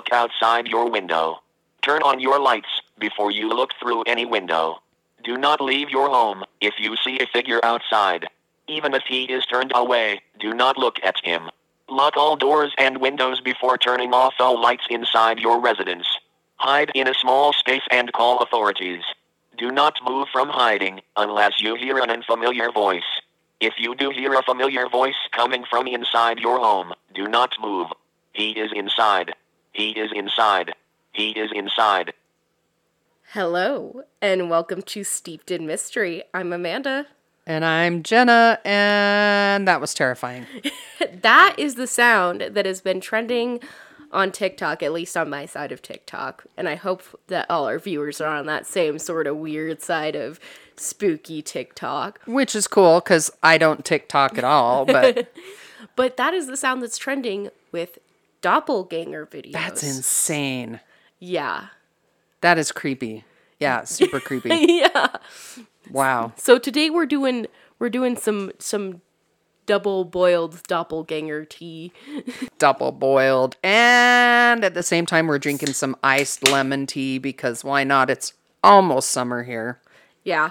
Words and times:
look 0.00 0.12
outside 0.14 0.66
your 0.66 0.88
window. 0.90 1.42
Turn 1.82 2.00
on 2.02 2.20
your 2.20 2.40
lights 2.40 2.80
before 2.98 3.30
you 3.30 3.50
look 3.50 3.72
through 3.78 4.00
any 4.04 4.24
window. 4.24 4.78
Do 5.22 5.36
not 5.36 5.60
leave 5.60 5.90
your 5.90 6.08
home 6.08 6.42
if 6.62 6.72
you 6.78 6.96
see 6.96 7.18
a 7.20 7.26
figure 7.26 7.60
outside. 7.62 8.26
Even 8.66 8.94
if 8.94 9.02
he 9.06 9.24
is 9.24 9.44
turned 9.44 9.72
away, 9.74 10.22
do 10.38 10.54
not 10.54 10.78
look 10.78 10.96
at 11.02 11.22
him. 11.22 11.50
Lock 11.90 12.16
all 12.16 12.34
doors 12.34 12.72
and 12.78 12.96
windows 12.96 13.42
before 13.42 13.76
turning 13.76 14.14
off 14.14 14.32
all 14.40 14.58
lights 14.58 14.86
inside 14.88 15.38
your 15.38 15.60
residence. 15.60 16.06
Hide 16.56 16.92
in 16.94 17.06
a 17.06 17.12
small 17.12 17.52
space 17.52 17.86
and 17.90 18.10
call 18.10 18.38
authorities. 18.38 19.02
Do 19.58 19.70
not 19.70 19.96
move 20.02 20.28
from 20.32 20.48
hiding 20.48 21.02
unless 21.14 21.60
you 21.60 21.74
hear 21.74 21.98
an 21.98 22.08
unfamiliar 22.08 22.72
voice. 22.72 23.10
If 23.60 23.74
you 23.76 23.94
do 23.94 24.08
hear 24.08 24.32
a 24.32 24.42
familiar 24.42 24.88
voice 24.88 25.20
coming 25.30 25.64
from 25.68 25.86
inside 25.86 26.38
your 26.38 26.58
home, 26.58 26.94
do 27.14 27.28
not 27.28 27.52
move. 27.60 27.88
He 28.32 28.52
is 28.52 28.70
inside. 28.74 29.34
He 29.72 29.90
is 29.90 30.10
inside. 30.14 30.74
He 31.12 31.30
is 31.30 31.50
inside. 31.54 32.12
Hello, 33.32 34.02
and 34.20 34.50
welcome 34.50 34.82
to 34.82 35.04
Steeped 35.04 35.50
in 35.50 35.64
Mystery. 35.66 36.24
I'm 36.34 36.52
Amanda. 36.52 37.06
And 37.46 37.64
I'm 37.64 38.02
Jenna, 38.02 38.58
and 38.64 39.68
that 39.68 39.80
was 39.80 39.94
terrifying. 39.94 40.46
That 41.22 41.54
is 41.58 41.74
the 41.74 41.86
sound 41.86 42.40
that 42.40 42.64
has 42.64 42.80
been 42.80 43.00
trending 43.00 43.60
on 44.10 44.32
TikTok, 44.32 44.82
at 44.82 44.92
least 44.92 45.16
on 45.16 45.28
my 45.28 45.44
side 45.44 45.70
of 45.70 45.82
TikTok. 45.82 46.44
And 46.56 46.66
I 46.68 46.76
hope 46.76 47.02
that 47.26 47.50
all 47.50 47.66
our 47.66 47.78
viewers 47.78 48.20
are 48.22 48.34
on 48.34 48.46
that 48.46 48.66
same 48.66 48.98
sort 48.98 49.26
of 49.26 49.36
weird 49.36 49.82
side 49.82 50.16
of 50.16 50.40
spooky 50.76 51.42
TikTok. 51.42 52.20
Which 52.26 52.54
is 52.54 52.66
cool 52.66 53.00
because 53.00 53.30
I 53.42 53.58
don't 53.58 53.84
TikTok 53.84 54.38
at 54.38 54.44
all, 54.44 54.86
but 54.86 55.30
But 55.96 56.16
that 56.16 56.34
is 56.34 56.46
the 56.46 56.56
sound 56.56 56.82
that's 56.82 56.98
trending 56.98 57.50
with 57.72 57.98
doppelganger 58.40 59.26
videos. 59.26 59.52
that's 59.52 59.82
insane. 59.82 60.80
Yeah. 61.18 61.66
That 62.40 62.58
is 62.58 62.72
creepy. 62.72 63.24
Yeah, 63.58 63.84
super 63.84 64.20
creepy. 64.28 64.50
yeah. 64.68 65.08
Wow. 65.90 66.32
So 66.36 66.58
today 66.58 66.88
we're 66.90 67.06
doing 67.06 67.46
we're 67.78 67.90
doing 67.90 68.16
some 68.16 68.52
some 68.58 69.02
double 69.66 70.04
boiled 70.04 70.62
doppelganger 70.64 71.44
tea. 71.44 71.92
Double 72.58 72.90
boiled. 72.90 73.56
And 73.62 74.64
at 74.64 74.74
the 74.74 74.82
same 74.82 75.06
time, 75.06 75.28
we're 75.28 75.38
drinking 75.38 75.74
some 75.74 75.94
iced 76.02 76.48
lemon 76.48 76.86
tea 76.86 77.18
because 77.18 77.62
why 77.62 77.84
not? 77.84 78.10
It's 78.10 78.32
almost 78.64 79.10
summer 79.10 79.44
here. 79.44 79.80
Yeah. 80.24 80.50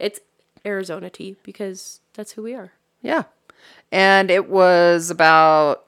It's 0.00 0.18
Arizona 0.66 1.10
tea 1.10 1.36
because 1.44 2.00
that's 2.14 2.32
who 2.32 2.42
we 2.42 2.54
are. 2.54 2.72
Yeah. 3.02 3.24
And 3.92 4.30
it 4.32 4.48
was 4.48 5.10
about 5.10 5.84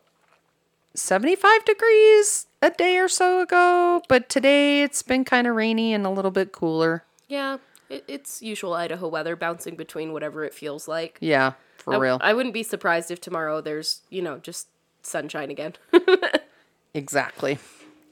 75 0.95 1.65
degrees 1.65 2.47
a 2.61 2.71
day 2.71 2.99
or 2.99 3.09
so 3.09 3.41
ago, 3.41 4.03
but 4.09 4.29
today 4.29 4.83
it's 4.83 5.03
been 5.03 5.25
kind 5.25 5.47
of 5.47 5.57
rainy 5.57 5.93
and 5.93 6.07
a 6.07 6.11
little 6.11 6.31
bit 6.31 6.53
cooler. 6.53 7.05
Yeah. 7.29 7.59
It, 7.89 8.05
it's 8.09 8.43
usual 8.43 8.75
Idaho 8.75 9.09
weather 9.09 9.37
bouncing 9.37 9.77
between 9.77 10.13
whatever 10.13 10.45
it 10.45 10.55
feels 10.55 10.89
like. 10.89 11.19
Yeah, 11.21 11.53
for 11.77 11.95
I, 11.95 11.99
real. 11.99 12.19
I 12.23 12.33
wouldn't 12.35 12.55
be 12.55 12.63
surprised 12.63 13.11
if 13.11 13.21
tomorrow 13.21 13.61
there's, 13.61 14.03
you 14.11 14.23
know, 14.23 14.39
just 14.39 14.69
sunshine 15.03 15.51
again. 15.51 15.75
exactly. 16.95 17.59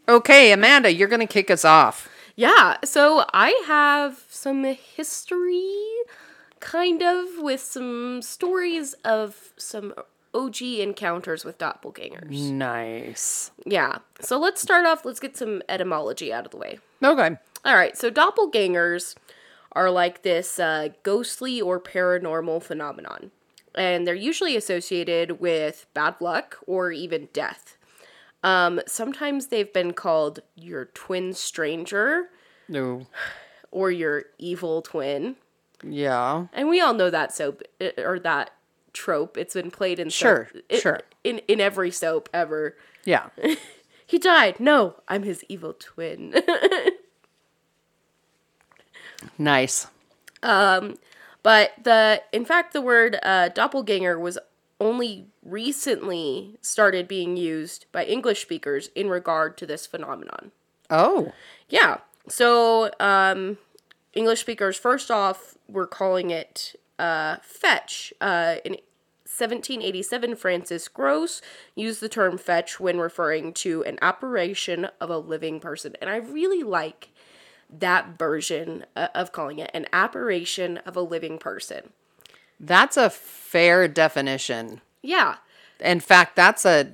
Okay, 0.08 0.52
Amanda, 0.52 0.92
you're 0.92 1.08
going 1.08 1.20
to 1.20 1.26
kick 1.26 1.50
us 1.50 1.64
off. 1.64 2.08
yeah. 2.36 2.76
So 2.84 3.24
I 3.32 3.62
have 3.66 4.24
some 4.28 4.64
history, 4.64 5.72
kind 6.58 7.02
of, 7.02 7.26
with 7.38 7.60
some 7.60 8.20
stories 8.22 8.94
of 9.04 9.52
some 9.56 9.94
OG 10.34 10.62
encounters 10.62 11.44
with 11.44 11.58
doppelgangers. 11.58 12.50
Nice. 12.50 13.50
Yeah. 13.66 13.98
So 14.20 14.38
let's 14.38 14.60
start 14.62 14.86
off. 14.86 15.04
Let's 15.04 15.20
get 15.20 15.36
some 15.36 15.62
etymology 15.68 16.32
out 16.32 16.44
of 16.44 16.50
the 16.50 16.56
way. 16.56 16.78
Okay. 17.02 17.36
All 17.64 17.74
right. 17.74 17.96
So 17.96 18.10
doppelgangers 18.10 19.14
are 19.72 19.90
like 19.90 20.22
this 20.22 20.58
uh, 20.58 20.88
ghostly 21.02 21.60
or 21.60 21.80
paranormal 21.80 22.62
phenomenon, 22.62 23.30
and 23.74 24.06
they're 24.06 24.14
usually 24.14 24.56
associated 24.56 25.40
with 25.40 25.86
bad 25.94 26.16
luck 26.20 26.58
or 26.66 26.90
even 26.92 27.28
death. 27.32 27.76
Um, 28.42 28.80
sometimes 28.86 29.48
they've 29.48 29.72
been 29.72 29.92
called 29.92 30.40
your 30.56 30.86
twin 30.86 31.34
stranger 31.34 32.30
No. 32.68 33.06
or 33.70 33.90
your 33.90 34.24
evil 34.38 34.80
twin, 34.82 35.36
Yeah. 35.84 36.46
and 36.52 36.68
we 36.68 36.80
all 36.80 36.94
know 36.94 37.10
that 37.10 37.34
soap 37.34 37.62
uh, 37.80 37.90
or 37.98 38.18
that 38.20 38.50
trope. 38.92 39.36
It's 39.36 39.54
been 39.54 39.70
played 39.70 39.98
in 39.98 40.10
Sure, 40.10 40.48
soap, 40.52 40.62
i- 40.70 40.78
sure. 40.78 41.00
in 41.24 41.38
in 41.48 41.60
every 41.60 41.90
soap 41.90 42.28
ever. 42.32 42.76
Yeah. 43.04 43.28
He 44.06 44.18
died. 44.18 44.58
No, 44.58 44.96
I'm 45.06 45.22
his 45.22 45.44
evil 45.48 45.72
twin. 45.72 46.34
nice. 49.38 49.86
Um, 50.42 50.96
but 51.42 51.72
the 51.82 52.22
in 52.32 52.44
fact 52.44 52.72
the 52.72 52.80
word 52.80 53.18
uh, 53.22 53.48
doppelganger 53.50 54.18
was 54.18 54.38
only 54.80 55.26
recently 55.44 56.56
started 56.62 57.06
being 57.06 57.36
used 57.36 57.86
by 57.92 58.04
English 58.04 58.40
speakers 58.42 58.88
in 58.94 59.08
regard 59.08 59.56
to 59.58 59.66
this 59.66 59.86
phenomenon. 59.86 60.52
Oh. 60.88 61.32
Yeah. 61.68 61.98
So 62.28 62.90
um, 62.98 63.58
English 64.14 64.40
speakers 64.40 64.76
first 64.76 65.10
off 65.10 65.56
were 65.68 65.86
calling 65.86 66.30
it 66.30 66.74
uh, 67.00 67.36
fetch. 67.42 68.12
Uh, 68.20 68.56
in 68.64 68.72
1787, 69.24 70.36
Francis 70.36 70.88
Gross 70.88 71.40
used 71.74 72.00
the 72.00 72.08
term 72.08 72.36
fetch 72.36 72.78
when 72.78 72.98
referring 72.98 73.52
to 73.54 73.82
an 73.84 73.98
apparition 74.02 74.88
of 75.00 75.08
a 75.08 75.18
living 75.18 75.60
person, 75.60 75.94
and 76.00 76.10
I 76.10 76.16
really 76.16 76.62
like 76.62 77.10
that 77.72 78.18
version 78.18 78.84
uh, 78.96 79.08
of 79.14 79.32
calling 79.32 79.58
it 79.60 79.70
an 79.72 79.86
apparition 79.92 80.78
of 80.78 80.96
a 80.96 81.00
living 81.00 81.38
person. 81.38 81.90
That's 82.58 82.96
a 82.96 83.08
fair 83.08 83.88
definition. 83.88 84.80
Yeah, 85.02 85.36
In 85.78 86.00
fact, 86.00 86.36
that's 86.36 86.66
a 86.66 86.92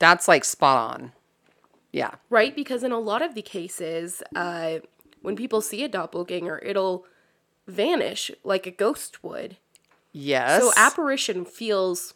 that's 0.00 0.28
like 0.28 0.44
spot 0.44 0.92
on. 0.94 1.12
Yeah. 1.92 2.16
right? 2.28 2.54
Because 2.54 2.82
in 2.84 2.92
a 2.92 2.98
lot 2.98 3.22
of 3.22 3.34
the 3.34 3.40
cases, 3.42 4.22
uh, 4.36 4.80
when 5.22 5.36
people 5.36 5.60
see 5.62 5.82
a 5.84 5.88
doppelganger, 5.88 6.58
it'll 6.58 7.06
vanish 7.68 8.30
like 8.42 8.66
a 8.66 8.70
ghost 8.70 9.22
would. 9.22 9.56
Yes. 10.12 10.60
So 10.60 10.72
apparition 10.76 11.44
feels 11.44 12.14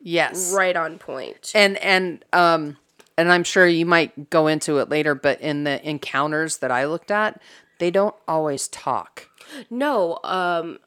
yes. 0.00 0.54
right 0.54 0.76
on 0.76 0.98
point. 0.98 1.52
And 1.54 1.76
and 1.78 2.24
um 2.32 2.78
and 3.18 3.30
I'm 3.30 3.44
sure 3.44 3.66
you 3.66 3.86
might 3.86 4.30
go 4.30 4.46
into 4.46 4.78
it 4.78 4.88
later, 4.88 5.14
but 5.14 5.40
in 5.40 5.64
the 5.64 5.86
encounters 5.86 6.58
that 6.58 6.70
I 6.70 6.86
looked 6.86 7.10
at, 7.10 7.40
they 7.78 7.90
don't 7.90 8.14
always 8.26 8.66
talk. 8.68 9.28
No, 9.70 10.18
um, 10.24 10.78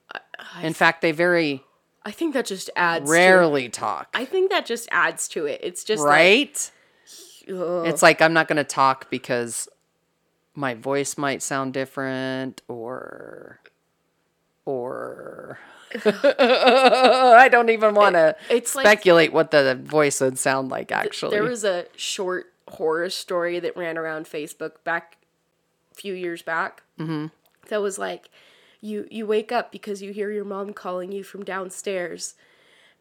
In 0.61 0.73
fact, 0.73 1.01
they 1.01 1.11
very 1.11 1.63
I 2.03 2.11
think 2.11 2.33
that 2.35 2.45
just 2.45 2.69
adds. 2.77 3.09
Rarely 3.09 3.67
talk. 3.67 4.07
I 4.13 4.23
think 4.23 4.49
that 4.51 4.65
just 4.65 4.87
adds 4.91 5.27
to 5.29 5.45
it. 5.45 5.59
It's 5.61 5.83
just 5.83 6.01
right? 6.01 6.47
Like. 6.47 7.87
It's 7.87 8.01
like 8.01 8.21
I'm 8.21 8.33
not 8.33 8.47
going 8.47 8.57
to 8.57 8.63
talk 8.63 9.09
because 9.09 9.69
my 10.57 10.73
voice 10.73 11.17
might 11.19 11.43
sound 11.43 11.71
different 11.71 12.63
or 12.67 13.59
or 14.65 15.59
I 16.03 17.47
don't 17.49 17.69
even 17.69 17.93
want 17.93 18.15
to 18.15 18.35
it's 18.49 18.75
like- 18.75 18.85
speculate 18.85 19.31
what 19.31 19.51
the 19.51 19.75
voice 19.75 20.19
would 20.19 20.37
sound 20.37 20.69
like 20.69 20.91
actually. 20.91 21.31
There 21.31 21.43
was 21.43 21.63
a 21.63 21.85
short 21.95 22.51
horror 22.67 23.09
story 23.09 23.59
that 23.59 23.77
ran 23.77 23.97
around 23.97 24.25
Facebook 24.25 24.83
back 24.83 25.17
a 25.91 25.95
few 25.95 26.13
years 26.13 26.41
back. 26.41 26.81
Mm-hmm. 26.99 27.27
That 27.69 27.81
was 27.81 27.97
like, 27.99 28.29
you 28.81 29.07
you 29.11 29.25
wake 29.27 29.51
up 29.51 29.71
because 29.71 30.01
you 30.01 30.11
hear 30.11 30.31
your 30.31 30.43
mom 30.43 30.73
calling 30.73 31.11
you 31.11 31.23
from 31.23 31.43
downstairs, 31.45 32.33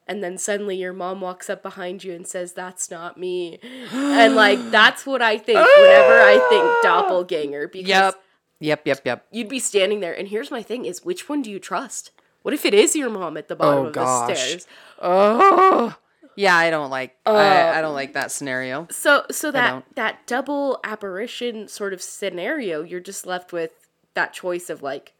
and 0.07 0.23
then 0.23 0.39
suddenly 0.39 0.77
your 0.77 0.93
mom 0.93 1.21
walks 1.21 1.49
up 1.51 1.63
behind 1.63 2.05
you 2.05 2.13
and 2.15 2.27
says, 2.27 2.53
"That's 2.53 2.91
not 2.91 3.19
me," 3.19 3.59
and 3.93 4.35
like 4.35 4.59
that's 4.71 5.05
what 5.07 5.23
I 5.23 5.39
think 5.39 5.59
whenever 5.59 6.21
I 6.21 6.47
think 6.49 6.65
doppelganger. 6.83 7.69
Because 7.69 7.89
Yep. 7.89 8.23
Yep, 8.59 8.87
yep, 8.87 9.01
yep. 9.05 9.27
you'd 9.31 9.49
be 9.51 9.59
standing 9.59 10.01
there, 10.01 10.15
and 10.15 10.29
here's 10.29 10.51
my 10.51 10.63
thing: 10.63 10.85
is 10.87 11.05
which 11.05 11.29
one 11.29 11.43
do 11.43 11.51
you 11.51 11.59
trust? 11.59 12.11
What 12.43 12.55
if 12.55 12.65
it 12.65 12.73
is 12.75 12.95
your 12.97 13.11
mom 13.11 13.37
at 13.37 13.49
the 13.49 13.57
bottom 13.57 13.85
Oh, 13.85 13.87
of 13.89 13.93
gosh. 13.93 14.29
the 14.29 14.35
stairs? 14.37 14.67
Oh. 15.03 15.97
Yeah, 16.37 16.55
I 16.55 16.69
don't 16.71 16.91
like 16.91 17.17
Uh, 17.27 17.31
I, 17.33 17.79
I 17.79 17.81
don't 17.81 17.95
like 17.95 18.13
that 18.13 18.31
scenario. 18.31 18.87
So 18.91 19.25
so 19.31 19.51
that 19.53 19.85
that 19.95 20.27
double 20.27 20.79
apparition 20.85 21.67
sort 21.67 21.93
of 21.95 22.01
scenario, 22.03 22.83
you're 22.83 23.01
just 23.01 23.27
left 23.27 23.53
with 23.53 23.71
that 24.15 24.33
choice 24.35 24.69
of 24.71 24.83
like 24.83 25.15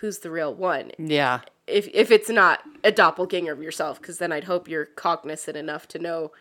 who's 0.00 0.18
the 0.20 0.30
real 0.30 0.54
one. 0.54 0.92
Yeah. 0.98 1.40
If 1.66 1.88
if 1.92 2.10
it's 2.10 2.28
not 2.28 2.60
a 2.82 2.90
doppelganger 2.92 3.52
of 3.52 3.62
yourself, 3.62 4.00
because 4.00 4.18
then 4.18 4.32
I'd 4.32 4.44
hope 4.44 4.68
you're 4.68 4.86
cognizant 4.86 5.56
enough 5.56 5.86
to 5.88 5.98
know 5.98 6.32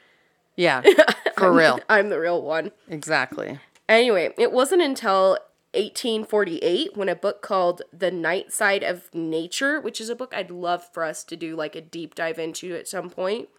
Yeah. 0.55 0.81
For 1.37 1.51
real. 1.51 1.79
I'm 1.89 2.09
the 2.09 2.19
real 2.19 2.41
one. 2.41 2.71
Exactly. 2.89 3.59
Anyway, 3.87 4.33
it 4.37 4.51
wasn't 4.51 4.81
until 4.81 5.37
1848 5.73 6.95
when 6.97 7.09
a 7.09 7.15
book 7.15 7.41
called 7.41 7.81
The 7.93 8.11
Night 8.11 8.51
Side 8.51 8.83
of 8.83 9.13
Nature, 9.13 9.79
which 9.79 10.01
is 10.01 10.09
a 10.09 10.15
book 10.15 10.33
I'd 10.35 10.51
love 10.51 10.83
for 10.93 11.03
us 11.03 11.23
to 11.25 11.35
do 11.35 11.55
like 11.55 11.75
a 11.75 11.81
deep 11.81 12.15
dive 12.15 12.39
into 12.39 12.75
at 12.75 12.87
some 12.87 13.09
point. 13.09 13.49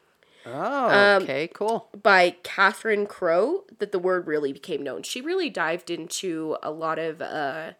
Oh, 0.44 1.19
okay, 1.23 1.49
cool. 1.55 1.88
by 2.03 2.37
Catherine 2.43 3.06
Crowe, 3.06 3.65
that 3.79 3.93
the 3.93 3.99
word 4.00 4.26
really 4.26 4.53
became 4.53 4.82
known. 4.82 5.05
She 5.05 5.20
really 5.20 5.49
dived 5.49 5.88
into 5.88 6.56
a 6.62 6.70
lot 6.73 6.99
of 6.99 7.23
uh, 7.23 7.73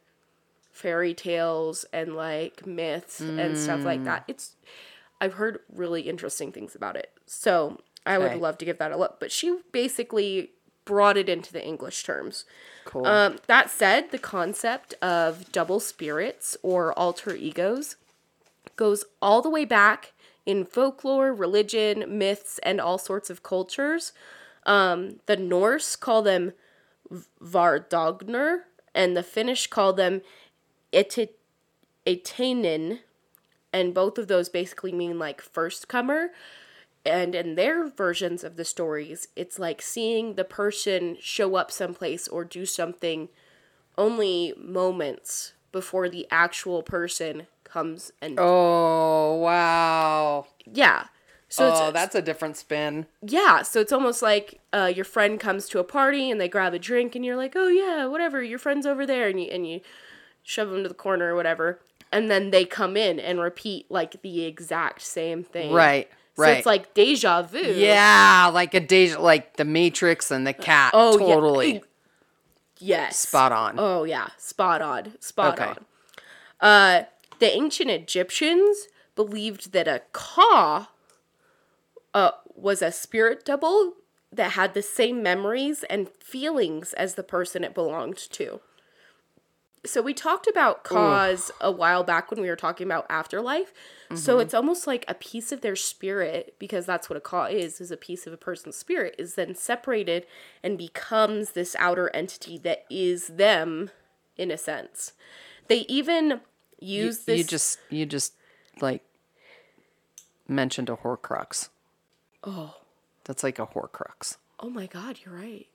fairy 0.73 1.15
tales 1.15 1.85
and 1.93 2.17
like 2.17 2.67
myths 2.67 3.21
and 3.21 3.57
stuff 3.57 3.85
like 3.85 4.05
that. 4.05 4.25
It's 4.27 4.57
I've 5.21 5.35
heard 5.35 5.61
really 5.73 6.03
interesting 6.03 6.51
things 6.51 6.75
about 6.75 6.97
it. 6.97 7.13
So 7.27 7.79
I 8.05 8.19
would 8.19 8.37
love 8.37 8.59
to 8.59 8.65
give 8.65 8.79
that 8.79 8.91
a 8.91 8.97
look. 8.97 9.21
But 9.21 9.31
she 9.31 9.59
basically 9.71 10.51
brought 10.85 11.17
it 11.17 11.29
into 11.29 11.53
the 11.53 11.65
English 11.65 12.03
terms. 12.03 12.45
Cool. 12.85 13.07
Um, 13.07 13.39
that 13.47 13.71
said, 13.71 14.11
the 14.11 14.19
concept 14.19 14.95
of 14.95 15.53
double 15.53 15.79
spirits 15.79 16.57
or 16.63 16.93
alter 16.99 17.37
egos 17.37 17.97
goes 18.75 19.05
all 19.21 19.43
the 19.43 19.51
way 19.51 19.65
back 19.65 20.13
in 20.45 20.65
folklore, 20.65 21.33
religion, 21.33 22.19
myths, 22.19 22.59
and 22.65 22.81
all 22.81 22.99
sorts 22.99 23.31
of 23.31 23.45
cultures. 23.45 24.13
Um, 24.67 25.21
the 25.27 25.37
Norse 25.37 25.95
call 25.95 26.23
them 26.23 26.53
Vardagner, 27.41 28.63
and 28.95 29.17
the 29.17 29.23
Finnish 29.23 29.69
call 29.69 29.93
them 29.93 30.23
Etiäinen, 30.93 32.99
and 33.73 33.95
both 33.95 34.19
of 34.19 34.29
those 34.29 34.49
basically 34.49 34.93
mean 34.93 35.19
like 35.19 35.41
first 35.41 35.89
comer. 35.89 36.31
And 37.05 37.35
in 37.35 37.57
their 37.57 37.89
versions 37.89 38.45
of 38.45 38.57
the 38.57 38.65
stories, 38.65 39.27
it's 39.35 39.59
like 39.59 39.83
seeing 39.83 40.35
the 40.35 40.45
person 40.45 41.17
show 41.21 41.57
up 41.57 41.73
someplace 41.73 42.29
or 42.29 42.45
do 42.45 42.65
something 42.65 43.29
only 43.99 44.55
moments 44.57 45.53
before 45.73 46.09
the 46.09 46.27
actual 46.31 46.83
person 46.83 47.49
comes 47.65 48.13
and 48.21 48.39
oh, 48.39 49.37
wow. 49.37 50.47
yeah. 50.65 51.07
So 51.49 51.69
oh, 51.69 51.89
it's 51.89 51.93
that's 51.93 52.15
a 52.15 52.23
different 52.23 52.57
spin. 52.57 53.07
yeah, 53.21 53.61
so 53.61 53.81
it's 53.81 53.93
almost 53.93 54.23
like 54.23 54.61
uh, 54.73 54.91
your 54.95 55.05
friend 55.05 55.39
comes 55.39 55.69
to 55.69 55.81
a 55.81 55.85
party 55.85 56.31
and 56.31 56.41
they 56.41 56.49
grab 56.49 56.73
a 56.73 56.79
drink 56.79 57.15
and 57.15 57.27
you're 57.27 57.37
like, 57.37 57.53
oh 57.57 57.69
yeah, 57.69 58.07
whatever, 58.07 58.43
your 58.43 58.59
friend's 58.59 58.87
over 58.87 59.05
there, 59.05 59.29
and 59.29 59.39
you 59.39 59.51
and 59.51 59.69
you 59.69 59.81
shove 60.43 60.71
them 60.71 60.83
to 60.83 60.89
the 60.89 60.95
corner 60.95 61.33
or 61.33 61.37
whatever, 61.37 61.81
and 62.11 62.31
then 62.31 62.51
they 62.51 62.65
come 62.65 62.97
in 62.97 63.19
and 63.21 63.41
repeat 63.41 63.91
like 63.91 64.21
the 64.23 64.45
exact 64.45 65.03
same 65.03 65.43
thing. 65.45 65.73
Right, 65.73 66.09
So 66.37 66.43
right. 66.43 66.57
it's 66.59 66.67
like 66.67 66.95
deja 66.95 67.43
vu. 67.43 67.59
Yeah, 67.59 68.51
like 68.53 68.75
a 68.75 68.81
deja, 68.81 69.21
like 69.21 69.57
the 69.57 69.65
Matrix 69.65 70.31
and 70.31 70.47
the 70.47 70.53
cat. 70.53 70.93
Oh, 70.95 71.19
yeah. 71.19 71.35
totally. 71.35 71.83
Yes. 72.79 73.17
Spot 73.19 73.53
on. 73.53 73.75
Oh 73.79 74.05
yeah, 74.05 74.31
spot 74.39 74.83
on, 74.83 75.13
spot 75.21 75.59
Okay. 75.59 75.71
on. 75.71 75.85
Uh, 76.61 77.05
the 77.39 77.55
ancient 77.55 77.91
Egyptians 77.91 78.89
believed 79.15 79.73
that 79.73 79.87
a 79.89 80.03
ka 80.13 80.91
uh, 82.15 82.31
was 82.55 82.83
a 82.83 82.91
spirit 82.93 83.45
double 83.45 83.95
that 84.33 84.53
had 84.53 84.75
the 84.75 84.83
same 84.83 85.23
memories 85.23 85.85
and 85.85 86.09
feelings 86.09 86.93
as 86.95 87.15
the 87.15 87.23
person 87.23 87.63
it 87.65 87.75
belonged 87.75 88.17
to. 88.17 88.61
So 89.85 90.01
we 90.01 90.15
talked 90.15 90.47
about 90.47 90.85
cause 90.85 91.51
a 91.61 91.73
while 91.73 92.05
back 92.05 92.31
when 92.31 92.41
we 92.41 92.49
were 92.49 92.55
talking 92.55 92.87
about 92.87 93.05
afterlife. 93.09 93.73
So 94.15 94.35
mm-hmm. 94.35 94.43
it's 94.43 94.55
almost 94.55 94.87
like 94.87 95.05
a 95.09 95.15
piece 95.15 95.51
of 95.51 95.61
their 95.61 95.75
spirit, 95.75 96.55
because 96.59 96.87
that's 96.87 97.11
what 97.11 97.17
a 97.17 97.21
ka 97.21 97.47
is, 97.47 97.81
is 97.81 97.91
a 97.91 97.97
piece 97.97 98.27
of 98.27 98.33
a 98.33 98.37
person's 98.37 98.77
spirit, 98.77 99.17
is 99.19 99.35
then 99.35 99.57
separated 99.57 100.27
and 100.63 100.79
becomes 100.79 101.51
this 101.51 101.75
outer 101.81 102.15
entity 102.15 102.59
that 102.59 102.85
is 102.91 103.27
them 103.27 103.91
in 104.37 104.53
a 104.53 104.59
sense. 104.59 105.15
They 105.67 105.81
even 105.89 106.43
You, 106.79 107.07
use 107.07 107.25
this 107.25 107.39
you 107.39 107.45
just, 107.45 107.79
you 107.91 108.07
just 108.07 108.35
like 108.81 109.03
mentioned 110.47 110.91
a 110.91 110.97
Horcrux. 110.97 111.71
Oh. 112.45 112.77
That's 113.25 113.43
like 113.43 113.59
a 113.59 113.67
Horcrux. 113.67 114.37
Oh 114.61 114.71
my 114.71 114.87
god, 114.87 115.19
you're 115.25 115.35
right. 115.35 115.67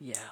Yeah. 0.00 0.30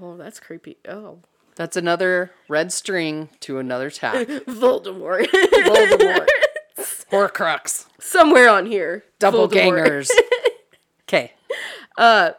Oh, 0.00 0.16
that's 0.16 0.40
creepy. 0.40 0.78
Oh. 0.88 1.18
That's 1.56 1.76
another 1.76 2.32
red 2.48 2.72
string 2.72 3.28
to 3.40 3.58
another 3.58 3.90
tap. 3.90 4.14
Voldemort. 4.26 5.26
Voldemort. 5.28 6.26
Horcrux. 7.10 7.86
Somewhere 8.00 8.48
on 8.48 8.66
here. 8.66 9.04
Voldemort. 9.20 9.52
gangers. 9.52 10.10
Okay. 11.06 11.32
uh, 11.98 12.30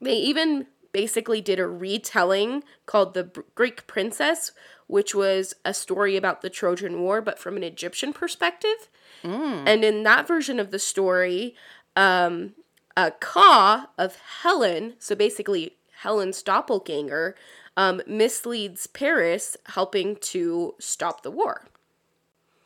They 0.00 0.14
even 0.16 0.66
basically 0.92 1.40
did 1.40 1.58
a 1.58 1.66
retelling 1.66 2.62
called 2.86 3.12
The 3.12 3.24
Greek 3.56 3.86
Princess, 3.88 4.52
which 4.86 5.16
was 5.16 5.52
a 5.64 5.74
story 5.74 6.16
about 6.16 6.40
the 6.40 6.48
Trojan 6.48 7.00
War, 7.02 7.20
but 7.20 7.40
from 7.40 7.56
an 7.56 7.64
Egyptian 7.64 8.12
perspective. 8.12 8.88
And 9.24 9.84
in 9.84 10.04
that 10.04 10.28
version 10.28 10.60
of 10.60 10.70
the 10.70 10.78
story, 10.78 11.56
um, 11.96 12.54
a 12.96 13.10
Ka 13.10 13.90
of 13.98 14.16
Helen, 14.42 14.94
so 15.00 15.16
basically 15.16 15.74
Helen's 16.02 16.40
doppelganger, 16.40 17.34
um, 17.78 18.02
misleads 18.06 18.86
Paris, 18.88 19.56
helping 19.66 20.16
to 20.16 20.74
stop 20.78 21.22
the 21.22 21.30
war. 21.30 21.64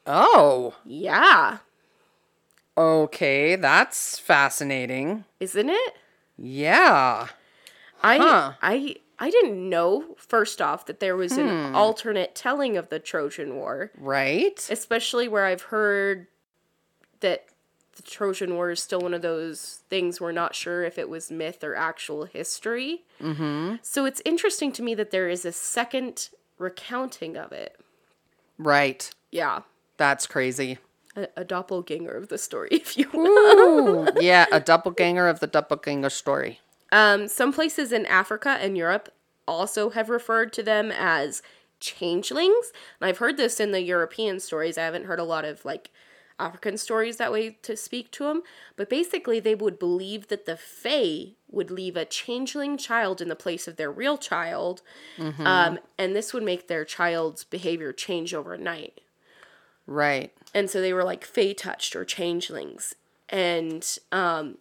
Oh, 0.06 0.74
Yeah, 0.84 1.58
okay. 2.76 3.56
That's 3.56 4.18
fascinating. 4.18 5.24
isn't 5.38 5.70
it? 5.70 5.94
Yeah. 6.36 7.28
I 8.02 8.18
Huh. 8.18 8.52
I 8.62 8.96
I 9.18 9.30
didn't 9.30 9.68
know 9.68 10.16
first 10.18 10.60
off 10.60 10.86
that 10.86 10.98
there 10.98 11.14
was 11.14 11.38
an 11.38 11.74
alternate 11.74 12.34
telling 12.34 12.76
of 12.76 12.88
the 12.88 12.98
Trojan 12.98 13.54
War, 13.54 13.92
Right? 13.96 14.66
especially 14.70 15.28
where 15.28 15.44
I've 15.44 15.62
heard 15.62 16.26
that 17.20 17.44
the 17.96 18.02
Trojan 18.02 18.54
War 18.54 18.70
is 18.70 18.82
still 18.82 19.00
one 19.00 19.14
of 19.14 19.22
those 19.22 19.80
things 19.90 20.20
we're 20.20 20.32
not 20.32 20.54
sure 20.54 20.82
if 20.82 20.98
it 20.98 21.08
was 21.08 21.30
myth 21.30 21.62
or 21.62 21.74
actual 21.74 22.24
history. 22.24 23.04
Mm-hmm. 23.20 23.76
So 23.82 24.04
it's 24.06 24.22
interesting 24.24 24.72
to 24.72 24.82
me 24.82 24.94
that 24.94 25.10
there 25.10 25.28
is 25.28 25.44
a 25.44 25.52
second 25.52 26.28
recounting 26.58 27.36
of 27.36 27.52
it. 27.52 27.78
Right. 28.58 29.10
Yeah, 29.30 29.60
That's 29.96 30.26
crazy. 30.26 30.78
a, 31.16 31.28
a 31.36 31.44
doppelganger 31.44 32.12
of 32.12 32.28
the 32.28 32.38
story, 32.38 32.68
if 32.72 32.96
you 32.96 33.08
will. 33.12 33.26
Ooh, 33.26 34.08
yeah, 34.20 34.46
a 34.52 34.60
doppelganger 34.60 35.28
of 35.28 35.40
the 35.40 35.46
doppelganger 35.46 36.10
story. 36.10 36.60
Um, 36.90 37.28
some 37.28 37.52
places 37.52 37.92
in 37.92 38.04
Africa 38.06 38.58
and 38.60 38.76
Europe 38.76 39.12
also 39.48 39.90
have 39.90 40.08
referred 40.08 40.52
to 40.54 40.62
them 40.62 40.92
as 40.92 41.42
changelings. 41.80 42.72
And 43.00 43.08
I've 43.08 43.18
heard 43.18 43.36
this 43.36 43.58
in 43.60 43.72
the 43.72 43.82
European 43.82 44.40
stories. 44.40 44.78
I 44.78 44.84
haven't 44.84 45.06
heard 45.06 45.18
a 45.18 45.24
lot 45.24 45.44
of 45.44 45.64
like 45.64 45.90
African 46.38 46.76
stories 46.76 47.16
that 47.16 47.32
way 47.32 47.58
to 47.62 47.76
speak 47.76 48.10
to 48.12 48.24
them. 48.24 48.42
But 48.76 48.90
basically, 48.90 49.40
they 49.40 49.54
would 49.54 49.78
believe 49.78 50.28
that 50.28 50.46
the 50.46 50.56
Fae 50.56 51.34
would 51.50 51.70
leave 51.70 51.96
a 51.96 52.04
changeling 52.04 52.76
child 52.76 53.20
in 53.20 53.28
the 53.28 53.36
place 53.36 53.68
of 53.68 53.76
their 53.76 53.90
real 53.90 54.18
child. 54.18 54.82
Um, 55.46 55.78
and 55.98 56.16
this 56.16 56.32
would 56.32 56.42
make 56.42 56.68
their 56.68 56.84
child's 56.84 57.44
behavior 57.44 57.92
change 57.92 58.34
overnight. 58.34 59.00
Right. 59.86 60.32
And 60.54 60.70
so 60.70 60.80
they 60.80 60.92
were 60.92 61.04
like 61.04 61.24
Fae 61.24 61.52
touched 61.52 61.94
or 61.94 62.04
changelings. 62.04 62.94
And 63.28 63.98
um, 64.10 64.58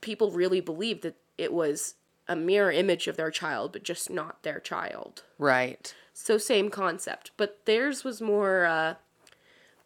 people 0.00 0.30
really 0.30 0.60
believed 0.60 1.02
that 1.02 1.16
it 1.36 1.52
was 1.52 1.94
a 2.28 2.36
mirror 2.36 2.70
image 2.70 3.08
of 3.08 3.16
their 3.16 3.30
child, 3.30 3.72
but 3.72 3.82
just 3.82 4.10
not 4.10 4.42
their 4.42 4.60
child. 4.60 5.22
Right. 5.38 5.94
So 6.12 6.36
same 6.36 6.68
concept, 6.68 7.30
but 7.36 7.64
theirs 7.64 8.04
was 8.04 8.20
more 8.20 8.66
uh, 8.66 8.94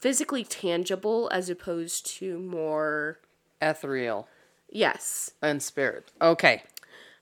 physically 0.02 0.42
tangible 0.42 1.30
as 1.32 1.48
opposed 1.48 2.04
to 2.04 2.36
more 2.40 3.20
Ethereal 3.60 4.26
yes, 4.68 5.30
and 5.40 5.62
spirit. 5.62 6.10
Okay. 6.20 6.64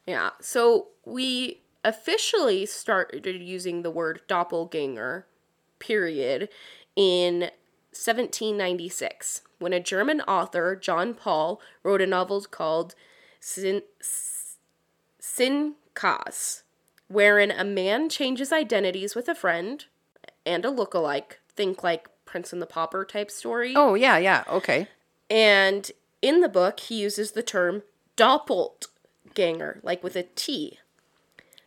yeah. 0.06 0.30
So 0.40 0.86
we 1.04 1.60
officially 1.84 2.64
started 2.64 3.26
using 3.26 3.82
the 3.82 3.90
word 3.90 4.22
doppelganger, 4.26 5.26
period, 5.78 6.48
in 6.96 7.50
1796 7.92 9.42
when 9.58 9.74
a 9.74 9.80
German 9.80 10.22
author, 10.22 10.74
John 10.74 11.12
Paul, 11.12 11.60
wrote 11.82 12.00
a 12.00 12.06
novel 12.06 12.40
called 12.50 12.94
Sin- 13.40 13.82
Sinkas, 15.20 16.62
wherein 17.08 17.50
a 17.50 17.64
man 17.64 18.08
changes 18.08 18.52
identities 18.52 19.14
with 19.14 19.28
a 19.28 19.34
friend 19.34 19.84
and 20.46 20.64
a 20.64 20.70
lookalike. 20.70 21.32
Think 21.54 21.82
like 21.82 22.08
Prince 22.30 22.52
and 22.52 22.62
the 22.62 22.66
Pauper 22.66 23.04
type 23.04 23.30
story. 23.30 23.74
Oh, 23.76 23.94
yeah, 23.94 24.16
yeah. 24.16 24.44
Okay. 24.48 24.86
And 25.28 25.90
in 26.22 26.40
the 26.40 26.48
book, 26.48 26.78
he 26.78 27.00
uses 27.00 27.32
the 27.32 27.42
term 27.42 27.82
doppelganger, 28.14 29.80
like 29.82 30.04
with 30.04 30.14
a 30.14 30.22
T, 30.22 30.78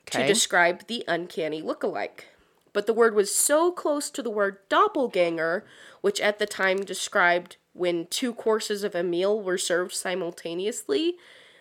to 0.05 0.25
describe 0.25 0.87
the 0.87 1.03
uncanny 1.05 1.61
lookalike. 1.61 2.25
But 2.71 2.87
the 2.87 2.93
word 2.93 3.13
was 3.13 3.35
so 3.35 3.71
close 3.71 4.09
to 4.11 4.23
the 4.23 4.29
word 4.29 4.57
doppelganger, 4.69 5.65
which 5.99 6.21
at 6.21 6.39
the 6.39 6.45
time 6.45 6.77
described 6.77 7.57
when 7.73 8.07
two 8.07 8.33
courses 8.33 8.83
of 8.83 8.95
a 8.95 9.03
meal 9.03 9.41
were 9.41 9.57
served 9.57 9.93
simultaneously, 9.93 11.15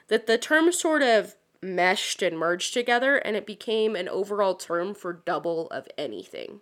that 0.06 0.26
the 0.28 0.38
term 0.38 0.70
sort 0.70 1.02
of 1.02 1.34
meshed 1.60 2.22
and 2.22 2.38
merged 2.38 2.72
together 2.72 3.16
and 3.16 3.36
it 3.36 3.46
became 3.46 3.96
an 3.96 4.08
overall 4.08 4.54
term 4.54 4.94
for 4.94 5.12
double 5.12 5.68
of 5.70 5.88
anything. 5.98 6.60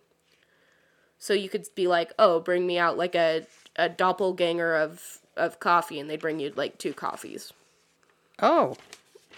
So 1.20 1.34
you 1.34 1.48
could 1.48 1.68
be 1.76 1.86
like, 1.86 2.12
oh, 2.18 2.40
bring 2.40 2.66
me 2.66 2.78
out 2.78 2.96
like 2.98 3.14
a, 3.14 3.46
a 3.76 3.88
doppelganger 3.88 4.74
of 4.74 5.18
of 5.36 5.60
coffee 5.60 6.00
and 6.00 6.10
they'd 6.10 6.20
bring 6.20 6.40
you 6.40 6.52
like 6.56 6.76
two 6.78 6.92
coffees. 6.92 7.52
Oh. 8.40 8.72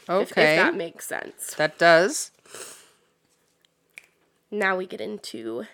If, 0.08 0.10
Okay. 0.10 0.24
if 0.24 0.32
that 0.64 0.74
makes 0.74 1.06
sense. 1.06 1.54
that 1.54 1.78
does. 1.78 2.30
Now 4.50 4.76
we 4.76 4.86
get 4.86 5.00
into 5.00 5.64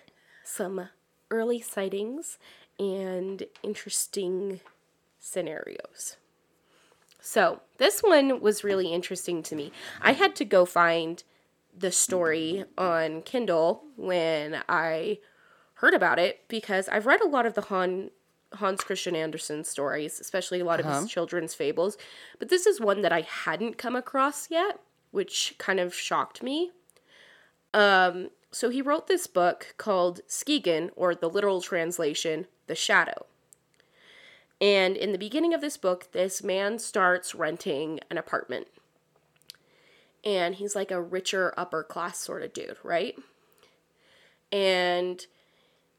some 0.44 0.88
early 1.30 1.60
sightings 1.60 2.38
and 2.78 3.44
interesting 3.62 4.60
scenarios. 5.18 6.16
So, 7.20 7.60
this 7.78 8.00
one 8.00 8.40
was 8.40 8.64
really 8.64 8.92
interesting 8.92 9.42
to 9.44 9.56
me. 9.56 9.72
I 10.00 10.12
had 10.12 10.36
to 10.36 10.44
go 10.44 10.64
find 10.64 11.22
the 11.76 11.90
story 11.92 12.64
on 12.76 13.22
Kindle 13.22 13.82
when 13.96 14.62
I 14.68 15.18
heard 15.78 15.94
about 15.94 16.18
it 16.18 16.44
because 16.48 16.88
I've 16.88 17.06
read 17.06 17.20
a 17.20 17.28
lot 17.28 17.46
of 17.46 17.54
the 17.54 17.62
Han 17.62 18.10
Hans 18.54 18.82
Christian 18.82 19.14
Andersen 19.14 19.62
stories, 19.62 20.20
especially 20.20 20.60
a 20.60 20.64
lot 20.64 20.80
of 20.80 20.86
his 20.86 21.10
children's 21.10 21.54
fables, 21.54 21.98
but 22.38 22.48
this 22.48 22.64
is 22.66 22.80
one 22.80 23.02
that 23.02 23.12
I 23.12 23.20
hadn't 23.20 23.76
come 23.76 23.94
across 23.94 24.50
yet, 24.50 24.80
which 25.10 25.54
kind 25.58 25.78
of 25.78 25.94
shocked 25.94 26.42
me. 26.42 26.70
Um, 27.74 28.30
so 28.50 28.70
he 28.70 28.80
wrote 28.80 29.06
this 29.06 29.26
book 29.26 29.74
called 29.76 30.20
Skyggen, 30.26 30.90
or 30.96 31.14
the 31.14 31.28
literal 31.28 31.60
translation, 31.60 32.46
The 32.68 32.74
Shadow. 32.74 33.26
And 34.60 34.96
in 34.96 35.12
the 35.12 35.18
beginning 35.18 35.52
of 35.52 35.60
this 35.60 35.76
book, 35.76 36.12
this 36.12 36.42
man 36.42 36.78
starts 36.78 37.34
renting 37.34 38.00
an 38.10 38.18
apartment. 38.18 38.66
And 40.24 40.56
he's 40.56 40.74
like 40.74 40.90
a 40.90 41.02
richer 41.02 41.54
upper 41.56 41.84
class 41.84 42.18
sort 42.18 42.42
of 42.42 42.52
dude, 42.52 42.76
right? 42.82 43.14
And 44.50 45.24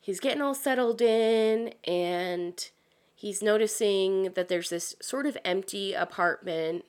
he's 0.10 0.20
getting 0.20 0.42
all 0.42 0.56
settled 0.56 1.04
in 1.04 1.72
and 1.84 2.72
he's 3.14 3.44
noticing 3.44 4.24
that 4.34 4.48
there's 4.48 4.72
this 4.72 4.96
sort 5.00 5.28
of 5.28 5.38
empty 5.46 5.94
apartment 5.94 6.84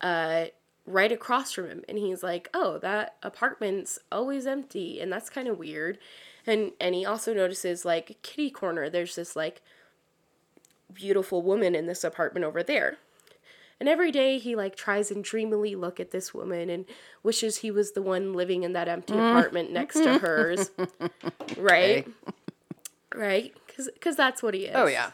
uh, 0.00 0.44
right 0.86 1.10
across 1.10 1.50
from 1.50 1.66
him. 1.66 1.82
And 1.88 1.98
he's 1.98 2.22
like 2.22 2.48
oh 2.54 2.78
that 2.78 3.16
apartment's 3.20 3.98
always 4.12 4.46
empty 4.46 5.00
and 5.00 5.12
that's 5.12 5.28
kind 5.28 5.48
of 5.48 5.58
weird. 5.58 5.98
And 6.46 6.70
and 6.80 6.94
he 6.94 7.04
also 7.04 7.34
notices 7.34 7.84
like 7.84 8.18
kitty 8.22 8.48
corner. 8.48 8.88
There's 8.88 9.16
this 9.16 9.34
like 9.34 9.60
beautiful 10.94 11.42
woman 11.42 11.74
in 11.74 11.86
this 11.86 12.04
apartment 12.04 12.46
over 12.46 12.62
there. 12.62 12.98
And 13.80 13.88
every 13.88 14.12
day 14.12 14.38
he 14.38 14.54
like 14.54 14.76
tries 14.76 15.10
and 15.10 15.24
dreamily 15.24 15.74
look 15.74 15.98
at 15.98 16.12
this 16.12 16.32
woman 16.32 16.70
and 16.70 16.84
wishes 17.24 17.56
he 17.56 17.72
was 17.72 17.90
the 17.90 18.02
one 18.02 18.34
living 18.34 18.62
in 18.62 18.72
that 18.74 18.86
empty 18.86 19.14
apartment 19.14 19.72
next 19.72 19.96
to 19.96 20.18
hers. 20.18 20.70
Right 21.58 22.06
right 23.16 23.54
because 23.66 23.88
because 23.92 24.16
that's 24.16 24.42
what 24.42 24.54
he 24.54 24.66
is 24.66 24.72
Oh 24.74 24.86
yeah. 24.86 25.10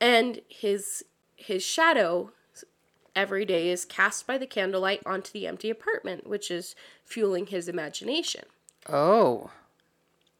and 0.00 0.40
his 0.48 1.04
his 1.36 1.62
shadow 1.64 2.32
every 3.16 3.44
day 3.44 3.70
is 3.70 3.84
cast 3.84 4.26
by 4.26 4.38
the 4.38 4.46
candlelight 4.46 5.00
onto 5.04 5.32
the 5.32 5.46
empty 5.46 5.70
apartment 5.70 6.26
which 6.26 6.50
is 6.50 6.74
fueling 7.04 7.46
his 7.46 7.68
imagination 7.68 8.44
Oh. 8.88 9.50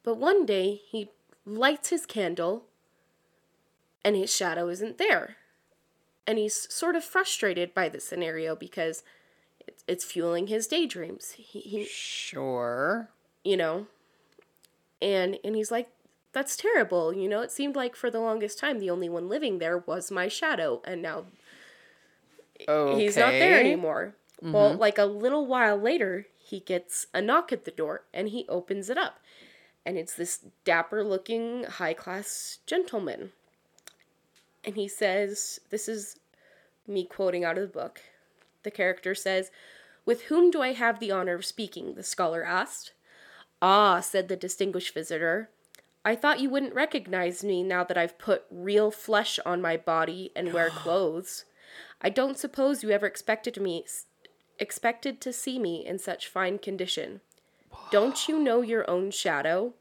but 0.04 0.16
one 0.16 0.46
day 0.46 0.80
he 0.88 1.10
lights 1.44 1.90
his 1.90 2.06
candle 2.06 2.64
and 4.04 4.14
his 4.16 4.34
shadow 4.34 4.68
isn't 4.68 4.98
there 4.98 5.36
and 6.26 6.38
he's 6.38 6.72
sort 6.72 6.94
of 6.94 7.02
frustrated 7.04 7.74
by 7.74 7.88
the 7.88 8.00
scenario 8.00 8.54
because 8.54 9.02
it's, 9.66 9.82
it's 9.88 10.04
fueling 10.04 10.46
his 10.46 10.66
daydreams 10.66 11.32
he, 11.32 11.60
he 11.60 11.84
Sure. 11.84 13.08
you 13.44 13.56
know 13.56 13.86
and 15.02 15.38
and 15.44 15.56
he's 15.56 15.70
like 15.70 15.88
that's 16.32 16.56
terrible 16.56 17.12
you 17.12 17.28
know 17.28 17.40
it 17.40 17.50
seemed 17.50 17.74
like 17.76 17.96
for 17.96 18.10
the 18.10 18.20
longest 18.20 18.58
time 18.58 18.78
the 18.78 18.90
only 18.90 19.08
one 19.08 19.28
living 19.28 19.58
there 19.58 19.78
was 19.78 20.10
my 20.10 20.28
shadow 20.28 20.80
and 20.84 21.02
now 21.02 21.24
Okay. 22.68 23.00
he's 23.04 23.16
not 23.16 23.32
there 23.32 23.58
anymore 23.58 24.14
well 24.42 24.74
like 24.74 24.98
a 24.98 25.04
little 25.04 25.46
while 25.46 25.76
later 25.76 26.26
he 26.38 26.60
gets 26.60 27.06
a 27.14 27.20
knock 27.22 27.52
at 27.52 27.64
the 27.64 27.70
door 27.70 28.04
and 28.12 28.28
he 28.28 28.46
opens 28.48 28.90
it 28.90 28.98
up 28.98 29.20
and 29.86 29.96
it's 29.96 30.14
this 30.14 30.44
dapper 30.64 31.02
looking 31.02 31.64
high 31.64 31.94
class 31.94 32.58
gentleman 32.66 33.32
and 34.64 34.74
he 34.76 34.86
says 34.88 35.60
this 35.70 35.88
is 35.88 36.18
me 36.86 37.04
quoting 37.04 37.44
out 37.44 37.56
of 37.58 37.62
the 37.62 37.78
book 37.80 38.00
the 38.64 38.70
character 38.70 39.14
says 39.14 39.50
with 40.04 40.22
whom 40.22 40.50
do 40.50 40.60
i 40.60 40.72
have 40.72 40.98
the 41.00 41.10
honor 41.10 41.34
of 41.34 41.44
speaking 41.44 41.94
the 41.94 42.02
scholar 42.02 42.44
asked 42.44 42.92
Ah, 43.60 43.98
said 43.98 44.28
the 44.28 44.36
distinguished 44.36 44.94
visitor. 44.94 45.50
I 46.04 46.14
thought 46.14 46.40
you 46.40 46.50
wouldn't 46.50 46.74
recognize 46.74 47.44
me 47.44 47.62
now 47.62 47.84
that 47.84 47.98
I've 47.98 48.18
put 48.18 48.44
real 48.50 48.90
flesh 48.90 49.38
on 49.44 49.60
my 49.60 49.76
body 49.76 50.30
and 50.34 50.52
wear 50.52 50.70
clothes. 50.70 51.44
I 52.00 52.10
don't 52.10 52.38
suppose 52.38 52.82
you 52.82 52.90
ever 52.90 53.06
expected 53.06 53.60
me 53.60 53.84
expected 54.58 55.20
to 55.20 55.32
see 55.32 55.58
me 55.58 55.86
in 55.86 55.98
such 55.98 56.28
fine 56.28 56.58
condition. 56.58 57.20
Don't 57.90 58.28
you 58.28 58.38
know 58.38 58.60
your 58.60 58.88
own 58.90 59.10
shadow? 59.10 59.74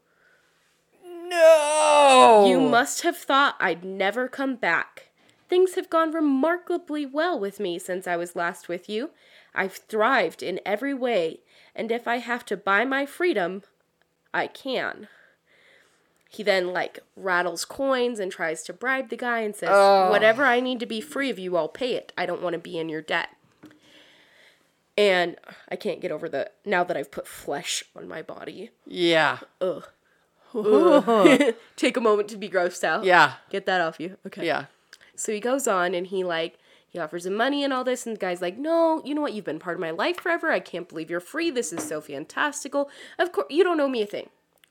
No. 1.04 2.46
You 2.48 2.60
must 2.60 3.02
have 3.02 3.16
thought 3.16 3.56
I'd 3.60 3.84
never 3.84 4.28
come 4.28 4.56
back. 4.56 5.08
Things 5.48 5.74
have 5.74 5.90
gone 5.90 6.12
remarkably 6.12 7.06
well 7.06 7.38
with 7.38 7.58
me 7.58 7.78
since 7.78 8.06
I 8.06 8.16
was 8.16 8.36
last 8.36 8.68
with 8.68 8.88
you. 8.88 9.10
I've 9.54 9.74
thrived 9.74 10.42
in 10.42 10.60
every 10.64 10.94
way, 10.94 11.40
and 11.74 11.90
if 11.90 12.06
I 12.06 12.18
have 12.18 12.44
to 12.46 12.56
buy 12.56 12.84
my 12.84 13.06
freedom, 13.06 13.62
I 14.32 14.46
can. 14.46 15.08
He 16.30 16.42
then 16.42 16.74
like 16.74 17.00
rattles 17.16 17.64
coins 17.64 18.20
and 18.20 18.30
tries 18.30 18.62
to 18.64 18.74
bribe 18.74 19.08
the 19.08 19.16
guy 19.16 19.40
and 19.40 19.56
says, 19.56 19.70
oh. 19.72 20.10
"Whatever 20.10 20.44
I 20.44 20.60
need 20.60 20.78
to 20.80 20.86
be 20.86 21.00
free 21.00 21.30
of 21.30 21.38
you, 21.38 21.56
I'll 21.56 21.68
pay 21.68 21.94
it. 21.94 22.12
I 22.18 22.26
don't 22.26 22.42
want 22.42 22.52
to 22.52 22.58
be 22.58 22.78
in 22.78 22.90
your 22.90 23.00
debt." 23.00 23.30
And 24.96 25.36
I 25.70 25.76
can't 25.76 26.00
get 26.00 26.12
over 26.12 26.28
the 26.28 26.50
now 26.66 26.84
that 26.84 26.96
I've 26.96 27.10
put 27.10 27.26
flesh 27.26 27.82
on 27.96 28.08
my 28.08 28.20
body. 28.20 28.70
Yeah. 28.86 29.38
Ugh. 29.60 29.88
Ugh. 30.54 31.54
Take 31.76 31.96
a 31.96 32.00
moment 32.00 32.28
to 32.30 32.36
be 32.36 32.48
grossed 32.48 32.84
out. 32.84 33.04
Yeah. 33.04 33.34
Get 33.48 33.64
that 33.66 33.80
off 33.80 33.98
you. 33.98 34.16
Okay. 34.26 34.46
Yeah. 34.46 34.66
So 35.14 35.32
he 35.32 35.40
goes 35.40 35.66
on 35.66 35.94
and 35.94 36.08
he 36.08 36.24
like 36.24 36.58
he 36.90 36.98
offers 36.98 37.26
him 37.26 37.34
money 37.34 37.64
and 37.64 37.72
all 37.72 37.84
this 37.84 38.06
and 38.06 38.16
the 38.16 38.20
guy's 38.20 38.42
like, 38.42 38.58
"No, 38.58 39.00
you 39.04 39.14
know 39.14 39.20
what? 39.22 39.32
You've 39.32 39.44
been 39.44 39.58
part 39.58 39.76
of 39.76 39.80
my 39.80 39.92
life 39.92 40.20
forever. 40.20 40.50
I 40.50 40.60
can't 40.60 40.88
believe 40.88 41.10
you're 41.10 41.20
free. 41.20 41.50
This 41.50 41.72
is 41.72 41.86
so 41.86 42.00
fantastical. 42.00 42.90
Of 43.18 43.32
course, 43.32 43.46
you 43.50 43.64
don't 43.64 43.80
owe 43.80 43.88
me 43.88 44.02
a 44.02 44.06
thing. 44.06 44.28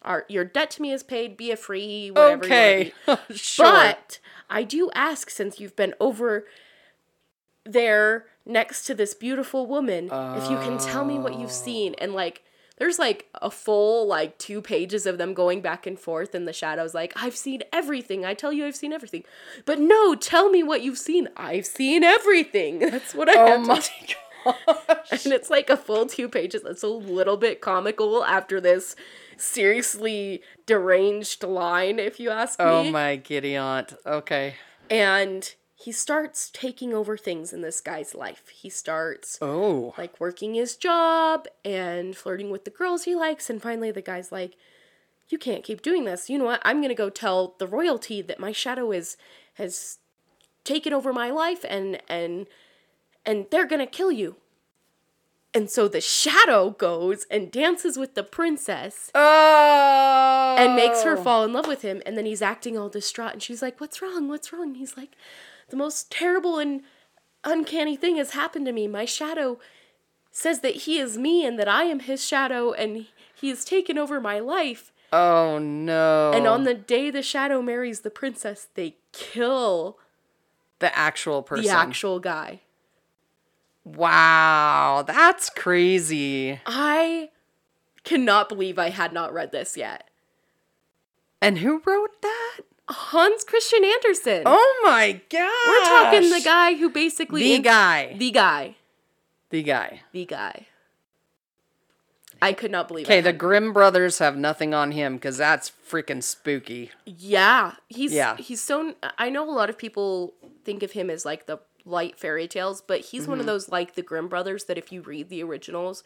Our 0.07 0.25
your 0.27 0.45
debt 0.45 0.71
to 0.71 0.81
me 0.81 0.91
is 0.91 1.03
paid. 1.03 1.37
Be 1.37 1.51
a 1.51 1.57
free 1.57 2.09
whatever 2.09 2.45
Okay. 2.45 2.93
sure. 3.31 3.65
But 3.65 4.19
I 4.49 4.63
do 4.63 4.89
ask 4.95 5.29
since 5.29 5.59
you've 5.59 5.75
been 5.75 5.93
over 5.99 6.47
there 7.65 8.25
next 8.45 8.85
to 8.85 8.95
this 8.95 9.13
beautiful 9.13 9.67
woman, 9.67 10.05
if 10.05 10.49
you 10.49 10.57
can 10.57 10.77
tell 10.77 11.03
me 11.03 11.19
what 11.19 11.37
you've 11.37 11.51
seen 11.51 11.93
and 11.99 12.13
like 12.13 12.43
there's 12.77 12.99
like 12.99 13.27
a 13.41 13.49
full 13.51 14.07
like 14.07 14.37
two 14.37 14.61
pages 14.61 15.05
of 15.05 15.17
them 15.17 15.33
going 15.33 15.61
back 15.61 15.85
and 15.85 15.99
forth 15.99 16.33
in 16.33 16.45
the 16.45 16.53
shadows 16.53 16.93
like 16.93 17.11
I've 17.15 17.35
seen 17.35 17.63
everything. 17.73 18.23
I 18.23 18.33
tell 18.33 18.53
you 18.53 18.65
I've 18.65 18.75
seen 18.75 18.93
everything. 18.93 19.23
But 19.65 19.79
no, 19.79 20.15
tell 20.15 20.49
me 20.49 20.63
what 20.63 20.81
you've 20.81 20.97
seen. 20.97 21.27
I've 21.35 21.65
seen 21.65 22.03
everything. 22.03 22.79
That's 22.91 23.13
what 23.13 23.29
I 23.29 23.33
oh 23.35 23.47
have 23.47 23.61
to 23.63 23.67
my 23.67 23.75
gosh. 24.01 24.15
And 25.11 25.33
it's 25.33 25.49
like 25.49 25.69
a 25.69 25.77
full 25.77 26.05
two 26.05 26.27
pages. 26.29 26.63
It's 26.65 26.83
a 26.83 26.87
little 26.87 27.37
bit 27.37 27.61
comical 27.61 28.23
after 28.23 28.59
this 28.61 28.95
seriously 29.37 30.41
deranged 30.65 31.43
line, 31.43 31.99
if 31.99 32.19
you 32.19 32.29
ask 32.29 32.59
oh 32.59 32.83
me. 32.83 32.89
Oh 32.89 32.91
my 32.91 33.15
giddy 33.15 33.55
aunt. 33.55 33.93
Okay. 34.05 34.55
And 34.89 35.53
he 35.75 35.91
starts 35.91 36.49
taking 36.51 36.93
over 36.93 37.17
things 37.17 37.53
in 37.53 37.61
this 37.61 37.81
guy's 37.81 38.15
life. 38.15 38.47
He 38.49 38.69
starts 38.69 39.37
Oh. 39.41 39.93
like 39.97 40.19
working 40.19 40.55
his 40.55 40.75
job 40.75 41.47
and 41.63 42.15
flirting 42.17 42.49
with 42.49 42.65
the 42.65 42.71
girls 42.71 43.03
he 43.03 43.15
likes, 43.15 43.49
and 43.49 43.61
finally 43.61 43.91
the 43.91 44.01
guy's 44.01 44.31
like, 44.31 44.55
"You 45.29 45.37
can't 45.37 45.63
keep 45.63 45.81
doing 45.81 46.05
this. 46.05 46.29
You 46.29 46.39
know 46.39 46.45
what? 46.45 46.61
I'm 46.63 46.81
gonna 46.81 46.95
go 46.95 47.09
tell 47.09 47.55
the 47.59 47.67
royalty 47.67 48.21
that 48.23 48.39
my 48.39 48.51
shadow 48.51 48.91
is 48.91 49.17
has 49.55 49.99
taken 50.63 50.93
over 50.93 51.13
my 51.13 51.29
life, 51.29 51.63
and 51.69 52.01
and 52.09 52.47
and 53.27 53.45
they're 53.51 53.67
gonna 53.67 53.85
kill 53.85 54.11
you." 54.11 54.37
And 55.53 55.69
so 55.71 55.87
the 55.87 56.01
shadow 56.01 56.71
goes 56.71 57.25
and 57.31 57.51
dances 57.51 57.97
with 57.97 58.15
the 58.15 58.23
princess 58.23 59.09
Oh. 59.15 60.55
and 60.57 60.75
makes 60.75 61.03
her 61.03 61.15
fall 61.17 61.43
in 61.43 61.53
love 61.53 61.67
with 61.67 61.81
him. 61.81 62.01
And 62.05 62.17
then 62.17 62.25
he's 62.25 62.41
acting 62.41 62.77
all 62.77 62.89
distraught, 62.89 63.33
and 63.33 63.41
she's 63.43 63.61
like, 63.61 63.79
"What's 63.79 64.01
wrong? 64.01 64.27
What's 64.27 64.51
wrong?" 64.51 64.63
And 64.69 64.77
he's 64.77 64.97
like, 64.97 65.11
"The 65.69 65.77
most 65.77 66.11
terrible 66.11 66.57
and 66.59 66.83
uncanny 67.43 67.95
thing 67.95 68.17
has 68.17 68.31
happened 68.31 68.65
to 68.65 68.71
me. 68.71 68.87
My 68.87 69.05
shadow 69.05 69.59
says 70.31 70.59
that 70.59 70.75
he 70.85 70.99
is 70.99 71.17
me 71.17 71.45
and 71.45 71.57
that 71.57 71.67
I 71.67 71.83
am 71.85 72.01
his 72.01 72.23
shadow, 72.23 72.73
and 72.73 73.07
he 73.33 73.49
has 73.49 73.63
taken 73.65 73.97
over 73.97 74.19
my 74.19 74.39
life." 74.39 74.91
Oh 75.13 75.57
no. 75.57 76.31
And 76.35 76.45
on 76.45 76.65
the 76.65 76.73
day 76.73 77.09
the 77.09 77.23
shadow 77.23 77.61
marries 77.61 78.01
the 78.01 78.09
princess, 78.11 78.67
they 78.75 78.97
kill 79.13 79.97
the 80.79 80.95
actual 80.95 81.41
person. 81.41 81.63
the 81.65 81.71
actual 81.71 82.19
guy. 82.19 82.61
Wow, 83.95 85.03
that's 85.07 85.49
crazy. 85.49 86.59
I 86.65 87.29
cannot 88.03 88.49
believe 88.49 88.77
I 88.77 88.89
had 88.89 89.13
not 89.13 89.33
read 89.33 89.51
this 89.51 89.77
yet. 89.77 90.09
And 91.41 91.59
who 91.59 91.81
wrote 91.85 92.21
that? 92.21 92.59
Hans 92.89 93.43
Christian 93.43 93.83
Andersen. 93.85 94.43
Oh 94.45 94.81
my 94.83 95.21
god. 95.29 95.67
We're 95.67 95.83
talking 95.85 96.29
the 96.29 96.41
guy 96.43 96.75
who 96.75 96.89
basically 96.89 97.43
The 97.43 97.53
in- 97.55 97.61
guy. 97.61 98.15
the 98.17 98.31
guy, 98.31 98.75
The 99.49 99.63
guy. 99.63 100.01
the 100.11 100.25
guy. 100.25 100.67
I 102.41 102.53
could 102.53 102.69
not 102.71 102.87
believe 102.87 103.07
Okay, 103.07 103.19
the 103.21 103.33
Grimm 103.33 103.73
brothers 103.73 104.19
have 104.19 104.37
nothing 104.37 104.73
on 104.73 104.91
him 104.91 105.15
because 105.15 105.37
that's 105.37 105.71
freaking 105.89 106.21
spooky. 106.21 106.91
Yeah, 107.05 107.73
he's 107.89 108.13
Yeah. 108.13 108.37
he's 108.37 108.61
so. 108.63 108.95
I 109.17 109.29
know 109.29 109.49
a 109.49 109.51
lot 109.51 109.69
of 109.69 109.77
people 109.77 110.33
think 110.63 110.83
of 110.83 110.91
him 110.91 111.09
as 111.09 111.25
like 111.25 111.45
the 111.47 111.57
light 111.87 112.19
fairy 112.19 112.47
tales, 112.47 112.81
but 112.81 113.01
he's 113.01 113.27
one 113.27 113.39
of 113.39 113.45
Mm-hmm. 113.45 113.47
those 113.47 113.69
like 113.69 113.95
the 113.95 114.01
Grimm 114.01 114.27
brothers 114.27 114.65
that 114.65 114.77
if 114.77 114.91
you 114.91 115.01
read 115.01 115.29
the 115.29 115.41
originals, 115.43 116.03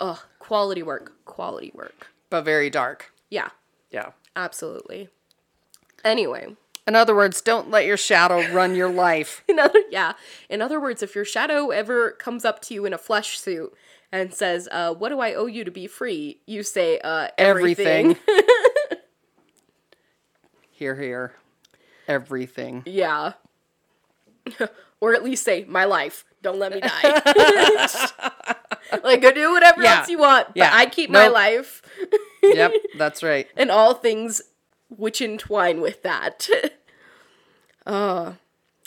ugh, 0.00 0.18
quality 0.38 0.82
work, 0.82 1.12
quality 1.24 1.70
work. 1.74 2.08
But 2.30 2.42
very 2.42 2.70
dark. 2.70 3.12
Yeah, 3.30 3.48
Yeah. 3.90 4.12
absolutely. 4.36 5.08
Anyway, 6.04 6.56
In 6.86 6.94
other 6.94 7.14
words, 7.14 7.42
don't 7.42 7.70
let 7.70 7.84
your 7.84 7.96
shadow 7.98 8.50
run 8.52 8.74
your 8.74 8.88
life. 8.90 9.42
in 9.48 9.58
other 9.58 9.82
yeah, 9.90 10.12
in 10.48 10.62
other 10.62 10.80
words, 10.80 11.02
if 11.02 11.14
your 11.14 11.24
shadow 11.24 11.70
ever 11.70 12.12
comes 12.12 12.44
up 12.46 12.62
to 12.62 12.74
you 12.74 12.86
in 12.86 12.92
a 12.94 12.98
flesh 12.98 13.38
suit 13.38 13.74
and 14.10 14.32
says, 14.32 14.68
uh, 14.72 14.94
"What 14.94 15.10
do 15.10 15.20
I 15.20 15.34
owe 15.34 15.44
you 15.46 15.64
to 15.64 15.70
be 15.70 15.86
free?" 15.86 16.40
You 16.46 16.62
say, 16.62 16.98
uh, 17.00 17.28
everything. 17.36 18.16
Everything. 18.16 18.98
here, 20.70 20.94
here. 20.94 21.32
Everything. 22.06 22.82
Yeah. 22.86 23.32
or 25.00 25.14
at 25.14 25.24
least 25.24 25.44
say, 25.44 25.64
my 25.68 25.84
life. 25.84 26.24
Don't 26.42 26.58
let 26.58 26.72
me 26.72 26.80
die. 26.80 27.02
like, 29.04 29.20
go 29.22 29.32
do 29.32 29.52
whatever 29.52 29.82
Yeah. 29.82 29.98
else 30.00 30.08
you 30.08 30.18
want, 30.18 30.48
but 30.48 30.56
Yeah. 30.56 30.70
I 30.72 30.86
keep 30.86 31.10
my 31.10 31.28
life 31.28 31.82
Yep, 32.42 32.72
that's 32.96 33.22
right. 33.22 33.48
and 33.56 33.70
all 33.70 33.94
things 33.94 34.40
which 34.88 35.20
entwine 35.20 35.80
with 35.80 36.02
that. 36.02 36.48
uh, 37.86 38.32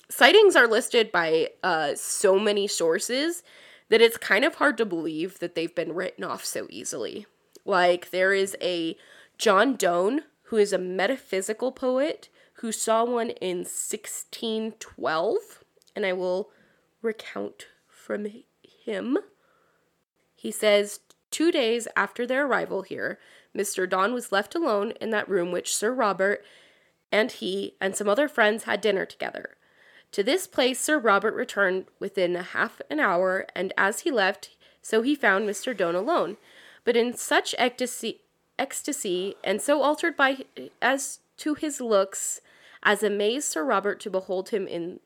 sightings 0.09 0.55
are 0.55 0.67
listed 0.67 1.11
by 1.11 1.49
uh, 1.63 1.93
so 1.95 2.39
many 2.39 2.67
sources 2.67 3.43
that 3.89 4.01
it's 4.01 4.17
kind 4.17 4.45
of 4.45 4.55
hard 4.55 4.77
to 4.77 4.85
believe 4.85 5.39
that 5.39 5.55
they've 5.55 5.75
been 5.75 5.93
written 5.93 6.23
off 6.23 6.45
so 6.45 6.67
easily. 6.69 7.25
Like, 7.65 8.11
there 8.11 8.33
is 8.33 8.55
a 8.61 8.95
John 9.37 9.75
Donne, 9.75 10.21
who 10.43 10.57
is 10.57 10.71
a 10.73 10.77
metaphysical 10.77 11.71
poet, 11.71 12.29
who 12.61 12.71
saw 12.71 13.03
one 13.03 13.31
in 13.31 13.57
1612, 13.57 15.35
and 15.95 16.05
I 16.05 16.13
will 16.13 16.51
recount 17.01 17.65
from 17.87 18.27
him. 18.61 19.17
He 20.35 20.51
says, 20.51 20.99
Two 21.31 21.51
days 21.51 21.87
after 21.95 22.27
their 22.27 22.45
arrival 22.45 22.83
here, 22.83 23.17
Mr. 23.57 23.89
Donne 23.89 24.13
was 24.13 24.31
left 24.31 24.53
alone 24.53 24.91
in 25.01 25.09
that 25.09 25.27
room 25.27 25.51
which 25.51 25.75
Sir 25.75 25.91
Robert 25.91 26.43
and 27.11 27.31
he 27.31 27.73
and 27.81 27.95
some 27.95 28.07
other 28.07 28.27
friends 28.27 28.65
had 28.65 28.79
dinner 28.79 29.07
together. 29.07 29.57
To 30.11 30.21
this 30.21 30.45
place 30.45 30.79
Sir 30.79 30.99
Robert 30.99 31.33
returned 31.33 31.85
within 31.99 32.35
half 32.35 32.79
an 32.91 32.99
hour, 32.99 33.47
and 33.55 33.73
as 33.75 34.01
he 34.01 34.11
left, 34.11 34.51
so 34.83 35.01
he 35.01 35.15
found 35.15 35.49
Mr. 35.49 35.75
Donne 35.75 35.95
alone, 35.95 36.37
but 36.83 36.95
in 36.95 37.15
such 37.15 37.55
ecstasy, 37.57 38.21
ecstasy 38.59 39.33
and 39.43 39.59
so 39.61 39.81
altered 39.81 40.15
by 40.15 40.45
as 40.79 41.21
to 41.37 41.55
his 41.55 41.81
looks, 41.81 42.39
as 42.83 43.03
amazed 43.03 43.47
Sir 43.47 43.63
Robert 43.63 43.99
to 44.01 44.09
behold 44.09 44.49
him 44.49 44.67
in 44.67 44.99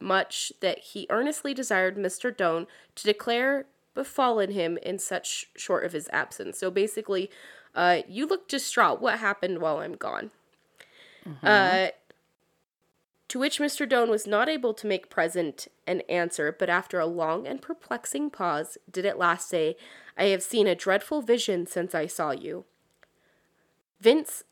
much 0.00 0.52
that 0.60 0.78
he 0.78 1.06
earnestly 1.10 1.54
desired 1.54 1.96
Mr. 1.96 2.34
Donne 2.36 2.66
to 2.94 3.04
declare 3.04 3.66
befallen 3.94 4.50
him 4.50 4.78
in 4.82 4.98
such 4.98 5.50
short 5.56 5.84
of 5.84 5.92
his 5.92 6.08
absence. 6.12 6.58
So 6.58 6.70
basically, 6.70 7.30
uh, 7.74 8.02
you 8.08 8.26
look 8.26 8.48
distraught. 8.48 9.00
What 9.00 9.18
happened 9.18 9.58
while 9.60 9.78
I'm 9.78 9.94
gone? 9.94 10.30
Uh, 11.42 11.88
to 13.28 13.38
which 13.38 13.58
Mr. 13.58 13.88
Donne 13.88 14.10
was 14.10 14.26
not 14.26 14.48
able 14.48 14.72
to 14.74 14.86
make 14.86 15.10
present 15.10 15.66
an 15.86 16.02
answer, 16.02 16.54
but 16.56 16.70
after 16.70 17.00
a 17.00 17.06
long 17.06 17.46
and 17.46 17.60
perplexing 17.60 18.30
pause, 18.30 18.78
did 18.90 19.04
at 19.04 19.18
last 19.18 19.48
say, 19.48 19.76
I 20.16 20.26
have 20.26 20.42
seen 20.42 20.66
a 20.66 20.76
dreadful 20.76 21.22
vision 21.22 21.66
since 21.66 21.94
I 21.94 22.06
saw 22.06 22.30
you. 22.30 22.64
Vince, 24.00 24.44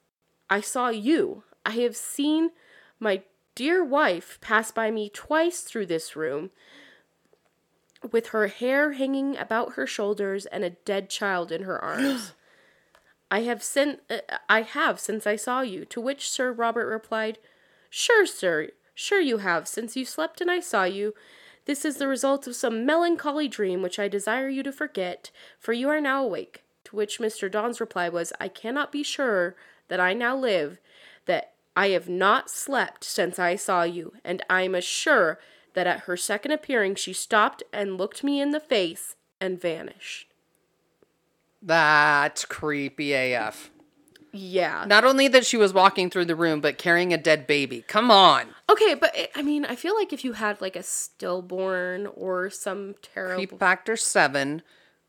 I 0.51 0.61
saw 0.61 0.89
you. 0.89 1.45
I 1.65 1.73
have 1.73 1.97
seen 1.97 2.51
my 2.99 3.23
dear 3.55 3.85
wife 3.85 4.39
pass 4.41 4.71
by 4.71 4.91
me 4.91 5.09
twice 5.09 5.61
through 5.61 5.87
this 5.87 6.17
room 6.17 6.51
with 8.11 8.29
her 8.29 8.49
hair 8.49 8.93
hanging 8.93 9.37
about 9.37 9.75
her 9.75 9.87
shoulders 9.87 10.47
and 10.47 10.65
a 10.65 10.71
dead 10.71 11.09
child 11.09 11.51
in 11.51 11.63
her 11.63 11.79
arms. 11.83 12.33
I 13.31 13.41
have 13.43 13.63
sent 13.63 14.01
uh, 14.11 14.19
I 14.49 14.63
have 14.63 15.01
since 15.01 15.27
I 15.27 15.37
saw 15.37 15.63
you, 15.63 15.85
to 15.87 16.01
which 16.01 16.31
Sir 16.31 16.53
Robert 16.53 16.87
replied, 16.87 17.39
Sure, 17.91 18.27
sir, 18.27 18.69
sure 18.95 19.21
you 19.21 19.39
have, 19.39 19.67
since 19.67 19.97
you 19.97 20.05
slept 20.05 20.41
and 20.41 20.51
I 20.51 20.61
saw 20.61 20.85
you. 20.85 21.15
This 21.65 21.85
is 21.85 21.97
the 21.97 22.09
result 22.09 22.47
of 22.47 22.55
some 22.55 22.85
melancholy 22.85 23.49
dream 23.49 23.81
which 23.81 23.99
I 23.99 24.09
desire 24.09 24.49
you 24.49 24.63
to 24.65 24.73
forget, 24.73 25.31
for 25.59 25.73
you 25.73 25.89
are 25.89 26.01
now 26.01 26.23
awake. 26.23 26.63
To 26.85 26.97
which 26.97 27.19
Mr. 27.19 27.51
Donne's 27.51 27.81
reply 27.81 28.11
was, 28.11 28.33
I 28.39 28.49
cannot 28.49 28.93
be 28.93 29.03
sure 29.03 29.57
that 29.89 29.99
I 29.99 30.13
now 30.13 30.37
live, 30.37 30.79
that 31.25 31.54
I 31.77 31.89
have 31.89 32.09
not 32.09 32.51
slept 32.51 33.05
since 33.05 33.39
I 33.39 33.57
saw 33.57 33.83
you, 33.83 34.13
and 34.25 34.43
I 34.49 34.63
am 34.63 34.75
as 34.75 34.85
sure 34.85 35.39
that 35.75 35.87
at 35.87 36.01
her 36.01 36.17
second 36.17 36.53
appearing 36.53 36.95
she 36.95 37.13
stopped 37.13 37.63
and 37.73 37.99
looked 37.99 38.23
me 38.23 38.41
in 38.41 38.53
the 38.53 38.61
face 38.61 39.17
and 39.41 39.61
vanished. 39.61 40.33
That's 41.61 42.45
creepy 42.45 43.13
AF. 43.13 43.71
Yeah. 44.33 44.85
Not 44.87 45.05
only 45.05 45.29
that 45.29 45.47
she 45.47 45.57
was 45.57 45.73
walking 45.73 46.11
through 46.11 46.25
the 46.25 46.35
room, 46.35 46.61
but 46.61 46.77
carrying 46.77 47.13
a 47.13 47.17
dead 47.17 47.47
baby. 47.47 47.83
Come 47.87 48.11
on. 48.11 48.49
Okay, 48.69 48.95
but 48.95 49.17
it, 49.17 49.31
I 49.35 49.43
mean, 49.43 49.65
I 49.65 49.77
feel 49.77 49.95
like 49.95 50.13
if 50.13 50.25
you 50.25 50.33
had 50.33 50.61
like 50.61 50.75
a 50.75 50.83
stillborn 50.83 52.09
or 52.09 52.51
some 52.51 52.97
terrible. 53.01 53.37
Creep 53.37 53.59
factor 53.59 53.97
seven, 53.97 54.63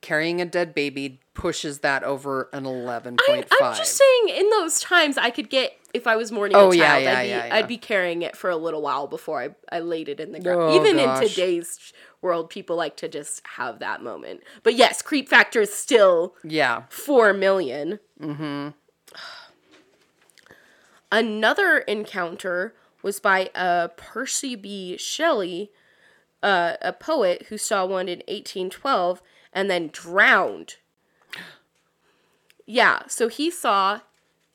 carrying 0.05 0.39
a 0.39 0.45
dead 0.45 0.75
baby 0.75 1.19
pushes 1.33 1.79
that 1.79 2.03
over 2.03 2.47
an 2.53 2.63
11.5. 2.63 3.17
I, 3.27 3.45
I'm 3.59 3.75
just 3.75 3.97
saying, 3.97 4.37
in 4.37 4.47
those 4.51 4.79
times, 4.79 5.17
I 5.17 5.31
could 5.31 5.49
get 5.49 5.73
if 5.95 6.05
I 6.05 6.15
was 6.15 6.31
mourning 6.31 6.55
Oh, 6.55 6.71
a 6.71 6.75
yeah, 6.75 6.87
child, 6.89 7.03
yeah, 7.03 7.17
I'd, 7.17 7.23
be, 7.23 7.29
yeah, 7.29 7.45
yeah. 7.47 7.55
I'd 7.55 7.67
be 7.67 7.77
carrying 7.77 8.21
it 8.21 8.35
for 8.37 8.51
a 8.51 8.55
little 8.55 8.83
while 8.83 9.07
before 9.07 9.41
I, 9.41 9.55
I 9.71 9.79
laid 9.79 10.07
it 10.07 10.19
in 10.19 10.31
the 10.31 10.39
ground. 10.39 10.61
Oh, 10.61 10.79
Even 10.79 10.97
gosh. 10.97 11.23
in 11.23 11.29
today's 11.29 11.91
world, 12.21 12.51
people 12.51 12.75
like 12.75 12.97
to 12.97 13.07
just 13.07 13.41
have 13.47 13.79
that 13.79 14.03
moment. 14.03 14.41
But 14.61 14.75
yes, 14.75 15.01
creep 15.01 15.27
factor 15.27 15.61
is 15.61 15.73
still 15.73 16.35
yeah. 16.43 16.83
four 16.89 17.33
million. 17.33 17.99
Mm-hmm. 18.21 18.69
Another 21.11 21.79
encounter 21.79 22.75
was 23.01 23.19
by 23.19 23.49
uh, 23.55 23.87
Percy 23.95 24.55
B. 24.55 24.97
Shelley, 24.97 25.71
uh, 26.43 26.73
a 26.81 26.93
poet 26.93 27.47
who 27.49 27.57
saw 27.57 27.87
one 27.87 28.07
in 28.07 28.19
1812 28.27 29.23
and 29.55 29.69
then 29.71 29.87
drowned. 29.91 30.75
Yeah, 32.67 33.03
so 33.07 33.27
he 33.29 33.49
saw 33.49 34.01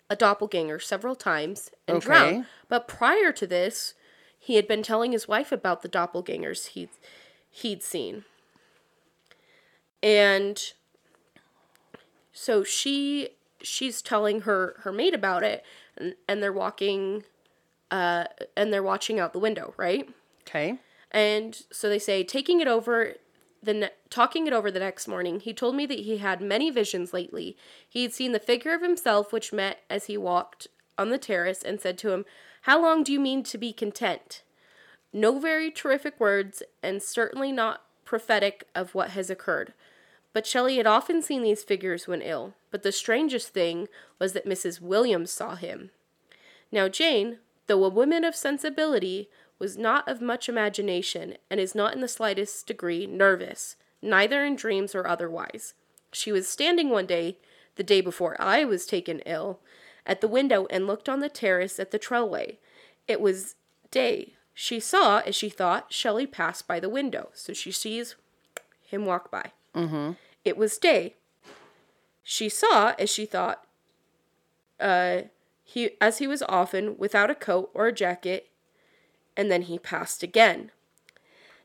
a 0.08 0.16
doppelganger 0.16 0.78
several 0.78 1.14
times 1.16 1.70
and 1.88 1.96
Okay. 1.96 2.06
drowned. 2.06 2.46
But 2.68 2.86
prior 2.86 3.32
to 3.32 3.46
this, 3.46 3.94
he 4.38 4.56
had 4.56 4.68
been 4.68 4.82
telling 4.82 5.12
his 5.12 5.26
wife 5.26 5.50
about 5.52 5.82
the 5.82 5.88
doppelgangers 5.88 6.68
he'd, 6.68 6.90
he'd 7.50 7.82
seen. 7.82 8.24
And 10.02 10.60
so 12.32 12.64
she 12.64 13.30
she's 13.62 14.00
telling 14.00 14.42
her 14.42 14.76
her 14.80 14.90
mate 14.92 15.12
about 15.12 15.42
it 15.42 15.62
and, 15.96 16.14
and 16.26 16.42
they're 16.42 16.52
walking 16.52 17.24
uh 17.90 18.24
and 18.56 18.72
they're 18.72 18.82
watching 18.82 19.20
out 19.20 19.34
the 19.34 19.38
window 19.38 19.74
right 19.76 20.08
Okay. 20.48 20.78
and 21.10 21.64
so 21.70 21.90
they 21.90 21.98
say 21.98 22.24
taking 22.24 22.60
it 22.62 22.66
over 22.66 23.16
the 23.62 23.74
ne- 23.74 23.90
talking 24.08 24.46
it 24.46 24.52
over 24.52 24.70
the 24.70 24.80
next 24.80 25.06
morning 25.06 25.40
he 25.40 25.52
told 25.52 25.74
me 25.74 25.86
that 25.86 26.00
he 26.00 26.18
had 26.18 26.40
many 26.40 26.70
visions 26.70 27.12
lately 27.12 27.56
he 27.88 28.02
had 28.02 28.12
seen 28.12 28.32
the 28.32 28.38
figure 28.38 28.74
of 28.74 28.82
himself 28.82 29.32
which 29.32 29.52
met 29.52 29.80
as 29.88 30.06
he 30.06 30.16
walked 30.16 30.66
on 30.96 31.10
the 31.10 31.18
terrace 31.18 31.62
and 31.62 31.80
said 31.80 31.98
to 31.98 32.12
him 32.12 32.24
how 32.62 32.80
long 32.80 33.02
do 33.02 33.12
you 33.12 33.20
mean 33.20 33.42
to 33.42 33.58
be 33.58 33.72
content 33.72 34.42
no 35.12 35.38
very 35.38 35.70
terrific 35.70 36.18
words 36.18 36.62
and 36.82 37.02
certainly 37.02 37.52
not 37.52 37.82
prophetic 38.04 38.64
of 38.74 38.94
what 38.94 39.10
has 39.10 39.30
occurred 39.30 39.72
but 40.32 40.46
Shelley 40.46 40.76
had 40.76 40.86
often 40.86 41.22
seen 41.22 41.42
these 41.42 41.64
figures 41.64 42.06
when 42.06 42.22
ill, 42.22 42.54
but 42.70 42.82
the 42.82 42.92
strangest 42.92 43.48
thing 43.48 43.88
was 44.18 44.32
that 44.32 44.46
Mrs. 44.46 44.80
Williams 44.80 45.30
saw 45.30 45.56
him. 45.56 45.90
Now, 46.70 46.88
Jane, 46.88 47.38
though 47.66 47.84
a 47.84 47.88
woman 47.88 48.24
of 48.24 48.36
sensibility, 48.36 49.28
was 49.60 49.76
not 49.76 50.08
of 50.08 50.20
much 50.20 50.48
imagination, 50.48 51.36
and 51.48 51.60
is 51.60 51.74
not 51.74 51.94
in 51.94 52.00
the 52.00 52.08
slightest 52.08 52.66
degree 52.66 53.06
nervous, 53.06 53.76
neither 54.02 54.44
in 54.44 54.56
dreams 54.56 54.94
or 54.94 55.06
otherwise. 55.06 55.74
She 56.12 56.32
was 56.32 56.48
standing 56.48 56.88
one 56.88 57.06
day, 57.06 57.36
the 57.76 57.84
day 57.84 58.00
before 58.00 58.40
I 58.40 58.64
was 58.64 58.86
taken 58.86 59.20
ill, 59.20 59.60
at 60.06 60.20
the 60.20 60.28
window 60.28 60.66
and 60.70 60.86
looked 60.86 61.08
on 61.08 61.20
the 61.20 61.28
terrace 61.28 61.78
at 61.78 61.92
the 61.92 61.98
Trelawny. 61.98 62.56
It 63.06 63.20
was 63.20 63.54
day. 63.90 64.34
She 64.54 64.80
saw, 64.80 65.18
as 65.20 65.36
she 65.36 65.48
thought, 65.48 65.92
Shelley 65.92 66.26
pass 66.26 66.62
by 66.62 66.80
the 66.80 66.88
window, 66.88 67.28
so 67.32 67.52
she 67.52 67.70
sees 67.70 68.16
him 68.82 69.06
walk 69.06 69.30
by. 69.30 69.52
Mm-hmm. 69.74 70.12
It 70.44 70.56
was 70.56 70.78
day. 70.78 71.14
She 72.22 72.48
saw, 72.48 72.94
as 72.98 73.10
she 73.10 73.26
thought, 73.26 73.64
uh, 74.78 75.22
he 75.62 75.90
as 76.00 76.18
he 76.18 76.26
was 76.26 76.42
often 76.48 76.96
without 76.98 77.30
a 77.30 77.34
coat 77.34 77.70
or 77.74 77.86
a 77.86 77.92
jacket, 77.92 78.49
and 79.40 79.50
then 79.50 79.62
he 79.62 79.78
passed 79.78 80.22
again. 80.22 80.70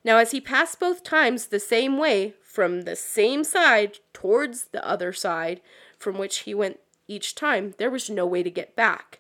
Now 0.06 0.16
as 0.16 0.32
he 0.32 0.40
passed 0.40 0.80
both 0.80 1.04
times 1.04 1.48
the 1.48 1.60
same 1.60 1.98
way 1.98 2.36
from 2.42 2.84
the 2.84 2.96
same 2.96 3.44
side 3.44 4.00
towards 4.14 4.70
the 4.70 4.88
other 4.88 5.12
side 5.12 5.60
from 6.00 6.18
which 6.18 6.40
he 6.40 6.54
went 6.54 6.80
each 7.06 7.36
time, 7.36 7.74
there 7.78 7.92
was 7.92 8.10
no 8.10 8.26
way 8.26 8.44
to 8.44 8.50
get 8.50 8.78
back. 8.78 9.20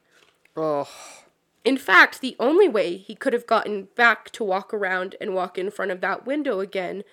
Oh, 0.55 0.87
In 1.65 1.77
fact, 1.77 2.21
the 2.21 2.37
only 2.39 2.69
way 2.69 2.95
he 2.95 3.13
could 3.13 3.33
have 3.33 3.45
gotten 3.45 3.89
back 3.93 4.29
to 4.31 4.43
walk 4.45 4.73
around 4.73 5.15
and 5.19 5.35
walk 5.35 5.57
in 5.57 5.69
front 5.69 5.91
of 5.91 5.99
that 5.99 6.25
window 6.25 6.61
again 6.61 7.03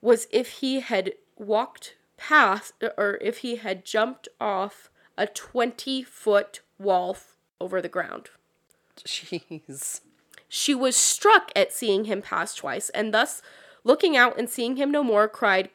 was 0.00 0.26
if 0.30 0.60
he 0.60 0.80
had 0.80 1.12
walked 1.36 1.96
past 2.16 2.72
or 2.96 3.18
if 3.20 3.38
he 3.38 3.56
had 3.56 3.84
jumped 3.84 4.26
off 4.40 4.88
a 5.18 5.26
20 5.26 6.02
foot 6.02 6.60
wall 6.78 7.18
over 7.60 7.82
the 7.82 7.90
ground. 7.90 8.30
jeez. 9.04 10.00
She 10.48 10.74
was 10.74 10.96
struck 10.96 11.50
at 11.56 11.72
seeing 11.72 12.04
him 12.04 12.22
pass 12.22 12.54
twice, 12.54 12.88
and 12.90 13.12
thus, 13.12 13.42
looking 13.84 14.16
out 14.16 14.38
and 14.38 14.48
seeing 14.48 14.76
him 14.76 14.90
no 14.90 15.02
more, 15.02 15.28
cried, 15.28 15.70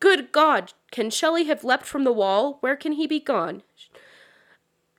Good 0.00 0.32
God, 0.32 0.72
can 0.90 1.10
Shelley 1.10 1.44
have 1.44 1.64
leapt 1.64 1.84
from 1.84 2.04
the 2.04 2.12
wall? 2.12 2.58
Where 2.60 2.76
can 2.76 2.92
he 2.92 3.06
be 3.06 3.20
gone? 3.20 3.62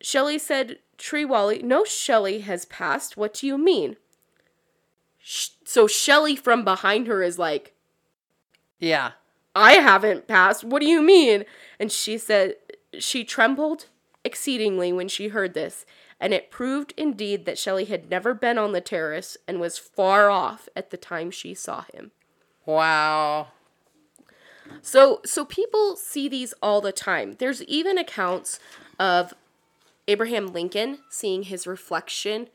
Shelley 0.01 0.37
said, 0.37 0.79
Trelawny, 0.97 1.63
no 1.63 1.83
Shelley 1.83 2.41
has 2.41 2.65
passed. 2.65 3.17
What 3.17 3.33
do 3.33 3.47
you 3.47 3.57
mean? 3.57 3.97
Sh- 5.17 5.49
so 5.65 5.87
Shelley 5.87 6.35
from 6.35 6.63
behind 6.63 7.07
her 7.07 7.23
is 7.23 7.39
like, 7.39 7.73
Yeah. 8.79 9.11
I 9.55 9.73
haven't 9.73 10.27
passed. 10.27 10.63
What 10.63 10.81
do 10.81 10.87
you 10.87 11.01
mean? 11.01 11.43
And 11.79 11.91
she 11.91 12.17
said, 12.17 12.55
she 12.99 13.23
trembled 13.23 13.87
exceedingly 14.23 14.93
when 14.93 15.07
she 15.07 15.29
heard 15.29 15.53
this, 15.53 15.85
and 16.21 16.36
it 16.36 16.51
proved 16.51 16.93
indeed 16.95 17.45
that 17.45 17.57
Shelley 17.57 17.86
had 17.86 18.10
never 18.10 18.36
been 18.36 18.60
on 18.60 18.71
the 18.71 18.79
terrace 18.79 19.36
and 19.47 19.60
was 19.60 19.79
far 19.79 20.29
off 20.29 20.69
at 20.75 20.91
the 20.91 20.97
time 20.97 21.31
she 21.31 21.55
saw 21.55 21.84
him. 21.91 22.12
Wow. 22.65 23.47
So 24.84 25.19
so 25.25 25.43
people 25.43 25.95
see 25.97 26.29
these 26.29 26.53
all 26.62 26.79
the 26.79 26.91
time. 26.91 27.34
There's 27.39 27.63
even 27.63 27.97
accounts 27.97 28.60
of 28.99 29.34
Abraham 30.07 30.53
Lincoln 30.53 30.99
seeing 31.10 31.43
his 31.43 31.65
reflection 31.65 32.47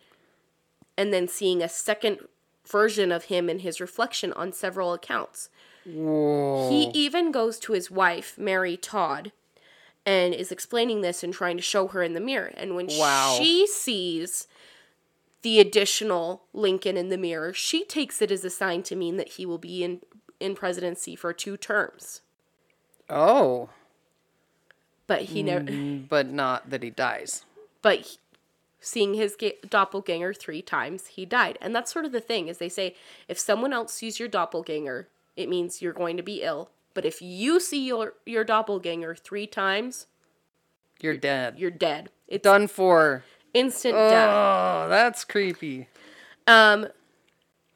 and 0.97 1.13
then 1.13 1.27
seeing 1.27 1.61
a 1.61 1.69
second 1.69 2.21
version 2.65 3.11
of 3.11 3.25
him 3.25 3.51
in 3.51 3.59
his 3.59 3.81
reflection 3.81 4.33
on 4.33 4.53
several 4.53 4.93
accounts. 4.93 5.51
Whoa. 5.85 6.71
He 6.71 6.91
even 6.95 7.33
goes 7.33 7.59
to 7.61 7.73
his 7.73 7.91
wife, 7.91 8.39
Mary 8.39 8.77
Todd, 8.77 9.33
and 10.07 10.33
is 10.33 10.53
explaining 10.53 11.01
this 11.03 11.23
and 11.25 11.35
trying 11.35 11.57
to 11.57 11.63
show 11.63 11.89
her 11.89 12.03
in 12.03 12.15
the 12.15 12.21
mirror. 12.21 12.53
And 12.57 12.77
when 12.77 12.87
Wow. 12.87 13.35
she 13.39 13.67
sees 13.67 14.47
the 15.43 15.59
additional 15.61 16.45
Lincoln 16.55 16.97
in 16.97 17.09
the 17.09 17.19
mirror, 17.19 17.53
she 17.53 17.85
takes 17.85 18.23
it 18.23 18.31
as 18.31 18.45
a 18.45 18.51
sign 18.51 18.83
to 18.85 18.97
mean 18.97 19.17
that 19.17 19.31
he 19.31 19.45
will 19.45 19.59
be 19.59 19.83
in 19.85 20.01
in 20.39 20.55
presidency 20.55 21.17
for 21.17 21.33
two 21.33 21.57
terms. 21.57 22.21
oh, 23.09 23.71
But 25.07 25.23
he 25.23 25.43
never. 25.43 25.65
Mm, 25.65 26.09
but 26.09 26.27
not 26.29 26.69
that 26.71 26.83
he 26.83 26.91
dies. 26.91 27.45
But 27.81 28.01
he- 28.01 28.19
seeing 28.81 29.15
his 29.15 29.35
ga- 29.37 29.59
doppelganger 29.69 30.35
three 30.35 30.61
times, 30.63 31.07
he 31.09 31.25
died. 31.25 31.57
And 31.63 31.75
that's 31.75 31.91
sort 31.93 32.05
of 32.05 32.13
the 32.13 32.21
thing 32.21 32.49
is 32.49 32.59
they 32.59 32.69
say 32.69 32.95
if 33.29 33.39
someone 33.39 33.73
else 33.73 33.93
sees 33.95 34.19
your 34.19 34.29
doppelganger, 34.29 35.09
it 35.37 35.49
means 35.49 35.81
you're 35.81 35.93
going 35.93 36.17
to 36.19 36.23
be 36.23 36.43
ill. 36.43 36.71
But 36.97 37.05
if 37.05 37.21
you 37.23 37.61
see 37.61 37.87
your 37.87 38.15
your 38.25 38.43
doppelganger 38.43 39.15
three 39.15 39.47
times, 39.47 40.07
You're 41.01 41.17
dead. 41.19 41.59
you're 41.59 41.71
dead. 41.71 42.09
It's 42.27 42.43
done 42.43 42.67
for. 42.67 43.23
instant 43.55 43.95
death. 43.95 44.29
Oh, 44.31 44.89
that's 44.89 45.23
creepy. 45.25 45.89
Um, 46.47 46.89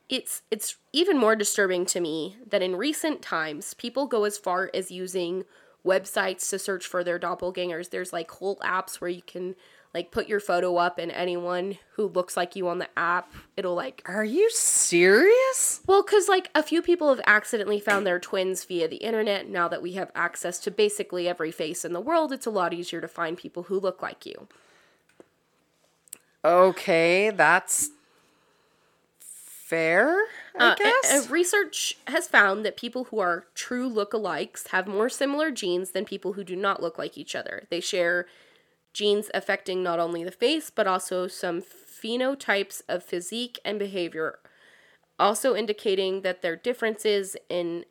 it's 0.09 0.42
it's 0.50 0.76
even 0.92 1.18
more 1.18 1.37
disturbing 1.37 1.85
to 1.87 2.00
me 2.00 2.37
that 2.48 2.62
in 2.62 2.74
recent 2.76 3.20
times 3.22 3.74
people 3.74 4.06
go 4.06 4.24
as 4.24 4.38
far 4.38 4.70
as 4.74 4.90
using 4.90 5.44
websites 5.87 6.48
to 6.50 6.59
search 6.59 6.87
for 6.87 7.04
their 7.04 7.18
doppelgangers. 7.18 7.90
There's 7.90 8.12
like 8.12 8.30
whole 8.30 8.56
apps 8.56 9.00
where 9.00 9.11
you 9.11 9.22
can 9.22 9.54
like 9.92 10.11
put 10.12 10.29
your 10.29 10.38
photo 10.40 10.76
up 10.76 10.98
and 10.98 11.11
anyone 11.11 11.76
who 11.94 12.07
looks 12.07 12.37
like 12.37 12.55
you 12.55 12.68
on 12.68 12.79
the 12.79 12.88
app, 12.96 13.33
it'll 13.57 13.74
like 13.74 14.03
Are 14.07 14.24
you 14.24 14.48
serious? 14.50 15.81
well, 15.87 16.03
because 16.05 16.29
like 16.29 16.48
a 16.55 16.62
few 16.62 16.81
people 16.81 17.09
have 17.09 17.20
accidentally 17.26 17.81
found 17.81 18.07
their 18.07 18.20
twins 18.20 18.64
via 18.64 18.87
the 18.87 18.96
internet. 18.98 19.48
Now 19.48 19.66
that 19.68 19.83
we 19.83 19.92
have 19.92 20.12
access 20.14 20.59
to 20.61 20.70
basically 20.70 21.29
every 21.29 21.50
face 21.50 21.85
in 21.85 21.92
the 21.92 22.00
world, 22.00 22.33
it's 22.33 22.46
a 22.46 22.50
lot 22.50 22.72
easier 22.72 23.00
to 23.00 23.09
find 23.09 23.37
people 23.37 23.64
who 23.64 23.81
look 23.81 24.00
like 24.00 24.24
you. 24.24 24.46
Okay, 26.44 27.31
that's 27.31 27.90
fair, 29.18 30.16
I 30.59 30.70
Uh, 30.70 30.72
a- 30.72 30.76
guess. 30.76 31.26
a 31.26 31.31
research 31.31 31.98
has 32.07 32.26
found 32.26 32.64
that 32.64 32.76
people 32.76 33.05
who 33.05 33.18
are 33.20 33.44
true 33.55 33.87
look-alikes 33.88 34.68
have 34.68 34.87
more 34.88 35.09
similar 35.09 35.50
genes 35.50 35.90
than 35.90 36.05
people 36.05 36.33
who 36.33 36.42
do 36.42 36.57
not 36.57 36.83
look 36.83 36.98
like 36.98 37.18
each 37.18 37.35
other. 37.37 37.66
They 37.70 37.81
share 37.81 38.26
genes 38.92 39.31
affecting 39.35 39.83
not 39.83 39.98
only 39.98 40.24
the 40.24 40.31
face 40.31 40.70
but 40.70 40.87
also 40.87 41.26
some 41.26 41.62
phenotypes 41.62 42.83
of 42.88 43.03
physique 43.05 43.59
and 43.64 43.79
behavior, 43.79 44.38
also 45.18 45.55
indicating 45.55 46.22
that 46.22 46.42
their 46.42 46.57
differences 46.57 47.37
in 47.48 47.85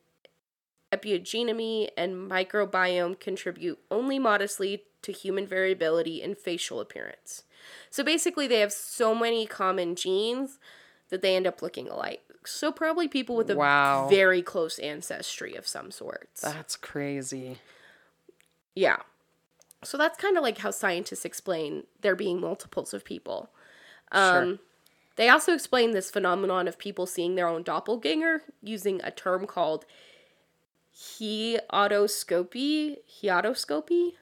epigenome 0.92 1.90
and 1.96 2.30
microbiome 2.30 3.20
contribute 3.20 3.80
only 3.92 4.18
modestly 4.18 4.84
to 5.02 5.12
human 5.12 5.46
variability 5.46 6.22
in 6.22 6.36
facial 6.36 6.80
appearance. 6.80 7.44
So 7.90 8.04
basically, 8.04 8.48
they 8.48 8.60
have 8.60 8.74
so 8.74 9.14
many 9.14 9.46
common 9.46 9.96
genes 9.96 10.60
that 11.10 11.22
they 11.22 11.36
end 11.36 11.46
up 11.48 11.62
looking 11.62 11.88
alike. 11.88 12.22
So 12.46 12.72
probably 12.72 13.08
people 13.08 13.36
with 13.36 13.50
a 13.52 13.56
Wow. 13.56 14.08
very 14.10 14.42
close 14.42 14.80
ancestry 14.80 15.56
of 15.56 15.68
some 15.68 15.92
sorts. 15.92 16.42
that's 16.42 16.76
crazy. 16.76 17.58
Yeah. 18.76 18.98
So 19.84 19.98
that's 19.98 20.18
kind 20.18 20.38
of 20.38 20.44
like 20.44 20.60
how 20.60 20.72
scientists 20.72 21.26
explain 21.26 21.84
there 22.02 22.16
being 22.16 22.42
multiples 22.42 22.94
of 22.94 23.06
people. 23.06 23.50
Um, 24.12 24.60
They 25.16 25.28
also 25.28 25.54
explain 25.54 25.92
this 25.92 26.10
phenomenon 26.10 26.66
of 26.66 26.78
people 26.78 27.06
seeing 27.06 27.36
their 27.36 27.48
own 27.48 27.62
doppelganger 27.62 28.44
using 28.64 29.02
a 29.04 29.12
term 29.12 29.46
called 29.46 29.86
heautoscopy. 30.96 32.96
Heautoscopy. 33.22 34.14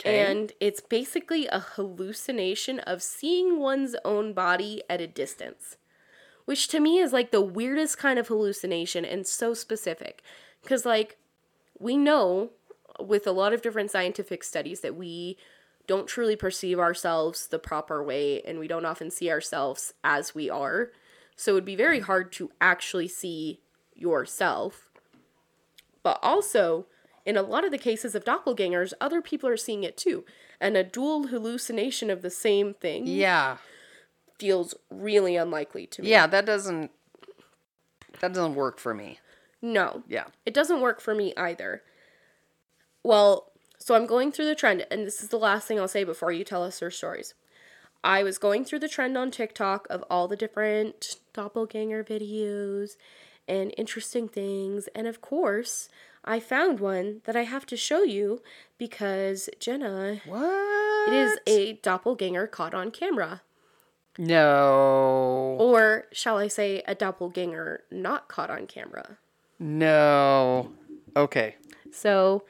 Okay. 0.00 0.20
And 0.20 0.52
it's 0.60 0.80
basically 0.80 1.46
a 1.48 1.60
hallucination 1.60 2.80
of 2.80 3.02
seeing 3.02 3.60
one's 3.60 3.94
own 4.02 4.32
body 4.32 4.82
at 4.88 5.02
a 5.02 5.06
distance, 5.06 5.76
which 6.46 6.68
to 6.68 6.80
me 6.80 6.98
is 6.98 7.12
like 7.12 7.30
the 7.30 7.42
weirdest 7.42 7.98
kind 7.98 8.18
of 8.18 8.28
hallucination 8.28 9.04
and 9.04 9.26
so 9.26 9.52
specific. 9.52 10.22
Because, 10.62 10.86
like, 10.86 11.18
we 11.78 11.98
know 11.98 12.52
with 13.00 13.26
a 13.26 13.32
lot 13.32 13.52
of 13.52 13.62
different 13.62 13.90
scientific 13.90 14.44
studies 14.44 14.80
that 14.80 14.94
we 14.96 15.36
don't 15.86 16.06
truly 16.06 16.36
perceive 16.36 16.78
ourselves 16.78 17.46
the 17.48 17.58
proper 17.58 18.02
way 18.02 18.40
and 18.42 18.58
we 18.58 18.68
don't 18.68 18.86
often 18.86 19.10
see 19.10 19.30
ourselves 19.30 19.92
as 20.02 20.34
we 20.34 20.48
are. 20.48 20.90
So 21.36 21.52
it 21.52 21.54
would 21.56 21.64
be 21.64 21.76
very 21.76 22.00
hard 22.00 22.32
to 22.32 22.50
actually 22.60 23.08
see 23.08 23.60
yourself. 23.94 24.88
But 26.02 26.18
also, 26.22 26.86
in 27.26 27.36
a 27.36 27.42
lot 27.42 27.64
of 27.64 27.70
the 27.70 27.78
cases 27.78 28.14
of 28.14 28.24
doppelgangers, 28.24 28.92
other 29.00 29.20
people 29.20 29.48
are 29.48 29.56
seeing 29.56 29.82
it 29.84 29.96
too. 29.96 30.24
And 30.60 30.76
a 30.76 30.84
dual 30.84 31.26
hallucination 31.28 32.10
of 32.10 32.22
the 32.22 32.30
same 32.30 32.74
thing 32.74 33.06
Yeah. 33.06 33.58
feels 34.38 34.74
really 34.90 35.36
unlikely 35.36 35.86
to 35.88 36.02
me. 36.02 36.08
Yeah, 36.10 36.26
that 36.28 36.46
doesn't 36.46 36.90
that 38.20 38.32
doesn't 38.32 38.54
work 38.54 38.78
for 38.78 38.94
me. 38.94 39.18
No. 39.60 40.02
Yeah. 40.06 40.26
It 40.46 40.54
doesn't 40.54 40.80
work 40.80 41.00
for 41.00 41.14
me 41.14 41.34
either. 41.36 41.82
Well, 43.04 43.52
so 43.78 43.94
I'm 43.94 44.06
going 44.06 44.32
through 44.32 44.46
the 44.46 44.54
trend, 44.54 44.86
and 44.90 45.06
this 45.06 45.22
is 45.22 45.28
the 45.28 45.38
last 45.38 45.68
thing 45.68 45.78
I'll 45.78 45.86
say 45.86 46.04
before 46.04 46.32
you 46.32 46.42
tell 46.42 46.64
us 46.64 46.80
your 46.80 46.90
stories. 46.90 47.34
I 48.02 48.22
was 48.22 48.38
going 48.38 48.64
through 48.64 48.80
the 48.80 48.88
trend 48.88 49.16
on 49.16 49.30
TikTok 49.30 49.86
of 49.90 50.02
all 50.10 50.26
the 50.26 50.36
different 50.36 51.16
doppelganger 51.32 52.02
videos 52.02 52.96
and 53.46 53.74
interesting 53.76 54.26
things, 54.28 54.88
and 54.94 55.06
of 55.06 55.20
course, 55.20 55.88
I 56.24 56.40
found 56.40 56.80
one 56.80 57.20
that 57.24 57.36
I 57.36 57.42
have 57.42 57.66
to 57.66 57.76
show 57.76 58.02
you 58.02 58.40
because 58.78 59.50
Jenna, 59.60 60.22
What? 60.24 61.08
it 61.08 61.14
is 61.14 61.38
a 61.46 61.74
doppelganger 61.74 62.46
caught 62.46 62.72
on 62.72 62.90
camera. 62.90 63.42
No. 64.16 65.56
Or 65.60 66.06
shall 66.12 66.38
I 66.38 66.48
say, 66.48 66.82
a 66.86 66.94
doppelganger 66.94 67.82
not 67.90 68.28
caught 68.28 68.48
on 68.50 68.66
camera. 68.66 69.18
No. 69.58 70.72
Okay. 71.16 71.56
So 71.92 72.44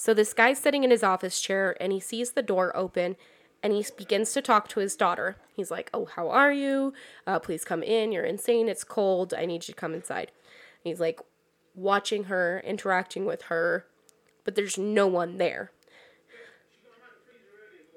So 0.00 0.14
this 0.14 0.32
guy's 0.32 0.60
sitting 0.60 0.84
in 0.84 0.92
his 0.92 1.02
office 1.02 1.40
chair 1.40 1.76
and 1.80 1.90
he 1.92 1.98
sees 1.98 2.30
the 2.30 2.42
door 2.42 2.74
open 2.76 3.16
and 3.64 3.72
he 3.72 3.84
begins 3.96 4.32
to 4.32 4.40
talk 4.40 4.68
to 4.68 4.78
his 4.78 4.94
daughter. 4.94 5.38
He's 5.56 5.72
like, 5.72 5.90
"Oh, 5.92 6.04
how 6.04 6.30
are 6.30 6.52
you? 6.52 6.92
Uh, 7.26 7.40
please 7.40 7.64
come 7.64 7.82
in. 7.82 8.12
You're 8.12 8.22
insane. 8.22 8.68
It's 8.68 8.84
cold. 8.84 9.34
I 9.34 9.44
need 9.44 9.66
you 9.66 9.74
to 9.74 9.80
come 9.80 9.94
inside." 9.94 10.30
He's 10.84 11.00
like 11.00 11.20
watching 11.74 12.24
her, 12.24 12.62
interacting 12.64 13.24
with 13.24 13.42
her, 13.50 13.86
but 14.44 14.54
there's 14.54 14.78
no 14.78 15.08
one 15.08 15.36
there. 15.36 15.72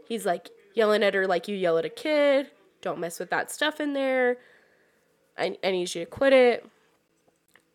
He's 0.08 0.26
like 0.26 0.50
yelling 0.74 1.04
at 1.04 1.14
her 1.14 1.28
like 1.28 1.48
you 1.48 1.56
yell 1.56 1.78
at 1.78 1.86
a 1.86 1.90
kid. 1.90 2.50
Don't 2.82 3.00
mess 3.00 3.20
with 3.20 3.30
that 3.30 3.52
stuff 3.52 3.80
in 3.80 3.94
there. 3.94 4.38
I, 5.38 5.56
I 5.64 5.70
need 5.70 5.94
you 5.94 6.04
to 6.04 6.10
quit 6.10 6.34
it. 6.34 6.68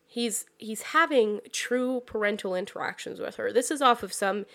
He's 0.09 0.45
he's 0.57 0.81
having 0.81 1.41
true 1.51 2.01
parental 2.05 2.55
interactions 2.55 3.19
with 3.19 3.35
her. 3.35 3.51
This 3.51 3.69
is 3.69 3.81
off 3.81 4.03
of 4.03 4.13
some 4.13 4.45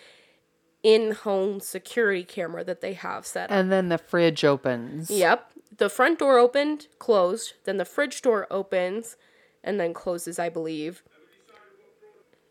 in-home 0.81 1.59
security 1.61 2.23
camera 2.23 2.63
that 2.63 2.81
they 2.81 2.93
have 2.93 3.25
set 3.25 3.45
up. 3.49 3.51
And 3.51 3.71
then 3.71 3.87
the 3.87 3.97
fridge 3.97 4.43
opens. 4.43 5.09
Yep. 5.09 5.51
The 5.77 5.89
front 5.89 6.19
door 6.19 6.37
opened, 6.37 6.87
closed, 6.99 7.53
then 7.63 7.77
the 7.77 7.85
fridge 7.85 8.21
door 8.21 8.47
opens 8.51 9.15
and 9.63 9.79
then 9.79 9.93
closes, 9.93 10.37
I 10.39 10.49
believe. 10.49 11.03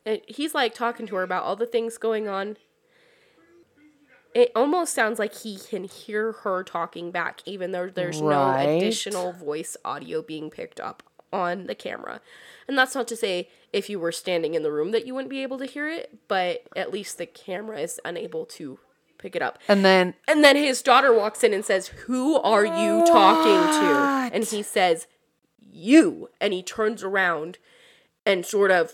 And 0.06 0.20
he's 0.26 0.54
like 0.54 0.74
talking 0.74 1.06
to 1.08 1.16
her 1.16 1.22
about 1.22 1.42
all 1.44 1.56
the 1.56 1.66
things 1.66 1.98
going 1.98 2.26
on. 2.26 2.56
It 4.34 4.50
almost 4.56 4.94
sounds 4.94 5.18
like 5.18 5.34
he 5.34 5.58
can 5.58 5.84
hear 5.84 6.32
her 6.32 6.64
talking 6.64 7.10
back, 7.10 7.42
even 7.44 7.72
though 7.72 7.88
there's 7.90 8.20
Right. 8.20 8.64
no 8.64 8.76
additional 8.78 9.32
voice 9.32 9.76
audio 9.84 10.22
being 10.22 10.48
picked 10.48 10.80
up 10.80 11.02
on 11.33 11.66
the 11.66 11.75
camera. 11.75 12.21
And 12.68 12.77
that's 12.79 12.95
not 12.95 13.09
to 13.09 13.16
say 13.16 13.49
if 13.73 13.88
you 13.90 13.99
were 13.99 14.12
standing 14.12 14.55
in 14.55 14.62
the 14.62 14.71
room 14.73 14.90
that 14.92 15.07
you 15.07 15.14
wouldn't 15.14 15.31
be 15.31 15.42
able 15.42 15.59
to 15.59 15.64
hear 15.66 15.88
it, 15.88 16.18
but 16.29 16.62
at 16.77 16.92
least 16.92 17.18
the 17.18 17.27
camera 17.27 17.81
is 17.81 18.01
unable 18.05 18.45
to 18.47 18.79
pick 19.18 19.35
it 19.37 19.42
up. 19.42 19.59
And 19.68 19.85
then 19.85 20.14
And 20.29 20.45
then 20.45 20.57
his 20.57 20.83
daughter 20.83 21.12
walks 21.12 21.42
in 21.42 21.53
and 21.53 21.64
says, 21.64 21.88
Who 22.07 22.37
are 22.40 22.64
you 22.64 23.05
talking 23.07 23.62
to? 23.81 24.35
And 24.35 24.45
he 24.45 24.62
says, 24.62 25.07
You. 25.59 26.29
And 26.40 26.53
he 26.53 26.62
turns 26.62 27.03
around 27.03 27.59
and 28.27 28.45
sort 28.47 28.71
of 28.71 28.92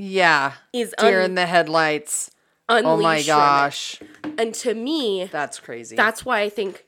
yeah, 0.00 0.52
is 0.72 0.94
deer 0.98 1.18
un- 1.20 1.24
in 1.30 1.34
the 1.34 1.46
headlights. 1.46 2.30
Oh 2.68 2.96
my 3.00 3.22
gosh. 3.22 4.00
And 4.36 4.54
to 4.56 4.74
me, 4.74 5.28
That's 5.32 5.58
crazy. 5.58 5.96
that's 5.96 6.24
why 6.24 6.40
I 6.40 6.48
think 6.48 6.84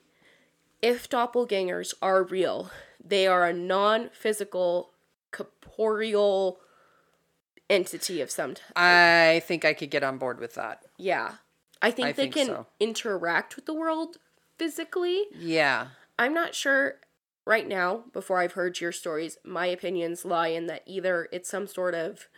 if 0.82 1.08
doppelgangers 1.08 1.94
are 2.00 2.22
real, 2.22 2.70
they 3.02 3.26
are 3.26 3.46
a 3.46 3.52
non 3.52 4.10
physical, 4.12 4.90
corporeal 5.32 6.60
entity 7.68 8.20
of 8.20 8.30
some 8.30 8.54
type. 8.54 8.72
I 8.76 9.42
think 9.46 9.64
I 9.64 9.74
could 9.74 9.90
get 9.90 10.02
on 10.02 10.18
board 10.18 10.40
with 10.40 10.54
that. 10.54 10.82
Yeah. 10.98 11.34
I 11.82 11.90
think 11.90 12.08
I 12.08 12.12
they 12.12 12.22
think 12.24 12.34
can 12.34 12.46
so. 12.46 12.66
interact 12.78 13.56
with 13.56 13.66
the 13.66 13.74
world 13.74 14.16
physically. 14.58 15.24
Yeah. 15.34 15.88
I'm 16.18 16.34
not 16.34 16.54
sure 16.54 16.96
right 17.46 17.66
now, 17.66 18.04
before 18.12 18.38
I've 18.38 18.52
heard 18.52 18.80
your 18.80 18.92
stories, 18.92 19.38
my 19.44 19.66
opinions 19.66 20.24
lie 20.24 20.48
in 20.48 20.66
that 20.66 20.82
either 20.86 21.28
it's 21.32 21.48
some 21.48 21.66
sort 21.66 21.94
of 21.94 22.28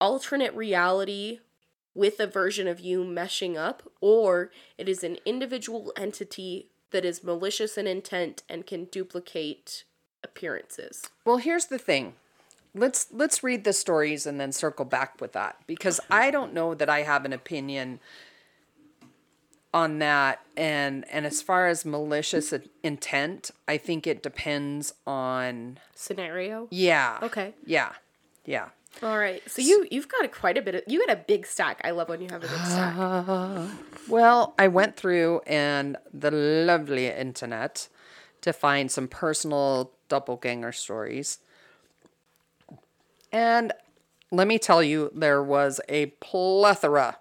alternate 0.00 0.54
reality 0.54 1.40
with 1.94 2.20
a 2.20 2.26
version 2.26 2.66
of 2.66 2.80
you 2.80 3.04
meshing 3.04 3.56
up, 3.56 3.82
or 4.00 4.50
it 4.78 4.88
is 4.88 5.04
an 5.04 5.18
individual 5.26 5.92
entity 5.96 6.68
that 6.92 7.04
is 7.04 7.24
malicious 7.24 7.76
in 7.76 7.86
intent 7.86 8.42
and 8.48 8.66
can 8.66 8.84
duplicate 8.84 9.84
appearances. 10.22 11.02
Well, 11.24 11.38
here's 11.38 11.66
the 11.66 11.78
thing. 11.78 12.14
Let's 12.74 13.08
let's 13.12 13.42
read 13.42 13.64
the 13.64 13.72
stories 13.74 14.26
and 14.26 14.40
then 14.40 14.52
circle 14.52 14.86
back 14.86 15.20
with 15.20 15.32
that 15.32 15.56
because 15.66 16.00
I 16.10 16.30
don't 16.30 16.54
know 16.54 16.74
that 16.74 16.88
I 16.88 17.02
have 17.02 17.26
an 17.26 17.32
opinion 17.32 18.00
on 19.74 19.98
that 19.98 20.40
and 20.56 21.04
and 21.10 21.26
as 21.26 21.42
far 21.42 21.66
as 21.66 21.84
malicious 21.84 22.54
intent, 22.82 23.50
I 23.68 23.76
think 23.76 24.06
it 24.06 24.22
depends 24.22 24.94
on 25.06 25.78
Scenario? 25.94 26.68
yeah. 26.70 27.18
Okay. 27.22 27.54
Yeah. 27.66 27.92
Yeah. 28.46 28.68
All 29.02 29.18
right. 29.18 29.42
So 29.50 29.62
you 29.62 29.86
you've 29.90 30.08
got 30.08 30.24
a 30.24 30.28
quite 30.28 30.56
a 30.58 30.62
bit 30.62 30.74
of 30.74 30.82
you 30.86 31.04
got 31.06 31.16
a 31.16 31.20
big 31.20 31.46
stack. 31.46 31.80
I 31.84 31.90
love 31.90 32.08
when 32.08 32.20
you 32.20 32.28
have 32.30 32.44
a 32.44 32.48
big 32.48 32.60
stack. 32.64 33.70
Well, 34.08 34.54
I 34.58 34.68
went 34.68 34.96
through 34.96 35.40
and 35.46 35.96
the 36.12 36.30
lovely 36.30 37.06
internet 37.06 37.88
to 38.42 38.52
find 38.52 38.90
some 38.90 39.08
personal 39.08 39.92
doppelganger 40.08 40.72
stories. 40.72 41.38
And 43.32 43.72
let 44.30 44.46
me 44.46 44.58
tell 44.58 44.82
you, 44.82 45.10
there 45.14 45.42
was 45.42 45.80
a 45.88 46.06
plethora, 46.20 47.18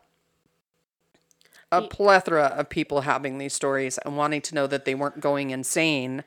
a 1.71 1.81
plethora 1.83 2.45
of 2.45 2.69
people 2.69 3.01
having 3.01 3.37
these 3.37 3.53
stories 3.53 3.97
and 3.99 4.17
wanting 4.17 4.41
to 4.41 4.55
know 4.55 4.67
that 4.67 4.85
they 4.85 4.95
weren't 4.95 5.21
going 5.21 5.51
insane. 5.51 6.23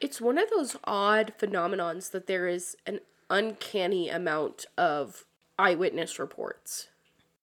It's 0.00 0.20
one 0.20 0.38
of 0.38 0.48
those 0.50 0.76
odd 0.84 1.32
phenomenons 1.38 2.10
that 2.12 2.26
there 2.26 2.46
is 2.46 2.76
an 2.86 3.00
uncanny 3.30 4.08
amount 4.08 4.66
of 4.76 5.24
eyewitness 5.58 6.18
reports. 6.18 6.88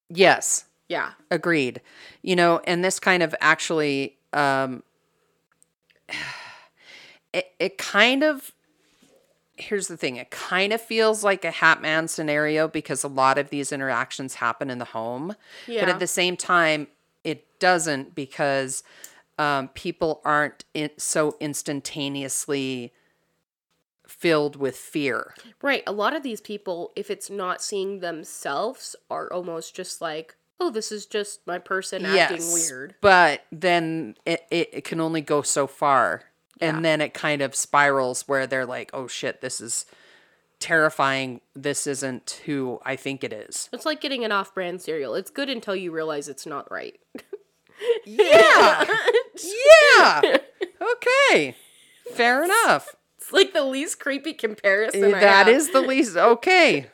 Yes, 0.10 0.66
Yeah. 0.88 1.12
Agreed. 1.32 1.82
You 2.22 2.36
know, 2.36 2.62
and 2.66 2.84
this 2.84 3.00
kind 3.00 3.24
of 3.24 3.34
actually 3.42 4.18
um 4.34 4.84
it 7.34 7.52
it 7.60 7.78
kind 7.78 8.24
of 8.24 8.52
here's 9.56 9.88
the 9.88 9.98
thing, 9.98 10.16
it 10.16 10.32
kind 10.32 10.74
of 10.74 10.82
feels 10.82 11.24
like 11.24 11.46
a 11.46 11.52
Hatman 11.52 12.10
scenario 12.10 12.68
because 12.68 13.04
a 13.04 13.08
lot 13.08 13.38
of 13.38 13.50
these 13.50 13.72
interactions 13.72 14.36
happen 14.36 14.70
in 14.70 14.80
the 14.80 14.86
home. 14.86 15.36
Yeah. 15.68 15.82
But 15.82 15.90
at 15.90 16.00
the 16.00 16.08
same 16.08 16.36
time, 16.36 16.88
it 17.24 17.60
doesn't 17.60 18.16
because 18.16 18.84
um, 19.38 19.68
people 19.70 20.22
aren't 20.26 20.66
in, 20.74 20.90
so 20.98 21.36
instantaneously 21.40 22.94
filled 24.18 24.56
with 24.56 24.76
fear. 24.76 25.34
Right. 25.62 25.84
A 25.88 25.92
lot 25.92 26.16
of 26.16 26.24
these 26.24 26.42
people, 26.42 26.92
if 26.96 27.10
it's 27.10 27.30
not 27.30 27.62
seeing 27.62 28.00
themselves, 28.00 28.96
are 29.10 29.32
almost 29.32 29.76
just 29.76 30.02
like, 30.02 30.36
oh, 30.60 30.70
this 30.70 30.92
is 30.92 31.06
just 31.06 31.46
my 31.46 31.60
person 31.60 32.06
acting 32.06 32.54
weird. 32.54 32.96
But 33.02 33.46
then 33.52 34.16
it, 34.26 34.46
it, 34.52 34.70
it 34.72 34.84
can 34.84 35.00
only 35.00 35.22
go 35.22 35.42
so 35.42 35.68
far. 35.68 36.24
Yeah. 36.62 36.70
And 36.70 36.86
then 36.86 37.02
it 37.02 37.14
kind 37.14 37.42
of 37.42 37.56
spirals 37.56 38.28
where 38.28 38.48
they're 38.48 38.66
like, 38.66 38.92
oh 38.94 39.08
shit, 39.08 39.42
this 39.42 39.60
is 39.60 39.86
terrifying. 40.60 41.42
This 41.54 41.88
isn't 41.88 42.42
who 42.46 42.80
I 42.86 42.96
think 42.96 43.24
it 43.24 43.34
is. 43.34 43.70
It's 43.74 43.86
like 43.86 44.00
getting 44.00 44.24
an 44.24 44.32
off 44.32 44.54
brand 44.54 44.82
cereal. 44.82 45.16
It's 45.16 45.32
good 45.32 45.50
until 45.50 45.76
you 45.76 45.92
realize 45.92 46.30
it's 46.30 46.46
not 46.46 46.72
right. 46.72 47.00
Yeah. 48.06 48.86
yeah. 49.98 50.38
Okay. 50.82 51.56
Fair 52.14 52.44
enough. 52.44 52.96
It's 53.24 53.32
like 53.32 53.54
the 53.54 53.64
least 53.64 54.00
creepy 54.02 54.34
comparison. 54.34 55.04
I 55.16 55.20
That 55.20 55.48
have. 55.48 55.56
is 55.56 55.72
the 55.72 55.80
least. 55.82 56.18
Okay. 56.18 56.88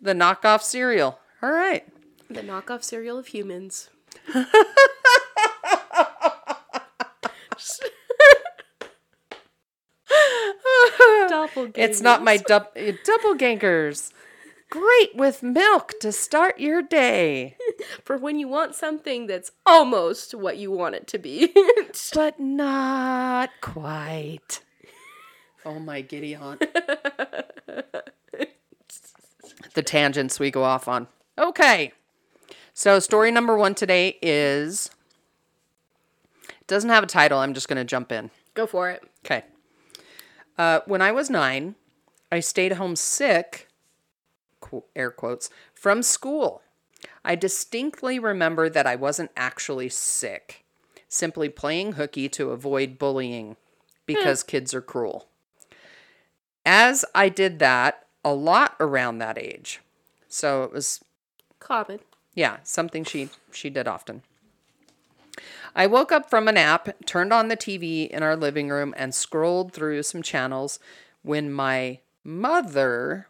The 0.00 0.14
knockoff 0.14 0.62
cereal. 0.62 1.18
All 1.42 1.52
right. 1.52 1.86
the 2.28 2.40
knockoff 2.42 2.82
cereal 2.82 3.18
of 3.18 3.28
humans. 3.28 3.88
It's 11.74 12.00
not 12.00 12.22
my 12.22 12.36
dub- 12.36 12.68
eh, 12.76 12.92
doppelgangers. 13.06 14.12
Great 14.68 15.14
with 15.14 15.42
milk 15.42 15.92
to 16.00 16.10
start 16.10 16.58
your 16.58 16.82
day. 16.82 17.56
for 18.04 18.16
when 18.18 18.38
you 18.38 18.48
want 18.48 18.74
something 18.74 19.26
that's 19.26 19.52
almost 19.64 20.34
what 20.34 20.56
you 20.56 20.70
want 20.72 20.96
it 20.96 21.06
to 21.08 21.18
be. 21.18 21.54
but 22.14 22.40
not 22.40 23.50
quite. 23.60 24.60
Oh 25.66 25.80
my 25.80 26.00
giddy 26.00 26.36
aunt. 26.36 26.60
the 29.74 29.82
tangents 29.82 30.38
we 30.38 30.52
go 30.52 30.62
off 30.62 30.86
on. 30.86 31.08
Okay. 31.36 31.92
So 32.72 33.00
story 33.00 33.32
number 33.32 33.56
one 33.56 33.74
today 33.74 34.16
is 34.22 34.90
It 36.48 36.68
doesn't 36.68 36.90
have 36.90 37.02
a 37.02 37.08
title. 37.08 37.40
I'm 37.40 37.52
just 37.52 37.66
going 37.68 37.78
to 37.78 37.84
jump 37.84 38.12
in. 38.12 38.30
Go 38.54 38.68
for 38.68 38.90
it. 38.90 39.02
Okay. 39.24 39.42
Uh, 40.56 40.80
when 40.86 41.02
I 41.02 41.10
was 41.10 41.28
nine, 41.28 41.74
I 42.30 42.38
stayed 42.38 42.74
home 42.74 42.94
sick, 42.94 43.66
air 44.94 45.10
quotes, 45.10 45.50
from 45.74 46.00
school. 46.00 46.62
I 47.24 47.34
distinctly 47.34 48.20
remember 48.20 48.68
that 48.68 48.86
I 48.86 48.94
wasn't 48.94 49.32
actually 49.36 49.88
sick, 49.88 50.64
simply 51.08 51.48
playing 51.48 51.94
hooky 51.94 52.28
to 52.30 52.52
avoid 52.52 53.00
bullying 53.00 53.56
because 54.06 54.44
kids 54.44 54.72
are 54.72 54.80
cruel. 54.80 55.26
As 56.66 57.04
I 57.14 57.28
did 57.28 57.60
that 57.60 58.06
a 58.24 58.34
lot 58.34 58.74
around 58.80 59.18
that 59.18 59.38
age. 59.38 59.80
So 60.28 60.64
it 60.64 60.72
was 60.72 61.00
Common. 61.60 62.00
yeah, 62.34 62.58
something 62.64 63.04
she 63.04 63.30
she 63.52 63.70
did 63.70 63.86
often. 63.86 64.22
I 65.76 65.86
woke 65.86 66.10
up 66.10 66.28
from 66.28 66.48
a 66.48 66.52
nap, 66.52 66.88
turned 67.06 67.32
on 67.32 67.48
the 67.48 67.56
TV 67.56 68.08
in 68.08 68.22
our 68.22 68.34
living 68.34 68.68
room, 68.68 68.94
and 68.96 69.14
scrolled 69.14 69.72
through 69.72 70.02
some 70.02 70.22
channels 70.22 70.80
when 71.22 71.52
my 71.52 72.00
mother, 72.24 73.28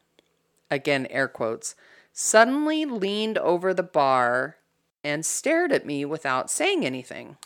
again 0.71 1.07
air 1.11 1.29
quotes, 1.29 1.75
suddenly 2.13 2.85
leaned 2.87 3.37
over 3.39 3.75
the 3.75 3.83
bar 3.83 4.57
and 5.05 5.27
stared 5.27 5.73
at 5.73 5.85
me 5.85 6.05
without 6.05 6.51
saying 6.51 6.87
anything. 6.87 7.37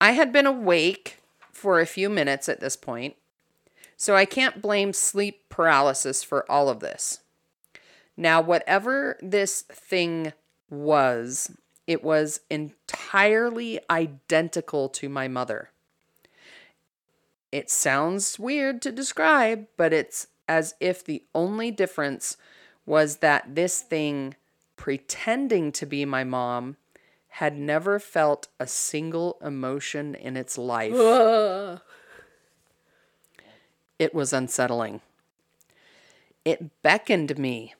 I 0.00 0.12
had 0.12 0.32
been 0.32 0.46
awake 0.46 1.18
for 1.52 1.78
a 1.78 1.86
few 1.86 2.08
minutes 2.08 2.48
at 2.48 2.60
this 2.60 2.76
point, 2.76 3.16
so 3.98 4.14
I 4.14 4.24
can't 4.24 4.62
blame 4.62 4.92
sleep 4.94 5.48
paralysis 5.50 6.22
for 6.22 6.50
all 6.50 6.70
of 6.70 6.78
this. 6.78 7.18
Now, 8.16 8.40
whatever 8.40 9.18
this 9.20 9.62
thing 9.62 10.32
was, 10.70 11.50
it 11.86 12.04
was 12.04 12.40
entirely 12.48 13.80
identical 13.90 14.88
to 14.90 15.08
my 15.08 15.26
mother. 15.26 15.70
It 17.50 17.70
sounds 17.70 18.38
weird 18.38 18.80
to 18.82 18.92
describe, 18.92 19.66
but 19.76 19.92
it's 19.92 20.28
as 20.48 20.74
if 20.78 21.04
the 21.04 21.24
only 21.34 21.72
difference 21.72 22.36
was 22.86 23.16
that 23.16 23.56
this 23.56 23.80
thing 23.80 24.36
pretending 24.76 25.72
to 25.72 25.84
be 25.84 26.04
my 26.04 26.22
mom 26.22 26.76
had 27.30 27.56
never 27.58 27.98
felt 27.98 28.46
a 28.60 28.66
single 28.66 29.38
emotion 29.42 30.14
in 30.14 30.36
its 30.36 30.56
life. 30.56 30.92
It 33.98 34.14
was 34.14 34.32
unsettling. 34.32 35.00
It 36.44 36.82
beckoned 36.82 37.38
me, 37.38 37.74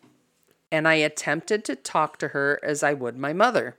and 0.71 0.87
I 0.87 0.95
attempted 0.95 1.65
to 1.65 1.77
talk 1.77 2.19
to 2.19 2.29
her 2.29 2.61
as 2.63 2.83
I 2.83 2.93
would 2.93 3.17
my 3.17 3.33
mother. 3.33 3.77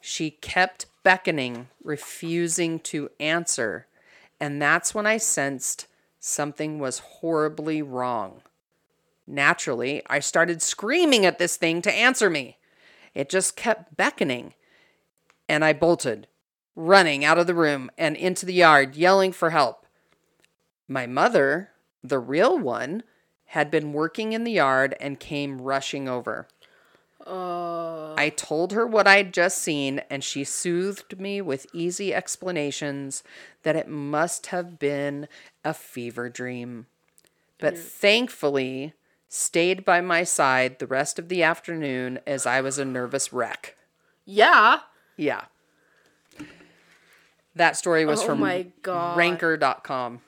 She 0.00 0.30
kept 0.30 0.86
beckoning, 1.02 1.68
refusing 1.82 2.80
to 2.80 3.10
answer, 3.18 3.86
and 4.40 4.60
that's 4.60 4.94
when 4.94 5.06
I 5.06 5.16
sensed 5.16 5.86
something 6.20 6.78
was 6.78 6.98
horribly 6.98 7.82
wrong. 7.82 8.42
Naturally, 9.26 10.02
I 10.08 10.18
started 10.20 10.60
screaming 10.60 11.24
at 11.24 11.38
this 11.38 11.56
thing 11.56 11.82
to 11.82 11.92
answer 11.92 12.28
me. 12.28 12.58
It 13.14 13.28
just 13.28 13.56
kept 13.56 13.96
beckoning, 13.96 14.54
and 15.48 15.64
I 15.64 15.72
bolted, 15.72 16.26
running 16.74 17.24
out 17.24 17.38
of 17.38 17.46
the 17.46 17.54
room 17.54 17.90
and 17.96 18.16
into 18.16 18.44
the 18.44 18.54
yard, 18.54 18.96
yelling 18.96 19.32
for 19.32 19.50
help. 19.50 19.81
My 20.92 21.06
mother, 21.06 21.70
the 22.04 22.18
real 22.18 22.58
one, 22.58 23.02
had 23.46 23.70
been 23.70 23.94
working 23.94 24.34
in 24.34 24.44
the 24.44 24.52
yard 24.52 24.94
and 25.00 25.18
came 25.18 25.58
rushing 25.62 26.06
over. 26.06 26.46
Uh, 27.26 28.12
I 28.14 28.30
told 28.36 28.72
her 28.72 28.86
what 28.86 29.06
I'd 29.06 29.32
just 29.32 29.56
seen, 29.58 30.02
and 30.10 30.22
she 30.22 30.44
soothed 30.44 31.18
me 31.18 31.40
with 31.40 31.66
easy 31.72 32.12
explanations 32.12 33.22
that 33.62 33.74
it 33.74 33.88
must 33.88 34.48
have 34.48 34.78
been 34.78 35.28
a 35.64 35.72
fever 35.72 36.28
dream. 36.28 36.86
But 37.58 37.78
thankfully, 37.78 38.92
stayed 39.30 39.86
by 39.86 40.02
my 40.02 40.24
side 40.24 40.78
the 40.78 40.86
rest 40.86 41.18
of 41.18 41.30
the 41.30 41.42
afternoon 41.42 42.18
as 42.26 42.44
I 42.44 42.60
was 42.60 42.78
a 42.78 42.84
nervous 42.84 43.32
wreck. 43.32 43.76
yeah. 44.26 44.80
Yeah. 45.16 45.44
That 47.54 47.76
story 47.76 48.04
was 48.04 48.22
Oh 48.22 48.26
from 48.26 48.40
my 48.40 48.66
God. 48.82 49.16
ranker.com. 49.16 50.20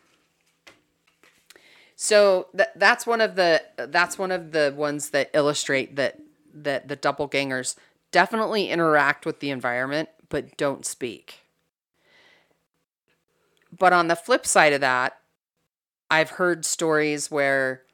So 2.05 2.49
th- 2.55 2.69
that's 2.77 3.07
one 3.07 3.23
of 3.23 3.35
the 3.35 3.63
that's 3.79 4.19
one 4.19 4.31
of 4.31 4.53
the 4.53 4.75
ones 4.77 5.09
that 5.09 5.31
illustrate 5.33 5.97
that 5.97 6.21
that 6.53 6.87
the 6.87 6.99
doppelgangers 6.99 7.77
definitely 8.13 8.69
interact 8.69 9.25
with 9.25 9.41
the 9.41 9.49
environment 9.49 10.11
but 10.29 10.55
don't 10.59 10.85
speak. 10.85 11.41
But 13.73 13.95
on 13.95 14.09
the 14.09 14.17
flip 14.17 14.45
side 14.47 14.75
of 14.75 14.83
that, 14.83 15.17
I've 16.11 16.29
heard 16.33 16.67
stories 16.67 17.31
where 17.31 17.85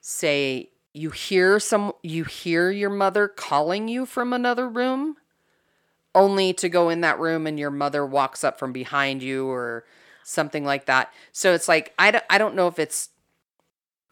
say 0.00 0.70
you 0.94 1.10
hear 1.10 1.60
some 1.60 1.92
you 2.02 2.24
hear 2.24 2.70
your 2.70 2.88
mother 2.88 3.28
calling 3.28 3.86
you 3.86 4.06
from 4.06 4.32
another 4.32 4.66
room 4.66 5.16
only 6.14 6.54
to 6.54 6.70
go 6.70 6.88
in 6.88 7.02
that 7.02 7.18
room 7.20 7.46
and 7.46 7.58
your 7.58 7.70
mother 7.70 8.06
walks 8.06 8.42
up 8.42 8.58
from 8.58 8.72
behind 8.72 9.22
you 9.22 9.46
or 9.46 9.84
something 10.22 10.64
like 10.64 10.86
that. 10.86 11.12
So 11.32 11.52
it's 11.54 11.68
like 11.68 11.92
I 11.98 12.10
don't, 12.10 12.24
I 12.30 12.38
don't 12.38 12.54
know 12.54 12.66
if 12.68 12.78
it's 12.78 13.10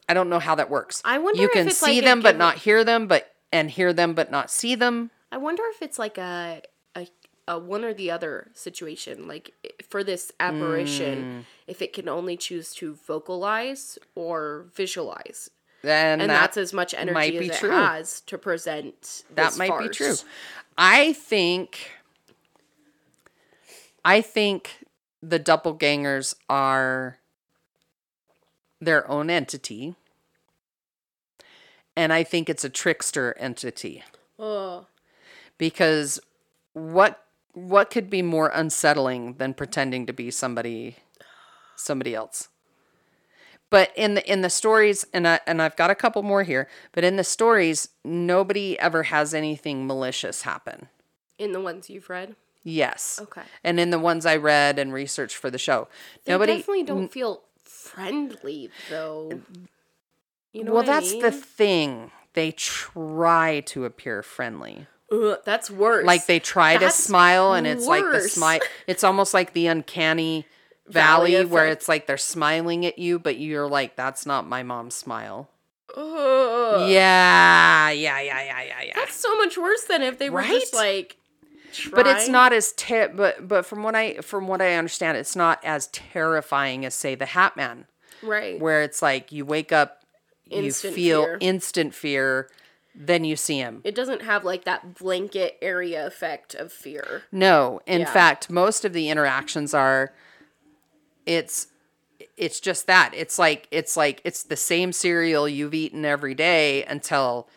I 0.09 0.14
don't 0.14 0.29
know 0.31 0.38
how 0.38 0.55
that 0.55 0.71
works. 0.71 1.03
I 1.05 1.18
wonder 1.18 1.40
you 1.40 1.47
if 1.49 1.53
can 1.53 1.68
it's 1.68 1.77
see 1.79 1.97
like 1.97 2.05
them 2.05 2.23
but 2.23 2.37
not 2.37 2.57
hear 2.59 2.83
them 2.85 3.07
but 3.07 3.35
and 3.53 3.71
hear 3.71 3.92
them 3.92 4.14
but 4.14 4.31
not 4.31 4.51
see 4.51 4.75
them. 4.75 5.11
I 5.31 5.37
wonder 5.37 5.62
if 5.75 5.83
it's 5.83 5.99
like 5.99 6.16
a 6.18 6.62
a, 6.97 7.07
a 7.47 7.59
one 7.59 7.85
or 7.85 7.92
the 7.94 8.11
other 8.11 8.49
situation. 8.55 9.29
Like 9.29 9.53
for 9.88 10.03
this 10.03 10.33
Mm. 10.40 10.47
apparition, 10.49 11.44
if 11.66 11.83
it 11.83 11.92
can 11.92 12.09
only 12.09 12.37
choose 12.37 12.75
to 12.77 12.94
vocalize 13.07 13.99
or 14.14 14.66
visualize, 14.75 15.51
And, 15.83 16.23
and 16.23 16.31
that 16.31 16.40
that's 16.40 16.57
as 16.57 16.73
much 16.73 16.94
energy 16.94 17.12
might 17.14 17.35
as 17.35 17.40
be 17.40 17.47
it 17.49 17.55
true. 17.55 17.71
has 17.71 18.21
to 18.23 18.38
present. 18.38 19.25
that 19.35 19.57
might 19.59 19.79
be 19.79 19.88
true. 19.90 20.14
I 20.79 21.12
think 21.12 21.90
I 24.05 24.21
think 24.23 24.85
the 25.22 25.40
doppelgangers 25.40 26.35
are 26.48 27.18
their 28.81 29.09
own 29.11 29.31
entity. 29.31 29.94
And 31.96 32.12
I 32.12 32.22
think 32.22 32.48
it's 32.48 32.64
a 32.64 32.70
trickster 32.70 33.35
entity. 33.38 34.04
Oh, 34.38 34.87
because 35.59 36.20
what 36.72 37.24
what 37.54 37.90
could 37.90 38.09
be 38.09 38.22
more 38.22 38.52
unsettling 38.54 39.35
than 39.35 39.52
pretending 39.52 40.07
to 40.07 40.12
be 40.12 40.31
somebody 40.31 40.96
somebody 41.74 42.14
else 42.14 42.48
but 43.68 43.90
in 43.96 44.14
the 44.14 44.33
in 44.33 44.42
the 44.42 44.50
stories 44.50 45.04
and 45.12 45.26
I, 45.26 45.40
and 45.44 45.61
I've 45.61 45.74
got 45.74 45.90
a 45.90 45.96
couple 45.96 46.22
more 46.22 46.44
here 46.44 46.68
but 46.92 47.02
in 47.02 47.16
the 47.16 47.24
stories 47.24 47.88
nobody 48.04 48.78
ever 48.78 49.04
has 49.04 49.35
anything 49.35 49.88
malicious 49.88 50.42
happen 50.42 50.88
in 51.38 51.52
the 51.52 51.61
ones 51.61 51.88
you've 51.88 52.11
read, 52.11 52.35
yes 52.64 53.18
okay. 53.23 53.42
and 53.64 53.79
in 53.81 53.90
the 53.90 53.99
ones 53.99 54.27
I 54.27 54.37
read 54.37 54.79
and 54.79 54.92
researched 54.92 55.37
for 55.37 55.51
the 55.51 55.59
show 55.59 55.88
They 56.25 56.33
nobody 56.33 56.57
definitely 56.57 56.83
don't 56.85 57.12
feel 57.12 57.42
friendly 57.62 58.71
though. 58.90 59.31
You 60.53 60.64
know 60.64 60.73
well 60.73 60.83
what 60.83 60.88
I 60.88 61.01
that's 61.01 61.12
the 61.21 61.31
thing 61.33 62.11
they 62.35 62.53
try 62.53 63.61
to 63.66 63.85
appear 63.85 64.23
friendly 64.23 64.87
Ugh, 65.11 65.38
that's 65.44 65.71
worse. 65.71 66.05
like 66.05 66.27
they 66.27 66.38
try 66.38 66.77
to 66.77 66.90
smile 66.90 67.55
and 67.55 67.66
it's 67.66 67.87
like 67.87 68.05
the 68.05 68.21
smile 68.21 68.61
it's 68.87 69.03
almost 69.05 69.33
like 69.35 69.53
the 69.53 69.66
uncanny 69.66 70.47
Valley 70.88 71.33
valley, 71.35 71.44
where 71.44 71.66
it's 71.68 71.87
like 71.87 72.07
they're 72.07 72.16
smiling 72.16 72.87
at 72.87 72.99
you 72.99 73.18
but 73.18 73.38
you're 73.38 73.68
like 73.68 73.94
that's 73.94 74.25
not 74.25 74.47
my 74.49 74.62
mom's 74.62 74.94
smile 74.94 75.51
Ugh. 75.94 76.90
yeah 76.90 77.90
yeah 77.90 78.21
yeah 78.21 78.42
yeah 78.42 78.62
yeah 78.62 78.83
yeah 78.87 78.92
That's 78.94 79.14
so 79.14 79.35
much 79.37 79.57
worse 79.59 79.85
than 79.85 80.03
if 80.03 80.18
they 80.18 80.31
were 80.31 80.42
just 80.42 80.73
Right? 80.75 81.14
But 81.92 82.07
it's 82.07 82.28
not 82.28 82.53
as 82.53 82.72
ter- 82.72 83.09
but 83.09 83.47
but 83.47 83.64
from 83.66 83.82
what 83.82 83.95
i 83.95 84.14
from 84.16 84.47
what 84.49 84.61
i 84.61 84.74
understand 84.74 85.16
it's 85.16 85.36
not 85.36 85.62
as 85.64 85.86
terrifying 85.88 86.84
as 86.84 86.95
say 86.95 87.14
the 87.14 87.26
hat 87.26 87.57
man 87.57 87.86
right. 88.22 88.59
where 88.61 88.82
it's 88.82 89.03
like 89.03 89.32
you 89.32 89.45
wake 89.45 89.72
up 89.72 90.03
Instant 90.51 90.93
you 90.93 91.03
feel 91.05 91.24
fear. 91.24 91.38
instant 91.40 91.95
fear 91.95 92.49
then 92.95 93.22
you 93.24 93.36
see 93.36 93.59
him 93.59 93.80
It 93.84 93.95
doesn't 93.95 94.22
have 94.22 94.45
like 94.45 94.64
that 94.64 94.95
blanket 94.99 95.57
area 95.62 96.05
effect 96.07 96.55
of 96.55 96.72
fear. 96.72 97.22
No, 97.30 97.80
in 97.86 98.01
Yeah. 98.01 98.12
fact, 98.12 98.51
most 98.51 98.84
of 98.84 98.93
the 98.93 99.09
interactions 99.09 99.72
are 99.72 100.12
it's 101.26 101.68
it's 102.36 102.59
just 102.61 102.86
that. 102.88 103.12
It's 103.14 103.38
like 103.38 103.68
it's 103.70 103.97
like 103.97 104.20
it's 104.24 104.43
the 104.43 104.57
same 104.57 104.93
cereal 104.93 105.49
you've 105.49 105.74
eaten 105.74 106.05
every 106.05 106.34
day 106.34 106.84
until 106.84 107.49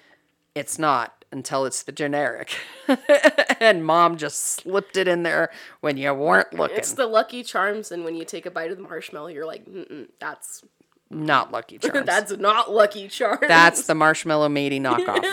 it's 0.54 0.78
not 0.78 1.21
until 1.32 1.66
it's 1.66 1.84
the 1.84 1.92
generic. 1.92 2.56
and 3.60 3.86
mom 3.86 4.18
just 4.18 4.44
slipped 4.44 4.98
it 4.98 5.08
in 5.08 5.24
there 5.24 5.52
when 5.80 5.98
you 5.98 6.14
weren't 6.14 6.54
looking. 6.54 6.78
It's 6.78 6.94
the 6.94 7.08
Lucky 7.08 7.44
Charms, 7.44 7.92
and 7.92 8.04
when 8.04 8.16
you 8.16 8.26
take 8.26 8.46
a 8.46 8.52
bite 8.52 8.72
of 8.72 8.78
the 8.78 8.84
marshmallow, 8.84 9.28
you're 9.28 9.46
like, 9.46 9.66
Mm-mm, 9.66 10.10
"That's 10.20 10.64
not 11.10 11.52
Lucky 11.52 11.78
Charms. 11.80 12.06
that's 12.06 12.32
not 12.38 12.72
Lucky 12.72 13.08
Charms." 13.08 13.46
That's 13.48 13.88
the 13.88 13.96
marshmallow 13.96 14.50
matey 14.50 14.80
knockoff. 14.80 15.24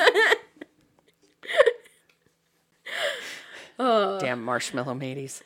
Uh. 3.78 4.18
Damn 4.18 4.42
marshmallow 4.42 4.94
mateys. 4.94 5.42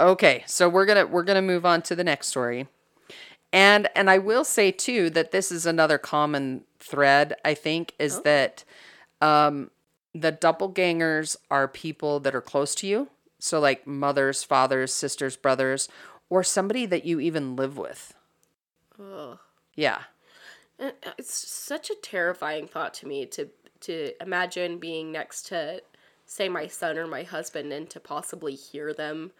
Okay, 0.00 0.44
so 0.46 0.68
we're 0.68 0.86
gonna 0.86 1.06
we're 1.06 1.24
gonna 1.24 1.42
move 1.42 1.66
on 1.66 1.82
to 1.82 1.94
the 1.94 2.04
next 2.04 2.28
story, 2.28 2.68
and 3.52 3.88
and 3.94 4.08
I 4.08 4.18
will 4.18 4.44
say 4.44 4.70
too 4.70 5.10
that 5.10 5.30
this 5.30 5.52
is 5.52 5.66
another 5.66 5.98
common 5.98 6.64
thread. 6.78 7.34
I 7.44 7.54
think 7.54 7.92
is 7.98 8.16
oh. 8.16 8.22
that 8.22 8.64
um, 9.22 9.70
the 10.14 10.32
doppelgangers 10.32 11.36
are 11.50 11.68
people 11.68 12.20
that 12.20 12.34
are 12.34 12.40
close 12.42 12.74
to 12.76 12.86
you, 12.86 13.08
so 13.38 13.60
like 13.60 13.86
mothers, 13.86 14.42
fathers, 14.44 14.92
sisters, 14.92 15.36
brothers, 15.36 15.88
or 16.28 16.42
somebody 16.42 16.86
that 16.86 17.04
you 17.04 17.20
even 17.20 17.56
live 17.56 17.78
with. 17.78 18.14
Ugh. 19.00 19.38
Yeah. 19.74 20.02
Uh, 20.78 20.90
It's 21.18 21.48
such 21.48 21.88
a 21.90 21.94
terrifying 21.94 22.66
thought 22.68 22.94
to 22.94 23.06
me 23.06 23.26
to 23.26 23.48
to 23.80 24.12
imagine 24.22 24.78
being 24.78 25.10
next 25.10 25.46
to, 25.46 25.82
say, 26.24 26.48
my 26.48 26.68
son 26.68 26.96
or 26.98 27.06
my 27.08 27.24
husband, 27.24 27.72
and 27.72 27.90
to 27.90 27.98
possibly 27.98 28.54
hear 28.54 28.94
them 28.94 29.32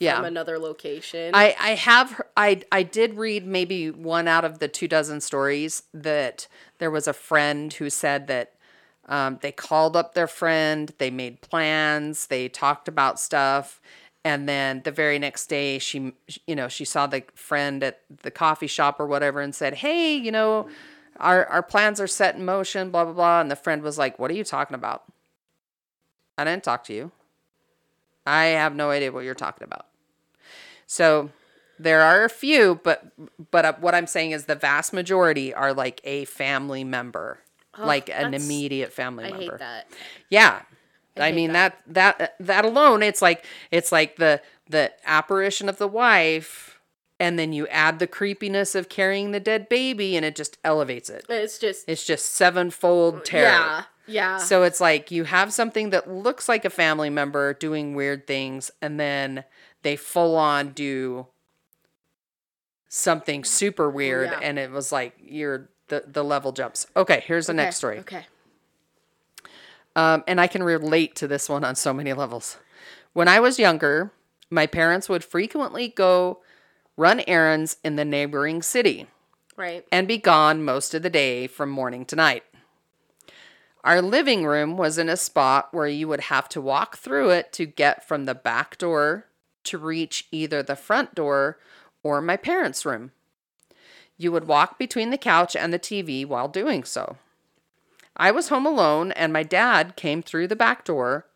Yeah. 0.00 0.16
from 0.16 0.24
another 0.24 0.58
location. 0.58 1.32
I 1.34 1.54
I 1.60 1.70
have 1.74 2.20
I 2.36 2.62
I 2.72 2.82
did 2.82 3.14
read 3.14 3.46
maybe 3.46 3.90
one 3.90 4.26
out 4.26 4.44
of 4.44 4.58
the 4.58 4.68
two 4.68 4.88
dozen 4.88 5.20
stories 5.20 5.82
that 5.92 6.48
there 6.78 6.90
was 6.90 7.06
a 7.06 7.12
friend 7.12 7.72
who 7.74 7.88
said 7.90 8.26
that 8.26 8.52
um, 9.08 9.38
they 9.42 9.52
called 9.52 9.96
up 9.96 10.14
their 10.14 10.26
friend, 10.26 10.92
they 10.98 11.10
made 11.10 11.40
plans, 11.40 12.26
they 12.26 12.48
talked 12.48 12.88
about 12.88 13.20
stuff, 13.20 13.80
and 14.24 14.48
then 14.48 14.82
the 14.84 14.90
very 14.90 15.18
next 15.18 15.46
day 15.46 15.78
she 15.78 16.14
you 16.46 16.56
know 16.56 16.68
she 16.68 16.84
saw 16.84 17.06
the 17.06 17.24
friend 17.34 17.82
at 17.82 18.00
the 18.22 18.30
coffee 18.30 18.66
shop 18.66 18.98
or 18.98 19.06
whatever 19.06 19.40
and 19.40 19.54
said, 19.54 19.74
hey, 19.74 20.14
you 20.14 20.32
know. 20.32 20.68
Our, 21.20 21.46
our 21.46 21.62
plans 21.62 22.00
are 22.00 22.08
set 22.08 22.34
in 22.34 22.44
motion, 22.44 22.90
blah 22.90 23.04
blah 23.04 23.12
blah. 23.12 23.40
And 23.40 23.48
the 23.48 23.54
friend 23.54 23.82
was 23.82 23.96
like, 23.96 24.18
"What 24.18 24.32
are 24.32 24.34
you 24.34 24.42
talking 24.42 24.74
about?" 24.74 25.04
I 26.36 26.44
didn't 26.44 26.64
talk 26.64 26.82
to 26.84 26.92
you. 26.92 27.12
I 28.26 28.46
have 28.46 28.74
no 28.74 28.90
idea 28.90 29.12
what 29.12 29.24
you're 29.24 29.34
talking 29.34 29.64
about. 29.64 29.86
So 30.86 31.30
there 31.78 32.02
are 32.02 32.24
a 32.24 32.28
few, 32.28 32.80
but 32.82 33.12
but 33.50 33.64
uh, 33.64 33.72
what 33.80 33.94
I'm 33.94 34.06
saying 34.06 34.32
is 34.32 34.46
the 34.46 34.54
vast 34.54 34.92
majority 34.92 35.52
are 35.52 35.72
like 35.72 36.00
a 36.04 36.24
family 36.26 36.84
member, 36.84 37.40
like 37.78 38.08
an 38.10 38.34
immediate 38.34 38.92
family 38.92 39.24
I 39.24 39.30
member. 39.30 39.42
hate 39.52 39.58
that. 39.58 39.86
Yeah. 40.30 40.62
I, 41.16 41.26
hate 41.26 41.34
mean 41.34 41.52
that. 41.52 41.78
that 41.86 42.34
that 42.40 42.64
alone 42.64 43.02
it's 43.02 43.22
like 43.22 43.44
it's 43.70 43.92
like 43.92 44.16
the 44.16 44.40
the 44.68 44.92
apparition 45.04 45.68
of 45.68 45.78
the 45.78 45.86
wife 45.88 46.80
and 47.20 47.38
then 47.38 47.52
you 47.52 47.68
add 47.68 48.00
the 48.00 48.06
creepiness 48.08 48.74
of 48.74 48.88
carrying 48.88 49.30
the 49.30 49.38
dead 49.38 49.68
baby 49.68 50.16
and 50.16 50.24
it 50.26 50.34
just 50.34 50.58
elevates 50.64 51.08
it. 51.08 51.24
It's 51.28 51.58
just 51.58 51.88
It's 51.88 52.04
just 52.04 52.26
sevenfold 52.34 53.24
terror. 53.24 53.44
yeah, 53.44 53.82
yeah. 54.08 54.36
So 54.38 54.64
it's 54.64 54.80
like 54.80 55.12
you 55.12 55.22
have 55.24 55.52
something 55.52 55.90
that 55.90 56.10
looks 56.10 56.48
like 56.48 56.64
a 56.64 56.70
family 56.70 57.10
member 57.10 57.54
doing 57.54 57.94
weird 57.94 58.26
things 58.26 58.72
and 58.82 58.98
then 58.98 59.44
they 59.82 59.94
full 59.94 60.34
on 60.34 60.70
do 60.70 61.26
something 62.88 63.44
super 63.44 63.90
weird 63.90 64.30
Yeah. 64.30 64.40
and 64.42 64.58
it 64.58 64.70
was 64.70 64.92
like 64.92 65.14
you're 65.20 65.68
the 65.88 66.04
the 66.06 66.24
level 66.24 66.52
jumps. 66.52 66.86
Okay, 66.96 67.22
here's 67.26 67.46
the 67.46 67.52
Okay, 67.52 67.62
next 67.64 67.76
story. 67.76 67.98
Okay. 68.00 68.26
Um, 69.96 70.24
and 70.26 70.40
I 70.40 70.46
can 70.46 70.62
relate 70.62 71.14
to 71.16 71.28
this 71.28 71.48
one 71.48 71.64
on 71.64 71.76
so 71.76 71.92
many 71.92 72.12
levels. 72.12 72.56
When 73.12 73.28
I 73.28 73.38
was 73.38 73.58
younger, 73.60 74.10
my 74.50 74.66
parents 74.66 75.08
would 75.08 75.22
frequently 75.22 75.88
go 75.88 76.40
run 76.96 77.22
errands 77.28 77.76
in 77.84 77.96
the 77.96 78.04
neighboring 78.04 78.62
city 78.62 79.06
Right. 79.56 79.84
and 79.92 80.08
be 80.08 80.18
gone 80.18 80.64
most 80.64 80.94
of 80.94 81.02
the 81.02 81.10
day 81.10 81.46
from 81.46 81.70
morning 81.70 82.04
to 82.06 82.16
night. 82.16 82.42
Our 83.84 84.00
living 84.00 84.46
room 84.46 84.76
was 84.76 84.98
in 84.98 85.08
a 85.08 85.16
spot 85.16 85.68
where 85.72 85.86
you 85.86 86.08
would 86.08 86.22
have 86.22 86.48
to 86.50 86.60
walk 86.60 86.96
through 86.96 87.30
it 87.30 87.52
to 87.52 87.66
get 87.66 88.06
from 88.06 88.24
the 88.24 88.34
back 88.34 88.78
door 88.78 89.26
to 89.64 89.78
reach 89.78 90.26
either 90.32 90.62
the 90.62 90.74
front 90.76 91.14
door 91.14 91.58
or 92.02 92.20
my 92.20 92.36
parents' 92.36 92.84
room. 92.86 93.12
You 94.16 94.32
would 94.32 94.46
walk 94.46 94.78
between 94.78 95.10
the 95.10 95.18
couch 95.18 95.56
and 95.56 95.72
the 95.72 95.78
TV 95.78 96.26
while 96.26 96.48
doing 96.48 96.84
so. 96.84 97.16
I 98.16 98.30
was 98.30 98.48
home 98.48 98.66
alone, 98.66 99.12
and 99.12 99.32
my 99.32 99.42
dad 99.42 99.96
came 99.96 100.22
through 100.22 100.48
the 100.48 100.56
back 100.56 100.84
door, 100.84 101.26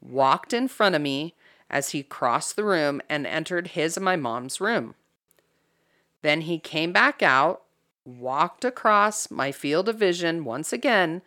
walked 0.00 0.52
in 0.52 0.68
front 0.68 0.94
of 0.94 1.02
me 1.02 1.34
as 1.68 1.90
he 1.90 2.02
crossed 2.02 2.56
the 2.56 2.64
room 2.64 3.02
and 3.08 3.26
entered 3.26 3.68
his 3.68 3.96
and 3.96 4.04
my 4.04 4.16
mom's 4.16 4.60
room. 4.60 4.94
Then 6.22 6.42
he 6.42 6.58
came 6.58 6.92
back 6.92 7.22
out, 7.22 7.62
walked 8.06 8.64
across 8.64 9.30
my 9.30 9.52
field 9.52 9.88
of 9.88 9.98
vision 9.98 10.44
once 10.44 10.72
again, 10.72 11.20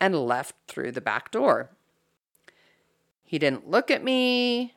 and 0.00 0.26
left 0.26 0.54
through 0.68 0.92
the 0.92 1.00
back 1.00 1.30
door. 1.30 1.70
He 3.22 3.38
didn't 3.38 3.70
look 3.70 3.90
at 3.90 4.04
me 4.04 4.74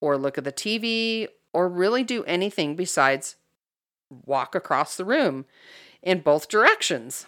or 0.00 0.18
look 0.18 0.36
at 0.36 0.44
the 0.44 0.52
TV 0.52 1.28
or 1.52 1.68
really 1.68 2.04
do 2.04 2.24
anything 2.24 2.76
besides 2.76 3.36
walk 4.26 4.54
across 4.54 4.96
the 4.96 5.04
room 5.04 5.44
in 6.02 6.20
both 6.20 6.48
directions. 6.48 7.26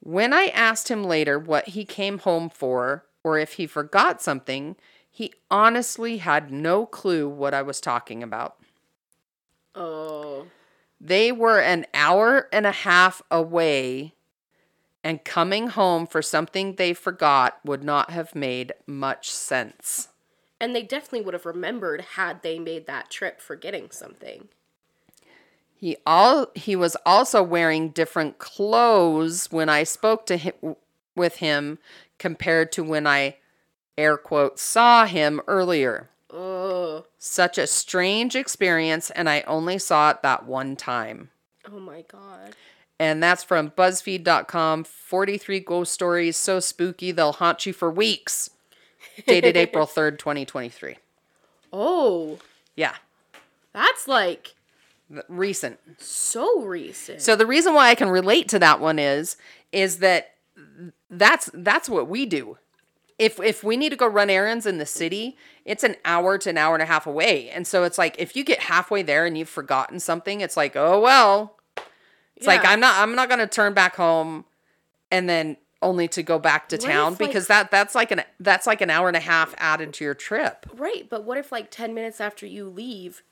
When 0.00 0.32
I 0.32 0.46
asked 0.46 0.90
him 0.90 1.04
later 1.04 1.38
what 1.38 1.68
he 1.68 1.84
came 1.84 2.18
home 2.18 2.50
for 2.50 3.06
or 3.22 3.38
if 3.38 3.54
he 3.54 3.66
forgot 3.66 4.20
something, 4.20 4.76
he 5.10 5.32
honestly 5.50 6.18
had 6.18 6.52
no 6.52 6.86
clue 6.86 7.28
what 7.28 7.54
I 7.54 7.62
was 7.62 7.80
talking 7.80 8.22
about. 8.22 8.56
Oh. 9.74 10.46
They 11.00 11.32
were 11.32 11.60
an 11.60 11.86
hour 11.94 12.48
and 12.52 12.66
a 12.66 12.72
half 12.72 13.22
away, 13.30 14.14
and 15.02 15.24
coming 15.24 15.68
home 15.68 16.06
for 16.06 16.22
something 16.22 16.74
they 16.74 16.94
forgot 16.94 17.58
would 17.64 17.84
not 17.84 18.10
have 18.10 18.34
made 18.34 18.72
much 18.86 19.30
sense. 19.30 20.08
And 20.60 20.74
they 20.74 20.82
definitely 20.82 21.22
would 21.22 21.34
have 21.34 21.46
remembered 21.46 22.00
had 22.00 22.42
they 22.42 22.58
made 22.58 22.86
that 22.86 23.10
trip 23.10 23.40
forgetting 23.40 23.90
something. 23.90 24.48
He 25.84 25.98
all 26.06 26.46
he 26.54 26.76
was 26.76 26.96
also 27.04 27.42
wearing 27.42 27.90
different 27.90 28.38
clothes 28.38 29.52
when 29.52 29.68
I 29.68 29.82
spoke 29.82 30.24
to 30.24 30.38
him 30.38 30.76
with 31.14 31.36
him 31.36 31.78
compared 32.18 32.72
to 32.72 32.82
when 32.82 33.06
I 33.06 33.36
air 33.98 34.16
quote 34.16 34.58
saw 34.58 35.04
him 35.04 35.42
earlier. 35.46 36.08
Oh. 36.32 37.04
Such 37.18 37.58
a 37.58 37.66
strange 37.66 38.34
experience 38.34 39.10
and 39.10 39.28
I 39.28 39.42
only 39.42 39.76
saw 39.76 40.08
it 40.08 40.22
that 40.22 40.46
one 40.46 40.74
time. 40.74 41.28
Oh 41.70 41.78
my 41.78 42.00
god. 42.08 42.56
And 42.98 43.22
that's 43.22 43.44
from 43.44 43.68
BuzzFeed.com. 43.72 44.84
43 44.84 45.60
ghost 45.60 45.92
stories 45.92 46.38
so 46.38 46.60
spooky 46.60 47.12
they'll 47.12 47.32
haunt 47.32 47.66
you 47.66 47.74
for 47.74 47.90
weeks. 47.90 48.48
Dated 49.26 49.54
April 49.58 49.86
3rd, 49.86 50.18
2023. 50.18 50.96
Oh. 51.74 52.38
Yeah, 52.74 52.94
That's 53.74 54.08
like 54.08 54.54
recent. 55.28 55.78
so 55.98 56.62
recent. 56.62 57.20
So 57.22 57.36
the 57.36 57.46
reason 57.46 57.74
why 57.74 57.88
I 57.88 57.94
can 57.94 58.08
relate 58.08 58.48
to 58.48 58.58
that 58.58 58.80
one 58.80 58.98
is 58.98 59.36
is 59.72 59.98
that 59.98 60.34
that's 61.10 61.50
that's 61.54 61.88
what 61.88 62.08
we 62.08 62.26
do. 62.26 62.58
If 63.18 63.38
if 63.40 63.62
we 63.62 63.76
need 63.76 63.90
to 63.90 63.96
go 63.96 64.06
run 64.06 64.30
errands 64.30 64.66
in 64.66 64.78
the 64.78 64.86
city, 64.86 65.36
it's 65.64 65.84
an 65.84 65.96
hour 66.04 66.36
to 66.38 66.50
an 66.50 66.58
hour 66.58 66.74
and 66.74 66.82
a 66.82 66.86
half 66.86 67.06
away. 67.06 67.48
And 67.50 67.66
so 67.66 67.84
it's 67.84 67.98
like 67.98 68.16
if 68.18 68.34
you 68.34 68.44
get 68.44 68.60
halfway 68.60 69.02
there 69.02 69.24
and 69.26 69.38
you've 69.38 69.48
forgotten 69.48 70.00
something, 70.00 70.40
it's 70.40 70.56
like, 70.56 70.74
"Oh 70.76 71.00
well." 71.00 71.56
It's 72.36 72.48
like 72.48 72.64
I'm 72.64 72.80
not 72.80 73.00
I'm 73.00 73.14
not 73.14 73.28
going 73.28 73.38
to 73.38 73.46
turn 73.46 73.74
back 73.74 73.94
home 73.94 74.44
and 75.10 75.28
then 75.28 75.56
only 75.80 76.08
to 76.08 76.22
go 76.22 76.38
back 76.38 76.68
to 76.70 76.76
What 76.76 76.84
town 76.84 77.12
if, 77.12 77.20
like- 77.20 77.28
because 77.28 77.46
that 77.46 77.70
that's 77.70 77.94
like 77.94 78.10
an 78.10 78.22
that's 78.40 78.66
like 78.66 78.80
an 78.80 78.90
hour 78.90 79.06
and 79.06 79.16
a 79.16 79.20
half 79.20 79.54
added 79.58 79.92
to 79.94 80.04
your 80.04 80.14
trip. 80.14 80.66
Right, 80.74 81.08
but 81.08 81.22
what 81.24 81.38
if 81.38 81.52
like 81.52 81.70
10 81.70 81.94
minutes 81.94 82.20
after 82.20 82.44
you 82.46 82.68
leave, 82.68 83.22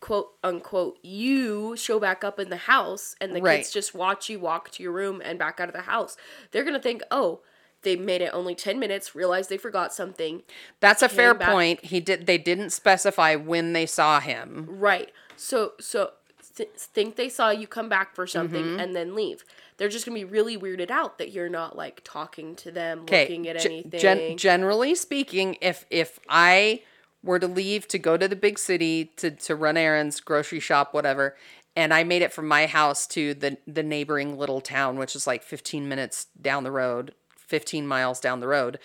quote 0.00 0.32
unquote, 0.44 0.98
you 1.02 1.76
show 1.76 1.98
back 1.98 2.22
up 2.24 2.38
in 2.38 2.50
the 2.50 2.56
house 2.56 3.16
and 3.20 3.34
the 3.34 3.40
Right. 3.40 3.58
kids 3.58 3.70
just 3.72 3.94
watch 3.94 4.28
you 4.28 4.38
walk 4.38 4.70
to 4.72 4.82
your 4.82 4.92
room 4.92 5.20
and 5.24 5.38
back 5.38 5.58
out 5.60 5.68
of 5.68 5.74
the 5.74 5.82
house? 5.82 6.16
They're 6.50 6.62
going 6.64 6.74
to 6.74 6.80
think, 6.80 7.02
"Oh, 7.10 7.40
they 7.82 7.96
made 7.96 8.20
it 8.22 8.30
only 8.32 8.54
10 8.54 8.78
minutes, 8.78 9.14
realized 9.14 9.48
they 9.50 9.56
forgot 9.58 9.94
something." 9.94 10.42
That's 10.80 11.02
a 11.02 11.08
fair 11.08 11.34
back- 11.34 11.50
point. 11.50 11.84
He 11.86 12.00
did 12.00 12.26
they 12.26 12.38
didn't 12.38 12.70
specify 12.70 13.34
when 13.36 13.72
they 13.72 13.86
saw 13.86 14.20
him. 14.20 14.66
Right. 14.68 15.12
So 15.36 15.72
so 15.80 16.12
th- 16.56 16.70
think 16.76 17.16
they 17.16 17.28
saw 17.28 17.50
you 17.50 17.66
come 17.66 17.88
back 17.88 18.14
for 18.14 18.26
something 18.26 18.64
Mm-hmm. 18.64 18.80
and 18.80 18.94
then 18.96 19.14
leave. 19.14 19.44
They're 19.78 19.90
just 19.90 20.06
going 20.06 20.18
to 20.18 20.24
be 20.26 20.30
really 20.30 20.56
weirded 20.56 20.90
out 20.90 21.18
that 21.18 21.32
you're 21.32 21.50
not 21.50 21.76
like 21.76 22.00
talking 22.02 22.56
to 22.56 22.70
them, 22.70 23.00
looking 23.00 23.46
at 23.46 23.62
anything. 23.62 24.00
gen- 24.00 24.36
generally 24.38 24.94
speaking, 24.94 25.58
if 25.60 25.84
if 25.90 26.18
I 26.30 26.82
were 27.22 27.38
to 27.38 27.46
leave 27.48 27.88
to 27.88 27.98
go 27.98 28.16
to 28.16 28.28
the 28.28 28.36
big 28.36 28.58
city 28.58 29.12
to 29.16 29.30
to 29.30 29.54
run 29.54 29.76
errands, 29.76 30.20
grocery 30.20 30.60
shop, 30.60 30.94
whatever, 30.94 31.36
and 31.74 31.92
I 31.92 32.04
made 32.04 32.22
it 32.22 32.32
from 32.32 32.48
my 32.48 32.66
house 32.66 33.06
to 33.08 33.34
the 33.34 33.58
the 33.66 33.82
neighboring 33.82 34.38
little 34.38 34.60
town, 34.60 34.96
which 34.98 35.14
is 35.16 35.26
like 35.26 35.42
15 35.42 35.88
minutes 35.88 36.26
down 36.40 36.64
the 36.64 36.70
road, 36.70 37.14
15 37.36 37.86
miles 37.86 38.20
down 38.20 38.40
the 38.40 38.48
road. 38.48 38.78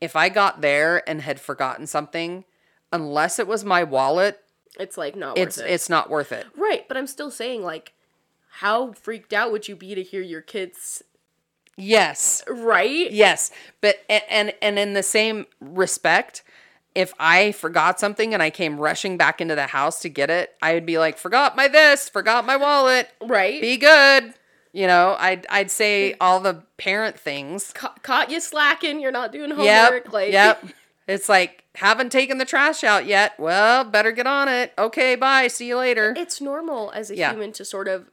If 0.00 0.16
I 0.16 0.28
got 0.28 0.60
there 0.60 1.08
and 1.08 1.22
had 1.22 1.40
forgotten 1.40 1.86
something, 1.86 2.44
unless 2.92 3.38
it 3.38 3.46
was 3.46 3.64
my 3.64 3.84
wallet, 3.84 4.40
it's 4.78 4.98
like 4.98 5.16
not 5.16 5.38
it's 5.38 5.56
worth 5.58 5.66
it. 5.66 5.70
it's 5.70 5.88
not 5.88 6.10
worth 6.10 6.32
it. 6.32 6.46
right, 6.56 6.86
but 6.88 6.96
I'm 6.96 7.06
still 7.06 7.30
saying 7.30 7.62
like 7.62 7.92
how 8.58 8.92
freaked 8.92 9.32
out 9.32 9.50
would 9.50 9.66
you 9.68 9.74
be 9.76 9.94
to 9.94 10.02
hear 10.02 10.20
your 10.22 10.40
kids 10.40 11.02
Yes. 11.76 12.42
right? 12.48 13.10
Yes, 13.10 13.50
but 13.80 13.96
and 14.08 14.52
and 14.62 14.78
in 14.78 14.92
the 14.92 15.02
same 15.02 15.46
respect, 15.60 16.42
if 16.94 17.12
I 17.18 17.52
forgot 17.52 17.98
something 17.98 18.32
and 18.34 18.42
I 18.42 18.50
came 18.50 18.78
rushing 18.78 19.16
back 19.16 19.40
into 19.40 19.54
the 19.54 19.66
house 19.66 20.00
to 20.02 20.08
get 20.08 20.30
it, 20.30 20.54
I 20.62 20.74
would 20.74 20.86
be 20.86 20.98
like, 20.98 21.18
"Forgot 21.18 21.56
my 21.56 21.68
this, 21.68 22.08
forgot 22.08 22.46
my 22.46 22.56
wallet. 22.56 23.08
Right. 23.22 23.60
Be 23.60 23.76
good." 23.76 24.34
You 24.72 24.86
know, 24.88 25.16
I'd 25.18 25.46
I'd 25.50 25.70
say 25.70 26.14
all 26.20 26.40
the 26.40 26.62
parent 26.78 27.18
things. 27.18 27.72
Ca- 27.74 27.94
caught 28.02 28.30
you 28.30 28.40
slacking, 28.40 29.00
you're 29.00 29.12
not 29.12 29.30
doing 29.32 29.50
homework 29.50 30.04
Yep. 30.04 30.12
like 30.12 30.32
Yep. 30.32 30.64
It's 31.06 31.28
like 31.28 31.64
haven't 31.74 32.10
taken 32.12 32.38
the 32.38 32.44
trash 32.46 32.82
out 32.82 33.04
yet. 33.06 33.38
Well, 33.38 33.84
better 33.84 34.10
get 34.10 34.26
on 34.26 34.48
it. 34.48 34.72
Okay, 34.78 35.16
bye. 35.16 35.48
See 35.48 35.66
you 35.68 35.76
later. 35.76 36.14
it's 36.16 36.40
normal 36.40 36.90
as 36.92 37.10
a 37.10 37.16
Yeah. 37.16 37.30
human 37.32 37.52
to 37.52 37.64
sort 37.64 37.88
of 37.88 38.10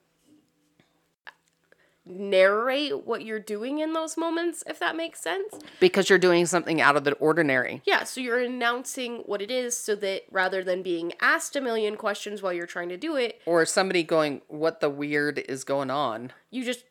narrate 2.06 3.06
what 3.06 3.24
you're 3.24 3.40
doing 3.40 3.80
in 3.80 3.94
those 3.94 4.18
moments 4.18 4.64
if 4.68 4.80
that 4.80 4.96
makes 4.96 5.22
sense. 5.22 5.54
Because 5.80 6.10
you're 6.10 6.20
doing 6.20 6.46
something 6.46 6.82
out 6.82 6.96
of 6.96 7.04
the 7.04 7.14
ordinary. 7.14 7.82
Yeah, 7.86 8.04
so 8.04 8.22
you're 8.22 8.40
announcing 8.40 9.18
what 9.26 9.42
it 9.42 9.52
is 9.52 9.78
so 9.78 9.96
that 9.96 10.24
rather 10.32 10.64
than 10.64 10.82
being 10.84 11.14
asked 11.22 11.56
a 11.56 11.62
million 11.62 11.96
questions 11.98 12.42
while 12.42 12.54
you're 12.54 12.66
trying 12.68 12.90
to 12.90 12.98
do 12.98 13.16
it, 13.16 13.42
Or 13.46 13.66
somebody 13.66 14.04
going, 14.04 14.42
"What 14.48 14.80
the 14.80 14.90
weird 14.90 15.40
is 15.40 15.64
going 15.64 15.90
on?" 15.92 16.34
you 16.50 16.64
just 16.64 16.84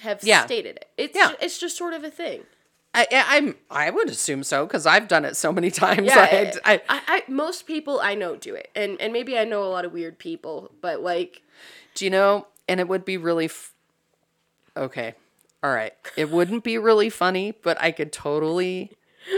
have 0.00 0.22
Yeah. 0.22 0.44
stated 0.44 0.76
it. 0.76 0.88
It's 0.96 1.16
Yeah. 1.16 1.30
ju- 1.30 1.36
it's 1.40 1.58
just 1.58 1.76
sort 1.76 1.94
of 1.94 2.04
a 2.04 2.10
thing. 2.10 2.44
I, 2.94 3.06
I- 3.12 3.36
I'm 3.36 3.56
I 3.70 3.90
would 3.90 4.08
assume 4.08 4.42
so 4.44 4.66
because 4.66 4.86
I've 4.86 5.08
done 5.08 5.24
it 5.24 5.36
so 5.36 5.52
many 5.52 5.70
times. 5.84 6.06
Yeah, 6.06 6.18
I, 6.64 6.72
I, 6.74 6.82
I, 6.88 7.00
I 7.08 7.22
most 7.28 7.66
people 7.66 8.00
I 8.00 8.14
know 8.14 8.36
do 8.36 8.54
it, 8.54 8.70
and 8.74 9.00
and 9.00 9.12
maybe 9.12 9.38
I 9.38 9.44
know 9.44 9.62
a 9.64 9.68
lot 9.68 9.84
of 9.84 9.92
weird 9.92 10.18
people, 10.18 10.72
but 10.80 11.00
like 11.00 11.42
Do 11.94 12.04
you 12.04 12.10
know? 12.10 12.46
And 12.68 12.80
it 12.80 12.88
would 12.88 13.04
be 13.06 13.16
really. 13.16 13.46
F- 13.46 13.72
okay. 14.78 15.14
All 15.62 15.72
right. 15.72 15.92
It 16.16 16.30
wouldn't 16.30 16.64
be 16.64 16.78
really 16.78 17.10
funny, 17.10 17.52
but 17.62 17.80
I 17.80 17.90
could 17.90 18.12
totally 18.12 18.96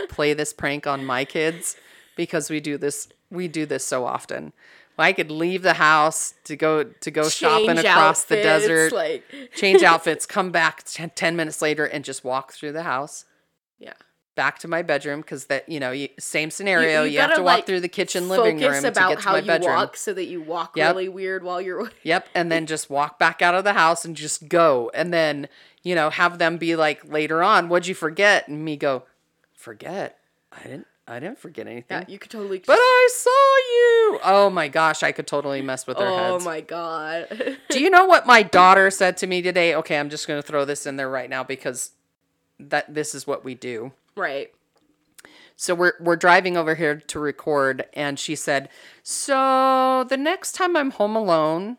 play 0.09 0.35
this 0.35 0.53
prank 0.53 0.87
on 0.87 1.05
my 1.05 1.25
kids 1.25 1.77
because 2.17 2.51
we 2.51 2.61
do 2.61 2.77
this 2.79 3.09
we 3.31 3.49
do 3.49 3.65
this 3.67 3.85
so 3.85 4.05
often. 4.05 4.53
I 4.99 5.15
could 5.15 5.31
leave 5.31 5.63
the 5.63 5.75
house 5.75 6.35
to 6.45 6.57
go 6.57 6.85
to 6.85 7.11
go 7.11 7.29
shopping 7.31 7.69
Change 7.69 7.79
across 7.87 8.25
the 8.25 8.37
desert, 8.37 8.93
like 8.93 9.25
change 9.55 9.83
outfits, 9.83 10.27
come 10.27 10.51
back 10.51 10.85
t- 10.85 11.07
10 11.07 11.37
minutes 11.37 11.63
later 11.63 11.87
and 11.87 12.05
just 12.05 12.23
walk 12.23 12.53
through 12.53 12.73
the 12.73 12.83
house 12.83 13.25
yeah. 13.81 13.95
Back 14.41 14.59
to 14.59 14.67
my 14.69 14.81
bedroom 14.81 15.21
because 15.21 15.45
that 15.47 15.69
you 15.69 15.79
know 15.79 15.91
you, 15.91 16.09
same 16.19 16.51
scenario 16.51 17.03
you, 17.05 17.19
have 17.21 17.29
gotta, 17.29 17.41
to 17.41 17.43
walk 17.43 17.57
like, 17.57 17.67
through 17.67 17.81
the 17.81 17.89
kitchen 17.89 18.27
living 18.31 18.59
room 18.59 18.81
to 18.83 18.89
about 18.89 19.11
get 19.11 19.19
to 19.19 19.25
how 19.25 19.33
my 19.33 19.41
you 19.41 19.47
bedroom. 19.47 19.77
walk 19.77 19.99
so 19.99 20.15
that 20.15 20.25
you 20.29 20.41
walk 20.41 20.75
Yep. 20.79 20.95
really 20.97 21.11
weird 21.11 21.43
while 21.43 21.61
you're 21.61 21.91
yep 22.05 22.27
and 22.35 22.51
then 22.51 22.65
just 22.65 22.89
walk 22.89 23.19
back 23.19 23.43
out 23.43 23.55
of 23.55 23.65
the 23.65 23.75
house 23.75 24.07
and 24.07 24.17
just 24.17 24.49
go 24.49 24.91
and 24.95 25.13
then 25.13 25.47
you 25.83 25.95
know 25.95 26.09
have 26.09 26.39
them 26.39 26.57
be 26.57 26.75
like 26.75 27.05
later 27.07 27.43
on 27.43 27.69
what'd 27.69 27.87
you 27.87 27.95
forget? 27.95 28.49
And 28.49 28.65
me 28.65 28.79
go 28.79 29.03
forget? 29.53 30.17
I 30.51 30.63
didn't 30.63 30.87
i 31.07 31.21
didn't 31.21 31.39
forget 31.39 31.67
anything. 31.67 31.99
yeah, 31.99 32.05
you 32.09 32.19
could 32.19 32.31
totally 32.31 32.63
but 32.67 32.79
i 32.81 33.09
saw 33.13 33.31
you! 33.75 34.21
Oh 34.25 34.49
my 34.51 34.69
gosh 34.69 35.03
i 35.03 35.13
could 35.13 35.27
totally 35.27 35.61
mess 35.61 35.87
with 35.87 35.99
their 35.99 36.09
Oh 36.09 36.17
heads. 36.17 36.43
Oh 36.43 36.49
my 36.49 36.63
god. 36.63 37.59
do 37.69 37.79
you 37.79 37.91
know 37.91 38.07
what 38.07 38.27
my 38.27 38.43
daughter 38.43 38.91
said 38.91 39.19
to 39.19 39.27
me 39.27 39.43
today? 39.43 39.75
Okay 39.75 39.99
i'm 39.99 40.09
just 40.09 40.27
going 40.27 40.41
to 40.41 40.47
throw 40.47 40.65
this 40.65 40.87
in 40.87 40.97
there 40.97 41.11
right 41.11 41.29
now 41.29 41.45
because 41.45 41.91
that 42.59 42.93
this 42.95 43.15
is 43.15 43.27
what 43.27 43.45
we 43.45 43.55
do 43.55 43.91
right. 44.21 44.53
So 45.57 45.75
we're 45.75 45.93
we're 46.01 46.17
driving 46.17 46.57
over 46.57 46.75
here 46.75 46.97
to 46.97 47.19
record 47.19 47.85
and 47.93 48.19
she 48.19 48.35
said, 48.35 48.69
"So 49.03 50.07
the 50.09 50.17
next 50.17 50.53
time 50.53 50.77
I'm 50.77 50.91
home 50.93 51.17
alone, 51.17 51.77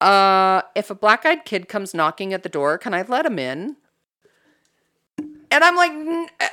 uh 0.00 0.62
if 0.74 0.90
a 0.90 0.94
black-eyed 0.94 1.44
kid 1.44 1.68
comes 1.68 1.94
knocking 1.94 2.32
at 2.32 2.42
the 2.42 2.48
door, 2.48 2.78
can 2.78 2.94
I 2.94 3.02
let 3.02 3.26
him 3.26 3.38
in?" 3.38 3.76
And 5.50 5.64
I'm 5.64 5.76
like, 5.76 5.92
uh, 6.40 6.48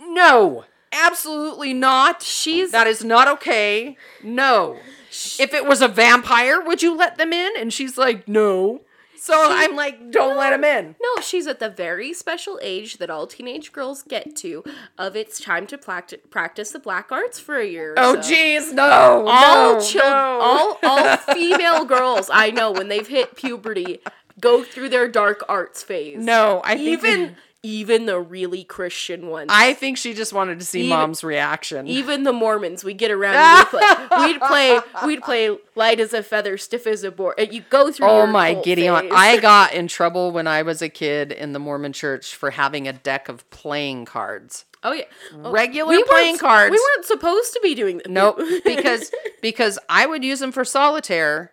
"No. 0.00 0.64
Absolutely 0.96 1.74
not. 1.74 2.22
She's 2.22 2.70
That 2.70 2.86
is 2.86 3.04
not 3.04 3.26
okay. 3.26 3.96
No. 4.22 4.78
If 5.38 5.52
it 5.52 5.66
was 5.66 5.82
a 5.82 5.88
vampire, 5.88 6.60
would 6.60 6.82
you 6.82 6.96
let 6.96 7.18
them 7.18 7.32
in?" 7.32 7.52
And 7.58 7.72
she's 7.72 7.98
like, 7.98 8.28
"No." 8.28 8.82
So 9.24 9.34
I'm 9.48 9.74
like, 9.74 10.10
"Don't 10.10 10.36
let 10.36 10.52
him 10.52 10.64
in." 10.64 10.96
No, 11.02 11.22
she's 11.22 11.46
at 11.46 11.58
the 11.58 11.70
very 11.70 12.12
special 12.12 12.58
age 12.60 12.98
that 12.98 13.08
all 13.08 13.26
teenage 13.26 13.72
girls 13.72 14.02
get 14.02 14.36
to 14.36 14.62
of 14.98 15.16
it's 15.16 15.40
time 15.40 15.66
to 15.68 15.78
practice 15.78 16.20
practice 16.30 16.72
the 16.72 16.78
black 16.78 17.10
arts 17.10 17.40
for 17.40 17.56
a 17.56 17.64
year. 17.66 17.92
or 17.92 17.98
Oh 17.98 18.20
so. 18.20 18.30
jeez, 18.30 18.72
no. 18.74 19.26
all 19.26 19.74
no, 19.76 19.80
children, 19.80 20.12
no. 20.12 20.40
all 20.42 20.78
all 20.82 21.16
female 21.34 21.86
girls 21.86 22.28
I 22.30 22.50
know 22.50 22.70
when 22.70 22.88
they've 22.88 23.08
hit 23.08 23.34
puberty 23.34 24.00
go 24.40 24.62
through 24.62 24.90
their 24.90 25.08
dark 25.08 25.42
arts 25.48 25.82
phase. 25.82 26.22
No, 26.22 26.60
I 26.62 26.76
think 26.76 26.88
even 26.88 27.36
even 27.64 28.04
the 28.06 28.20
really 28.20 28.62
Christian 28.62 29.26
ones. 29.28 29.48
I 29.52 29.72
think 29.72 29.96
she 29.98 30.12
just 30.14 30.32
wanted 30.32 30.60
to 30.60 30.64
see 30.66 30.80
Even- 30.84 30.90
mom's 30.98 31.24
reaction. 31.24 31.88
even 31.88 32.22
the 32.22 32.32
Mormons, 32.32 32.84
we 32.84 32.92
get 32.94 33.10
around 33.10 33.34
and 33.36 33.66
we'd 33.72 33.80
play, 34.10 34.26
we'd 34.26 34.40
play, 34.40 34.80
we'd 35.06 35.22
play 35.22 35.58
light 35.74 35.98
as 35.98 36.12
a 36.12 36.22
feather, 36.22 36.56
stiff 36.58 36.86
as 36.86 37.02
a 37.02 37.10
board. 37.10 37.34
Uh, 37.38 37.46
you 37.50 37.62
go 37.70 37.90
through. 37.90 38.06
oh 38.06 38.26
my 38.26 38.54
Gideon. 38.54 39.00
phase. 39.00 39.10
I 39.12 39.40
got 39.40 39.72
in 39.72 39.88
trouble 39.88 40.30
when 40.30 40.46
I 40.46 40.62
was 40.62 40.82
a 40.82 40.88
kid 40.90 41.32
in 41.32 41.52
the 41.54 41.58
Mormon 41.58 41.92
church 41.94 42.34
for 42.36 42.50
having 42.50 42.86
a 42.86 42.92
deck 42.92 43.28
of 43.30 43.48
playing 43.50 44.04
cards. 44.04 44.66
Oh 44.86 44.92
yeah, 44.92 45.04
Oh, 45.42 45.50
Regular 45.50 45.88
we 45.90 46.02
playing 46.04 46.36
cards. 46.36 46.70
We 46.70 46.76
weren't 46.78 47.06
supposed 47.06 47.54
to 47.54 47.60
be 47.62 47.74
doing 47.74 47.96
that. 47.98 48.10
Nope, 48.10 48.38
because 48.66 49.10
because 49.40 49.78
I 49.88 50.04
would 50.04 50.22
use 50.22 50.40
them 50.40 50.52
for 50.52 50.62
solitaire, 50.66 51.52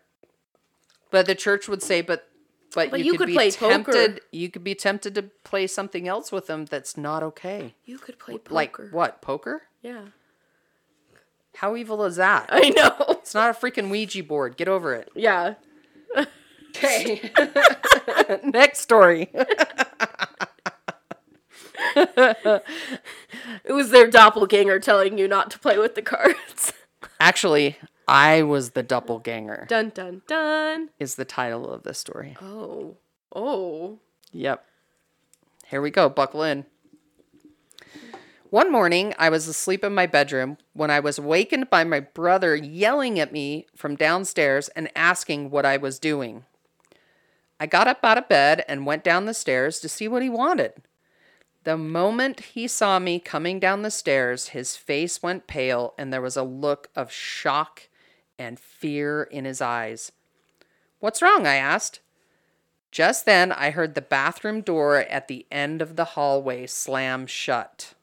but 1.12 1.26
the 1.26 1.36
church 1.36 1.70
would 1.70 1.82
say, 1.82 2.01
but 2.01 2.28
but, 2.74 2.91
But 2.91 2.99
you, 2.99 3.05
you 3.07 3.11
could, 3.13 3.19
could 3.19 3.28
be 3.28 3.34
play 3.34 3.51
poker. 3.51 3.91
tempted. 3.91 4.22
You 4.32 4.49
could 4.49 4.63
be 4.63 4.76
tempted 4.76 5.15
to 5.15 5.24
play 5.43 5.67
something 5.67 6.07
else 6.07 6.32
with 6.32 6.47
them 6.47 6.65
that's 6.65 6.97
not 6.97 7.24
okay. 7.24 7.76
you 7.86 7.97
could 7.97 8.17
play 8.19 8.38
poker. 8.38 8.53
Like 8.53 8.78
what? 8.91 9.22
Poker? 9.22 9.63
Yeah, 9.82 10.05
How 11.55 11.76
evil 11.76 12.03
is 12.05 12.15
that? 12.17 12.45
I 12.49 12.69
know. 12.69 12.95
It's 13.09 13.34
not 13.34 13.49
a 13.49 13.53
freaking 13.59 13.89
Ouija 13.89 14.24
board. 14.24 14.57
Get 14.57 14.67
over 14.67 14.93
it. 14.93 15.09
Yeah. 15.15 15.55
Okay. 16.76 17.32
Next 18.43 18.80
story. 18.80 19.30
It 21.95 23.74
was 23.74 23.89
their 23.89 24.07
doppelganger 24.09 24.80
telling 24.80 25.17
you 25.17 25.28
not 25.28 25.51
to 25.51 25.59
play 25.59 25.78
with 25.78 25.95
the 25.95 26.01
cards. 26.01 26.74
Actually, 27.19 27.78
I 28.12 28.41
was 28.41 28.72
the 28.72 28.84
doppelganger. 28.84 29.68
dun 29.70 29.91
dun 29.95 30.22
dun. 30.28 30.89
Is 30.99 31.16
the 31.16 31.24
title 31.24 31.72
of 31.72 31.84
this 31.84 31.97
story. 31.97 32.36
Oh. 32.41 32.97
Oh. 33.34 33.99
Yep. 34.34 34.66
Here 35.68 35.82
we 35.82 35.91
go. 35.91 36.09
Buckle 36.09 36.43
in. 36.43 36.66
One 38.49 38.70
morning, 38.70 39.14
I 39.18 39.30
was 39.30 39.47
asleep 39.47 39.82
in 39.86 39.95
my 39.95 40.07
bedroom 40.07 40.57
when 40.74 40.91
I 40.91 40.99
was 40.99 41.18
awakened 41.20 41.70
by 41.70 41.86
my 41.86 42.01
brother 42.01 42.53
yelling 42.53 43.18
at 43.18 43.32
me 43.32 43.66
from 43.78 43.95
downstairs 43.95 44.68
and 44.76 44.91
asking 44.93 45.49
what 45.49 45.66
I 45.66 45.78
was 45.78 45.97
doing. 45.97 46.43
I 47.62 47.66
got 47.66 47.88
up 47.88 48.03
out 48.03 48.18
of 48.18 48.28
bed 48.28 48.66
and 48.68 48.86
went 48.86 49.05
down 49.05 49.24
the 49.24 49.34
stairs 49.34 49.80
to 49.80 49.88
see 49.88 50.09
what 50.09 50.22
he 50.22 50.28
wanted. 50.28 50.74
The 51.64 51.78
moment 51.78 52.41
he 52.41 52.68
saw 52.68 52.99
me 52.99 53.20
coming 53.20 53.57
down 53.57 53.84
the 53.84 53.89
stairs, 53.91 54.49
his 54.49 54.76
face 54.76 55.24
went 55.24 55.47
pale 55.47 55.93
and 55.97 56.12
there 56.12 56.20
was 56.20 56.36
a 56.36 56.43
look 56.43 56.89
of 56.93 57.09
shock 57.09 57.88
and 58.42 58.60
fear 58.60 59.24
in 59.24 59.46
his 59.46 59.62
eyes. 59.62 60.12
What's 61.00 61.22
wrong? 61.22 61.48
I 61.48 61.56
asked. 61.56 62.00
Just 62.92 63.26
then, 63.26 63.52
I 63.52 63.70
heard 63.70 63.96
the 63.96 64.02
bathroom 64.02 64.62
door 64.62 64.98
at 64.98 65.28
the 65.28 65.46
end 65.50 65.82
of 65.82 65.96
the 65.96 66.04
hallway 66.06 66.68
slam 66.68 67.26
shut. 67.26 67.94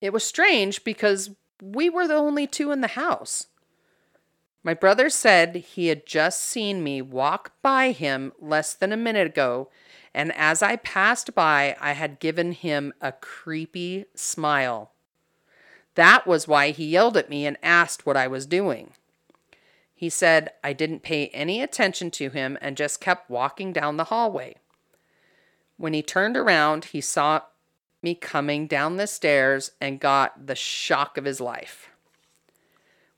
It 0.00 0.12
was 0.12 0.22
strange 0.22 0.84
because 0.84 1.30
we 1.62 1.88
were 1.88 2.06
the 2.06 2.14
only 2.14 2.46
two 2.46 2.70
in 2.70 2.82
the 2.82 2.88
house. 2.88 3.46
My 4.62 4.74
brother 4.74 5.08
said 5.08 5.56
he 5.56 5.86
had 5.86 6.06
just 6.06 6.40
seen 6.40 6.82
me 6.82 7.00
walk 7.00 7.52
by 7.62 7.92
him 7.92 8.32
less 8.40 8.74
than 8.74 8.92
a 8.92 8.96
minute 8.96 9.28
ago, 9.28 9.70
and 10.12 10.32
as 10.32 10.62
I 10.62 10.76
passed 10.76 11.34
by, 11.34 11.76
I 11.80 11.92
had 11.92 12.20
given 12.20 12.52
him 12.52 12.92
a 13.00 13.12
creepy 13.12 14.06
smile. 14.14 14.90
That 15.94 16.26
was 16.26 16.46
why 16.46 16.72
he 16.72 16.86
yelled 16.86 17.16
at 17.16 17.30
me 17.30 17.46
and 17.46 17.56
asked 17.62 18.04
what 18.04 18.16
I 18.16 18.26
was 18.26 18.44
doing. 18.44 18.90
He 19.96 20.10
said 20.10 20.50
I 20.62 20.74
didn't 20.74 21.02
pay 21.02 21.28
any 21.28 21.62
attention 21.62 22.10
to 22.12 22.28
him 22.28 22.58
and 22.60 22.76
just 22.76 23.00
kept 23.00 23.30
walking 23.30 23.72
down 23.72 23.96
the 23.96 24.04
hallway. 24.04 24.56
When 25.78 25.94
he 25.94 26.02
turned 26.02 26.36
around, 26.36 26.86
he 26.86 27.00
saw 27.00 27.40
me 28.02 28.14
coming 28.14 28.66
down 28.66 28.96
the 28.96 29.06
stairs 29.06 29.70
and 29.80 29.98
got 29.98 30.46
the 30.46 30.54
shock 30.54 31.16
of 31.16 31.24
his 31.24 31.40
life. 31.40 31.88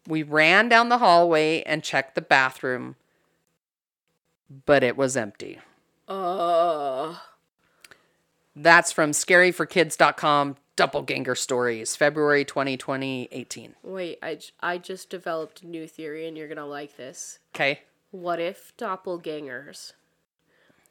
We 0.06 0.22
ran 0.22 0.68
down 0.68 0.88
the 0.88 0.98
hallway 0.98 1.62
and 1.64 1.82
checked 1.82 2.14
the 2.14 2.22
bathroom, 2.22 2.94
but 4.64 4.84
it 4.84 4.96
was 4.96 5.16
empty. 5.16 5.58
Uh. 6.06 7.16
That's 8.54 8.92
from 8.92 9.10
scaryforkids.com 9.10 10.56
Doppelganger 10.78 11.34
Stories, 11.34 11.96
February 11.96 12.44
2020, 12.44 13.28
18. 13.32 13.74
Wait, 13.82 14.20
I 14.60 14.78
just 14.78 15.10
developed 15.10 15.62
a 15.62 15.66
new 15.66 15.88
theory 15.88 16.28
and 16.28 16.36
you're 16.36 16.46
gonna 16.46 16.66
like 16.66 16.96
this. 16.96 17.40
Okay. 17.52 17.80
What 18.12 18.38
if 18.38 18.72
doppelgangers 18.76 19.94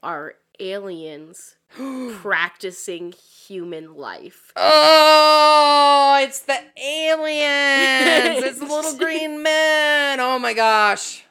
are 0.04 0.36
aliens 0.60 1.56
practicing 2.16 3.14
human 3.14 3.96
life? 3.96 4.52
Oh, 4.58 6.20
it's 6.22 6.42
the 6.42 6.60
aliens. 6.78 8.44
it's 8.44 8.60
the 8.60 8.66
little 8.66 8.98
green 8.98 9.42
men. 9.42 10.20
Oh 10.20 10.38
my 10.38 10.52
gosh. 10.52 11.24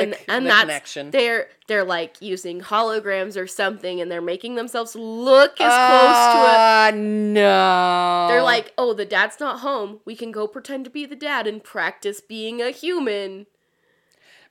The 0.00 0.04
and 0.06 0.14
c- 0.14 0.24
and 0.28 0.44
the 0.46 0.48
that's 0.48 0.60
connection. 0.62 1.10
they're 1.10 1.48
they're 1.66 1.84
like 1.84 2.16
using 2.20 2.60
holograms 2.60 3.36
or 3.40 3.46
something 3.46 4.00
and 4.00 4.10
they're 4.10 4.20
making 4.20 4.54
themselves 4.56 4.94
look 4.96 5.52
as 5.60 5.72
close 5.88 6.16
to 6.32 6.38
a 6.38 6.56
Ah, 6.58 6.90
no. 6.94 8.26
they're 8.28 8.42
like 8.42 8.72
oh 8.78 8.92
the 8.94 9.04
dad's 9.04 9.38
not 9.40 9.60
home 9.60 10.00
we 10.04 10.14
can 10.16 10.32
go 10.32 10.46
pretend 10.46 10.84
to 10.84 10.90
be 10.90 11.06
the 11.06 11.16
dad 11.16 11.46
and 11.46 11.62
practice 11.64 12.20
being 12.20 12.60
a 12.60 12.70
human 12.70 13.46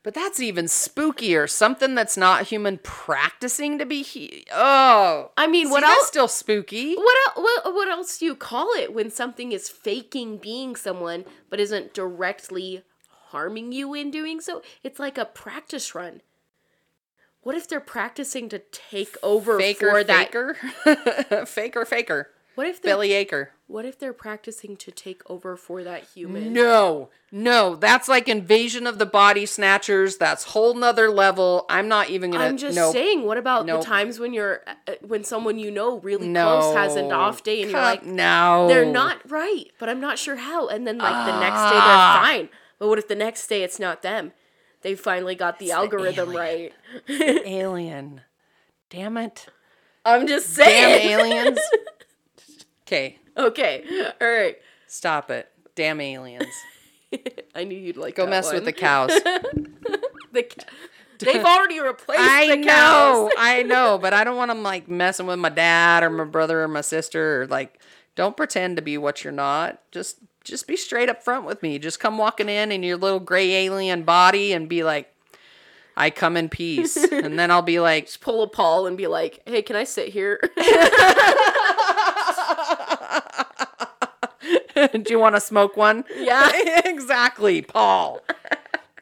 but 0.01 0.13
that's 0.13 0.39
even 0.39 0.65
spookier. 0.65 1.49
Something 1.49 1.93
that's 1.93 2.15
not 2.15 2.47
human 2.47 2.77
practicing 2.77 3.77
to 3.79 3.85
be. 3.85 4.01
He- 4.01 4.45
oh, 4.53 5.31
i 5.35 5.45
mean 5.45 5.65
See, 5.67 5.71
what 5.73 5.83
else 5.83 6.07
still 6.07 6.29
spooky. 6.29 6.95
what, 6.95 7.17
el- 7.35 7.43
what 7.43 7.73
what 7.73 7.89
else 7.89 8.17
do 8.17 8.23
you 8.25 8.33
call 8.35 8.69
it 8.77 8.93
when 8.93 9.11
something 9.11 9.51
is 9.51 9.67
faking 9.67 10.37
being 10.37 10.77
someone 10.77 11.25
but 11.49 11.59
isn't 11.59 11.93
directly 11.93 12.81
harming 13.29 13.71
you 13.71 13.93
in 13.93 14.11
doing 14.11 14.39
so 14.41 14.61
it's 14.83 14.99
like 14.99 15.17
a 15.17 15.25
practice 15.25 15.93
run 15.95 16.21
what 17.41 17.55
if 17.55 17.67
they're 17.67 17.79
practicing 17.79 18.49
to 18.49 18.59
take 18.59 19.15
over 19.23 19.57
Faker, 19.57 19.89
for 19.89 20.03
that 20.03 20.31
faker, 20.31 21.45
faker, 21.45 21.85
faker. 21.85 22.29
What 22.55 22.67
if 22.67 22.81
they're 22.81 22.91
Billy 22.93 23.09
Aker. 23.11 23.47
What 23.67 23.85
if 23.85 23.97
they're 23.97 24.11
practicing 24.11 24.75
to 24.77 24.91
take 24.91 25.21
over 25.29 25.55
for 25.55 25.81
that 25.85 26.03
human? 26.13 26.51
No, 26.51 27.09
no, 27.31 27.75
that's 27.77 28.09
like 28.09 28.27
Invasion 28.27 28.85
of 28.85 28.97
the 28.99 29.05
Body 29.05 29.45
Snatchers. 29.45 30.17
That's 30.17 30.43
whole 30.43 30.73
nother 30.73 31.09
level. 31.09 31.65
I'm 31.69 31.87
not 31.87 32.09
even 32.09 32.31
gonna. 32.31 32.43
I'm 32.43 32.57
just 32.57 32.75
nope. 32.75 32.91
saying. 32.91 33.23
What 33.23 33.37
about 33.37 33.65
Nope. 33.65 33.79
the 33.79 33.85
times 33.87 34.19
when 34.19 34.33
you're 34.33 34.61
uh, 34.67 34.95
when 35.07 35.23
someone 35.23 35.57
you 35.57 35.71
know 35.71 35.99
really 35.99 36.33
close 36.33 36.75
has 36.75 36.97
an 36.97 37.13
off 37.13 37.43
day 37.43 37.61
and 37.61 37.71
you're 37.71 37.79
like, 37.79 38.05
no, 38.05 38.67
they're 38.67 38.85
not 38.85 39.31
right, 39.31 39.71
but 39.79 39.87
I'm 39.87 40.01
not 40.01 40.19
sure 40.19 40.35
how. 40.35 40.67
And 40.67 40.85
then 40.85 40.97
like 40.97 41.25
the 41.25 41.39
next 41.39 41.55
day 41.61 41.77
Ah. 41.79 42.19
they're 42.25 42.37
fine. 42.41 42.49
But 42.79 42.87
what 42.87 42.97
if 42.97 43.07
the 43.07 43.15
next 43.15 43.45
day 43.47 43.63
it's 43.63 43.79
not 43.79 44.01
them? 44.01 44.31
They 44.81 44.95
finally 44.95 45.35
got 45.35 45.59
the 45.59 45.71
algorithm 45.73 46.31
right. 46.35 46.73
alien. 47.09 48.21
Damn 48.89 49.17
it. 49.17 49.47
I'm 50.05 50.25
just 50.25 50.55
Damn 50.55 50.65
saying. 50.67 51.19
aliens. 51.19 51.59
Okay, 52.87 53.19
okay. 53.37 53.83
All 54.19 54.27
right. 54.27 54.57
stop 54.87 55.29
it. 55.29 55.47
Damn 55.75 56.01
aliens. 56.01 56.47
I 57.55 57.63
knew 57.63 57.77
you'd 57.77 57.97
like 57.97 58.15
Go 58.15 58.25
mess 58.25 58.47
one. 58.47 58.55
with 58.55 58.65
the 58.65 58.71
cows. 58.73 59.11
The 60.31 60.43
ca- 60.43 60.65
They've 61.19 61.43
already 61.45 61.79
replaced 61.79 62.19
I 62.21 62.47
the 62.47 62.55
know. 62.55 63.31
I 63.37 63.61
know, 63.61 63.99
but 64.01 64.13
I 64.15 64.23
don't 64.23 64.37
want 64.37 64.49
them 64.49 64.63
like 64.63 64.87
messing 64.87 65.27
with 65.27 65.37
my 65.37 65.49
dad 65.49 66.01
or 66.01 66.09
my 66.09 66.23
brother 66.23 66.63
or 66.63 66.67
my 66.67 66.81
sister 66.81 67.43
or 67.43 67.47
like. 67.47 67.79
Don't 68.15 68.35
pretend 68.35 68.75
to 68.77 68.81
be 68.81 68.97
what 68.97 69.23
you're 69.23 69.31
not. 69.31 69.79
Just, 69.91 70.17
just 70.49 70.67
be 70.67 70.75
straight 70.75 71.09
up 71.09 71.23
front 71.23 71.45
with 71.45 71.61
me. 71.63 71.79
Just 71.79 71.99
come 71.99 72.17
walking 72.17 72.49
in 72.49 72.71
in 72.71 72.83
your 72.83 72.97
little 72.97 73.19
gray 73.19 73.51
alien 73.65 74.03
body 74.03 74.51
and 74.53 74.67
be 74.67 74.83
like, 74.83 75.13
"I 75.95 76.09
come 76.09 76.35
in 76.37 76.49
peace," 76.49 76.97
and 77.11 77.37
then 77.39 77.51
I'll 77.51 77.61
be 77.61 77.79
like, 77.79 78.05
just 78.07 78.21
Pull 78.21 78.41
a 78.43 78.47
Paul 78.47 78.87
and 78.87 78.97
be 78.97 79.07
like, 79.07 79.41
"Hey, 79.45 79.61
can 79.61 79.75
I 79.75 79.83
sit 79.83 80.09
here?" 80.09 80.39
"Do 84.93 85.03
you 85.13 85.19
want 85.19 85.35
to 85.35 85.41
smoke 85.41 85.77
one?" 85.77 86.03
Yeah. 86.17 86.49
exactly, 86.85 87.61
Paul. 87.61 88.21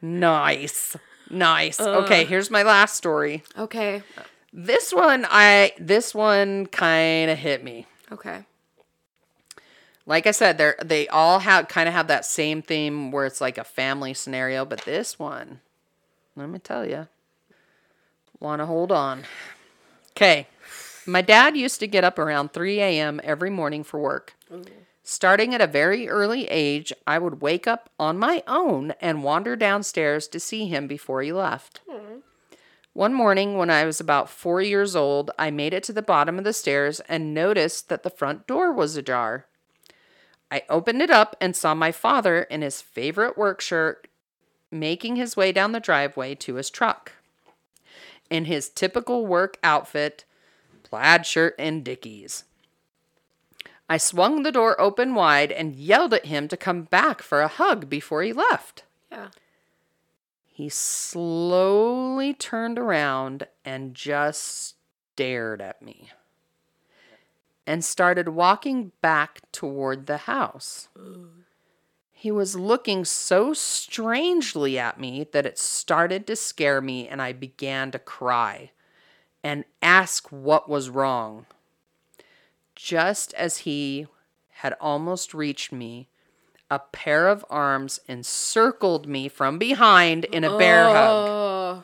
nice, 0.02 0.96
nice. 1.30 1.80
Uh. 1.80 2.02
okay, 2.04 2.26
here's 2.26 2.52
my 2.52 2.64
last 2.64 2.96
story. 2.96 3.44
okay. 3.58 4.04
This 4.54 4.92
one, 4.92 5.26
I 5.30 5.74
this 5.78 6.16
one 6.16 6.66
kind 6.68 7.30
of 7.30 7.38
hit 7.38 7.64
me. 7.64 7.86
Okay. 8.12 8.46
Like 10.08 10.26
I 10.26 10.32
said, 10.32 10.58
they're 10.58 10.78
they 10.84 11.08
all 11.10 11.40
have 11.40 11.68
kind 11.68 11.88
of 11.88 11.94
have 11.94 12.08
that 12.08 12.26
same 12.26 12.64
theme 12.64 13.12
where 13.12 13.26
it's 13.26 13.42
like 13.42 13.60
a 13.60 13.64
family 13.64 14.14
scenario, 14.16 14.66
but 14.66 14.82
this 14.82 15.20
one, 15.20 15.60
let 16.36 16.50
me 16.50 16.58
tell 16.58 16.86
you, 16.88 17.08
want 18.40 18.62
to 18.62 18.66
hold 18.66 18.92
on. 18.92 19.24
Okay, 20.12 20.48
my 21.06 21.22
dad 21.22 21.56
used 21.56 21.80
to 21.82 21.88
get 21.88 22.04
up 22.04 22.18
around 22.18 22.54
3 22.54 22.80
a.m. 22.80 23.22
every 23.24 23.50
morning 23.52 23.84
for 23.84 24.00
work. 24.00 24.34
Starting 25.04 25.54
at 25.54 25.62
a 25.62 25.68
very 25.68 26.10
early 26.10 26.46
age, 26.48 26.92
I 27.06 27.20
would 27.20 27.42
wake 27.42 27.68
up 27.68 27.90
on 28.00 28.18
my 28.18 28.44
own 28.48 28.92
and 29.00 29.24
wander 29.24 29.56
downstairs 29.56 30.28
to 30.30 30.40
see 30.40 30.68
him 30.68 30.88
before 30.88 31.22
he 31.22 31.32
left. 31.32 31.82
One 32.94 33.14
morning, 33.14 33.58
when 33.58 33.70
I 33.70 33.86
was 33.86 34.00
about 34.00 34.30
four 34.30 34.62
years 34.62 34.96
old, 34.96 35.32
I 35.38 35.52
made 35.52 35.74
it 35.74 35.84
to 35.84 35.94
the 35.94 36.02
bottom 36.02 36.38
of 36.38 36.44
the 36.44 36.52
stairs 36.52 37.00
and 37.02 37.34
noticed 37.34 37.90
that 37.90 38.04
the 38.04 38.10
front 38.10 38.48
door 38.48 38.72
was 38.74 38.98
ajar. 38.98 39.46
I 40.50 40.64
opened 40.70 41.02
it 41.02 41.10
up 41.10 41.36
and 41.42 41.56
saw 41.56 41.74
my 41.74 41.92
father 41.92 42.44
in 42.44 42.62
his 42.62 42.82
favorite 42.82 43.38
work 43.38 43.62
shirt 43.62 44.08
making 44.72 45.16
his 45.16 45.36
way 45.38 45.52
down 45.52 45.72
the 45.72 45.80
driveway 45.80 46.36
to 46.36 46.56
his 46.56 46.70
truck. 46.70 47.14
In 48.30 48.46
his 48.46 48.70
typical 48.70 49.26
work 49.26 49.58
outfit, 49.64 50.26
plaid 50.84 51.26
shirt 51.26 51.56
and 51.58 51.84
dickies. 51.84 52.44
I 53.90 53.98
swung 53.98 54.44
the 54.44 54.52
door 54.52 54.80
open 54.80 55.16
wide 55.16 55.52
and 55.52 55.76
yelled 55.76 56.14
at 56.14 56.26
him 56.26 56.48
to 56.50 56.58
come 56.58 56.84
back 56.84 57.22
for 57.22 57.42
a 57.42 57.48
hug 57.48 57.90
before 57.90 58.24
he 58.24 58.34
left. 58.34 58.84
Yeah. 59.12 59.30
He 60.46 60.68
slowly 60.70 62.34
turned 62.34 62.78
around 62.78 63.48
and 63.64 63.94
just 63.94 64.76
stared 65.14 65.62
at 65.62 65.82
me 65.82 66.12
and 67.68 67.84
started 67.84 68.30
walking 68.30 68.94
back 69.02 69.42
toward 69.52 70.08
the 70.08 70.18
house. 70.18 70.88
He 72.12 72.32
was 72.32 72.56
looking 72.56 73.06
so 73.06 73.54
strangely 73.54 74.80
at 74.80 75.00
me 75.00 75.28
that 75.34 75.46
it 75.46 75.60
started 75.60 76.26
to 76.28 76.36
scare 76.36 76.82
me 76.82 77.08
and 77.08 77.22
I 77.22 77.34
began 77.34 77.92
to 77.92 78.00
cry 78.00 78.72
and 79.44 79.66
ask 79.82 80.30
what 80.30 80.70
was 80.70 80.90
wrong. 80.90 81.46
Just 82.76 83.34
as 83.34 83.60
he 83.60 84.08
had 84.50 84.76
almost 84.80 85.34
reached 85.34 85.72
me, 85.72 86.08
a 86.72 86.80
pair 86.80 87.28
of 87.28 87.46
arms 87.50 88.00
encircled 88.08 89.08
me 89.08 89.28
from 89.28 89.60
behind 89.60 90.26
in 90.26 90.44
a 90.44 90.58
bear 90.58 90.86
hug. 90.86 91.30
Oh. 91.30 91.84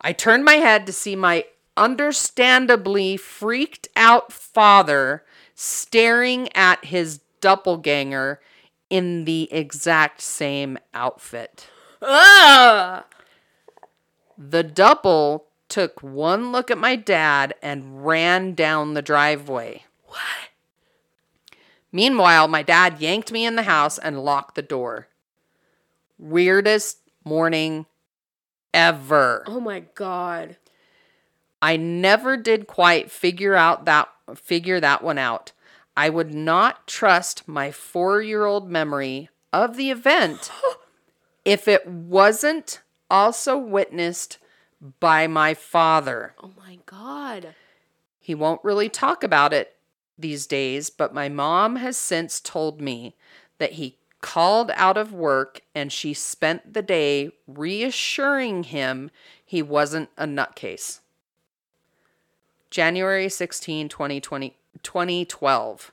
I 0.00 0.12
turned 0.12 0.44
my 0.44 0.54
head 0.54 0.86
to 0.86 0.92
see 0.92 1.16
my 1.16 1.44
understandably 1.78 3.16
freaked 3.16 3.88
out 3.96 4.32
father 4.32 5.24
staring 5.54 6.52
at 6.54 6.84
his 6.86 7.20
doppelganger 7.40 8.40
in 8.90 9.24
the 9.24 9.52
exact 9.52 10.20
same 10.20 10.78
outfit. 10.92 11.68
Ah. 12.02 13.04
The 14.36 14.62
double 14.62 15.46
took 15.68 16.02
one 16.02 16.52
look 16.52 16.70
at 16.70 16.78
my 16.78 16.96
dad 16.96 17.54
and 17.62 18.04
ran 18.04 18.54
down 18.54 18.94
the 18.94 19.02
driveway. 19.02 19.84
What? 20.06 20.18
Meanwhile, 21.92 22.48
my 22.48 22.62
dad 22.62 23.00
yanked 23.00 23.32
me 23.32 23.44
in 23.44 23.56
the 23.56 23.62
house 23.62 23.98
and 23.98 24.24
locked 24.24 24.54
the 24.54 24.62
door. 24.62 25.08
Weirdest 26.18 26.98
morning 27.24 27.86
ever. 28.72 29.44
Oh 29.46 29.60
my 29.60 29.80
god. 29.94 30.56
I 31.60 31.76
never 31.76 32.36
did 32.36 32.66
quite 32.66 33.10
figure 33.10 33.54
out 33.54 33.84
that 33.86 34.08
figure 34.36 34.80
that 34.80 35.02
one 35.02 35.18
out. 35.18 35.52
I 35.96 36.10
would 36.10 36.32
not 36.32 36.86
trust 36.86 37.48
my 37.48 37.70
4-year-old 37.70 38.70
memory 38.70 39.30
of 39.52 39.76
the 39.76 39.90
event 39.90 40.52
if 41.44 41.66
it 41.66 41.86
wasn't 41.86 42.82
also 43.10 43.56
witnessed 43.56 44.38
by 45.00 45.26
my 45.26 45.54
father. 45.54 46.34
Oh 46.42 46.52
my 46.56 46.78
god. 46.86 47.54
He 48.20 48.34
won't 48.34 48.62
really 48.62 48.88
talk 48.88 49.24
about 49.24 49.52
it 49.52 49.76
these 50.18 50.46
days, 50.46 50.90
but 50.90 51.14
my 51.14 51.28
mom 51.28 51.76
has 51.76 51.96
since 51.96 52.40
told 52.40 52.80
me 52.80 53.16
that 53.58 53.72
he 53.72 53.96
called 54.20 54.70
out 54.74 54.96
of 54.96 55.12
work 55.12 55.62
and 55.74 55.92
she 55.92 56.12
spent 56.12 56.74
the 56.74 56.82
day 56.82 57.30
reassuring 57.46 58.64
him 58.64 59.10
he 59.44 59.62
wasn't 59.62 60.10
a 60.16 60.26
nutcase. 60.26 61.00
January 62.70 63.28
16, 63.28 63.88
2020, 63.88 64.56
2012. 64.82 65.92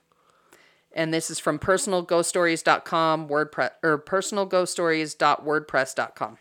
And 0.93 1.13
this 1.13 1.29
is 1.29 1.39
from 1.39 1.59
personalghoststories.com, 1.59 3.27
WordPress, 3.27 3.71
or 3.83 3.97
personalghoststories.wordpress.com. 3.99 6.37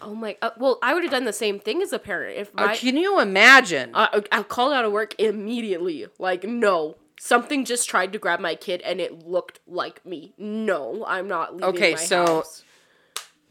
Oh 0.00 0.14
my. 0.14 0.36
Uh, 0.40 0.50
well, 0.58 0.78
I 0.82 0.94
would 0.94 1.02
have 1.02 1.10
done 1.12 1.24
the 1.24 1.32
same 1.32 1.58
thing 1.58 1.82
as 1.82 1.92
a 1.92 1.98
parent 1.98 2.38
if 2.38 2.50
Uh, 2.56 2.72
can 2.74 2.96
you 2.96 3.20
imagine? 3.20 3.90
I, 3.94 4.22
I 4.30 4.42
called 4.44 4.72
out 4.72 4.84
of 4.84 4.92
work 4.92 5.14
immediately. 5.18 6.06
Like, 6.18 6.44
no. 6.44 6.96
Something 7.20 7.64
just 7.64 7.88
tried 7.88 8.12
to 8.12 8.18
grab 8.20 8.38
my 8.38 8.54
kid 8.54 8.80
and 8.82 9.00
it 9.00 9.26
looked 9.26 9.58
like 9.66 10.06
me. 10.06 10.34
No, 10.38 11.04
I'm 11.04 11.26
not 11.26 11.54
leaving 11.56 11.68
Okay, 11.70 11.90
my 11.94 11.96
so- 11.96 12.26
house. 12.26 12.62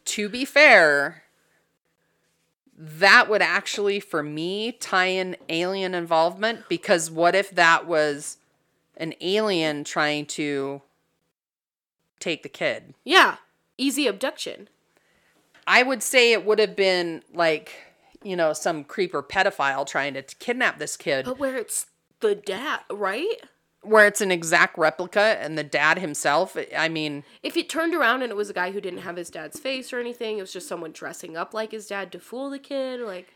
to 0.05 0.29
be 0.29 0.45
fair, 0.45 1.23
that 2.77 3.29
would 3.29 3.41
actually, 3.41 3.99
for 3.99 4.21
me, 4.21 4.71
tie 4.71 5.07
in 5.07 5.35
alien 5.49 5.95
involvement 5.95 6.69
because 6.69 7.09
what 7.09 7.33
if 7.33 7.49
that 7.51 7.87
was 7.87 8.37
an 8.95 9.13
alien 9.19 9.83
trying 9.83 10.25
to 10.27 10.81
take 12.19 12.43
the 12.43 12.49
kid? 12.49 12.93
Yeah. 13.03 13.37
Easy 13.77 14.07
abduction. 14.07 14.69
I 15.65 15.83
would 15.83 16.01
say 16.03 16.31
it 16.31 16.45
would 16.45 16.59
have 16.59 16.75
been 16.75 17.23
like, 17.33 17.73
you 18.23 18.35
know, 18.35 18.53
some 18.53 18.83
creeper 18.83 19.21
pedophile 19.23 19.85
trying 19.85 20.13
to 20.13 20.21
kidnap 20.21 20.79
this 20.79 20.95
kid, 20.97 21.25
But 21.25 21.39
where 21.39 21.57
it's 21.57 21.87
the 22.19 22.35
dad, 22.35 22.81
right? 22.91 23.41
Where 23.87 24.05
it's 24.07 24.21
an 24.21 24.31
exact 24.31 24.77
replica 24.77 25.37
and 25.39 25.57
the 25.57 25.63
dad 25.63 25.99
himself. 25.99 26.57
I 26.75 26.89
mean, 26.89 27.23
If 27.43 27.55
it 27.57 27.69
turned 27.69 27.93
around 27.95 28.21
and 28.21 28.31
it 28.31 28.35
was 28.35 28.49
a 28.49 28.53
guy 28.53 28.71
who 28.71 28.81
didn't 28.81 28.99
have 28.99 29.15
his 29.17 29.29
dad's 29.29 29.59
face 29.59 29.91
or 29.93 29.99
anything, 29.99 30.37
it 30.37 30.41
was 30.41 30.53
just 30.53 30.67
someone 30.67 30.91
dressing 30.91 31.35
up 31.37 31.53
like 31.53 31.71
his 31.71 31.87
dad 31.87 32.11
to 32.11 32.19
fool 32.19 32.49
the 32.49 32.59
kid, 32.59 32.99
like 33.01 33.33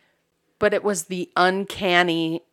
but 0.59 0.73
it 0.73 0.83
was 0.83 1.05
the 1.05 1.29
uncanny 1.35 2.43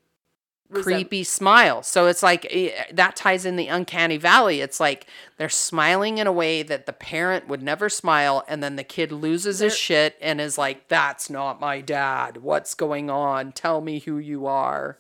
creepy 0.72 1.24
smile. 1.24 1.82
So 1.82 2.07
it's 2.07 2.22
like 2.22 2.46
eh, 2.51 2.70
that 2.92 3.16
ties 3.16 3.44
in 3.46 3.57
the 3.57 3.68
uncanny 3.68 4.16
valley. 4.18 4.61
It's 4.61 4.78
like 4.80 5.07
they're 5.38 5.49
smiling 5.49 6.18
in 6.18 6.26
a 6.26 6.32
way 6.32 6.62
that 6.62 6.84
the 6.86 6.92
parent 6.92 7.49
would 7.49 7.62
never 7.62 7.88
smile, 7.88 8.44
and 8.49 8.62
then 8.62 8.76
the 8.76 8.84
kid 8.84 9.11
loses 9.12 9.61
his 9.61 9.72
They're- 9.72 9.76
shit 9.78 10.16
and 10.20 10.40
is 10.40 10.59
like, 10.59 10.88
"That's 10.88 11.30
not 11.30 11.59
my 11.61 11.80
dad. 11.80 12.38
What's 12.38 12.74
going 12.74 13.09
on? 13.11 13.53
Tell 13.53 13.80
me 13.80 14.01
who 14.01 14.18
you 14.18 14.46
are." 14.46 14.99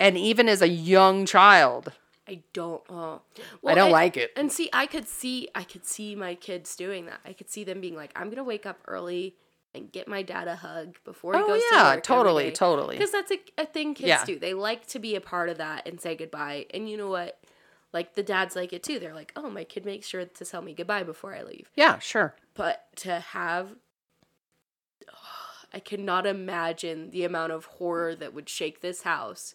And 0.00 0.16
even 0.18 0.48
as 0.48 0.62
a 0.62 0.68
young 0.68 1.26
child. 1.26 1.92
I 2.26 2.42
don't. 2.54 2.82
Oh. 2.88 3.20
I 3.66 3.74
don't 3.74 3.84
and- 3.86 3.92
like 3.92 4.16
it. 4.16 4.32
And 4.36 4.50
see, 4.50 4.70
I 4.72 4.86
could 4.86 5.06
see, 5.06 5.48
I 5.54 5.62
could 5.64 5.84
see 5.86 6.14
my 6.14 6.34
kids 6.34 6.74
doing 6.76 7.06
that. 7.06 7.20
I 7.24 7.32
could 7.34 7.50
see 7.50 7.64
them 7.64 7.80
being 7.80 7.94
like, 7.96 8.12
"I'm 8.16 8.30
gonna 8.30 8.44
wake 8.44 8.64
up 8.64 8.78
early 8.88 9.36
and 9.74 9.92
get 9.92 10.08
my 10.08 10.22
dad 10.22 10.48
a 10.48 10.56
hug 10.56 10.96
before 11.04 11.34
he 11.34 11.40
Oh, 11.40 11.46
goes 11.46 11.60
to 11.60 11.68
yeah, 11.72 11.94
work." 11.96 12.02
totally, 12.04 12.50
totally. 12.50 12.96
Because 12.96 13.10
that's 13.12 13.30
a, 13.30 13.38
a 13.58 13.66
thing 13.66 13.92
kids 13.94 14.08
Yeah. 14.08 14.24
do. 14.24 14.38
They 14.38 14.54
like 14.54 14.86
to 14.88 14.98
be 14.98 15.16
a 15.16 15.20
part 15.20 15.48
of 15.50 15.58
that 15.58 15.86
and 15.86 16.00
say 16.00 16.14
goodbye. 16.16 16.66
And 16.72 16.88
you 16.88 16.96
know 16.96 17.08
what? 17.10 17.38
Like 17.92 18.14
the 18.14 18.22
dads 18.22 18.56
like 18.56 18.72
it 18.72 18.82
too. 18.82 18.98
They're 18.98 19.14
like, 19.14 19.32
"Oh, 19.36 19.50
my 19.50 19.64
kid 19.64 19.84
makes 19.84 20.06
sure 20.06 20.24
to 20.24 20.44
tell 20.46 20.62
me 20.62 20.72
goodbye 20.72 21.02
before 21.02 21.34
I 21.34 21.42
leave." 21.42 21.70
Yeah, 21.76 21.98
sure. 21.98 22.34
But 22.54 22.86
to 22.96 23.20
have, 23.20 23.74
I 25.72 25.80
cannot 25.80 26.26
imagine 26.26 27.10
the 27.10 27.24
amount 27.24 27.52
of 27.52 27.64
horror 27.66 28.14
that 28.14 28.32
would 28.32 28.48
shake 28.48 28.80
this 28.80 29.02
house 29.02 29.54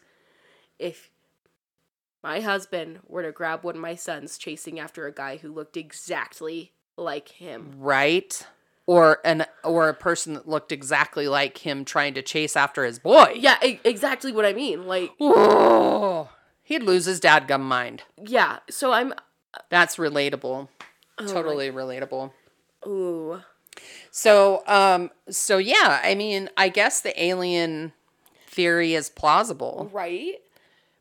if 0.80 1.12
my 2.24 2.42
husband 2.42 3.00
were 3.08 3.24
to 3.24 3.32
grab 3.32 3.64
one 3.64 3.76
of 3.76 3.82
my 3.82 3.96
sons 3.96 4.38
chasing 4.38 4.80
after 4.80 5.06
a 5.08 5.14
guy 5.14 5.38
who 5.38 5.52
looked 5.54 5.78
exactly 5.78 6.74
like 6.98 7.30
him. 7.30 7.74
Right? 7.78 8.46
Or 8.86 9.20
an 9.24 9.46
or 9.64 9.88
a 9.88 9.94
person 9.94 10.34
that 10.34 10.48
looked 10.48 10.72
exactly 10.72 11.28
like 11.28 11.60
him 11.60 11.86
trying 11.86 12.16
to 12.16 12.22
chase 12.22 12.56
after 12.58 12.84
his 12.84 12.98
boy. 13.00 13.34
Yeah, 13.36 13.58
e- 13.64 13.80
exactly 13.84 14.32
what 14.32 14.46
I 14.46 14.54
mean. 14.54 14.88
Like, 14.88 15.12
Oh, 15.20 16.30
he'd 16.64 16.84
lose 16.84 17.06
his 17.06 17.22
dadgum 17.22 17.62
mind. 17.62 18.04
yeah. 18.22 18.60
So 18.70 18.92
I'm, 18.92 19.14
That's 19.70 19.98
relatable. 19.98 20.68
Oh 21.22 21.26
totally 21.28 21.70
relatable. 21.70 22.32
ooh, 22.88 23.42
So, 24.12 24.64
um, 24.68 25.12
so 25.30 25.58
yeah, 25.58 26.00
I 26.04 26.16
mean, 26.16 26.50
I 26.58 26.70
guess 26.70 27.02
the 27.02 27.22
alien 27.24 27.94
theory 28.48 28.94
is 28.96 29.10
plausible, 29.10 29.90
right? 29.94 30.36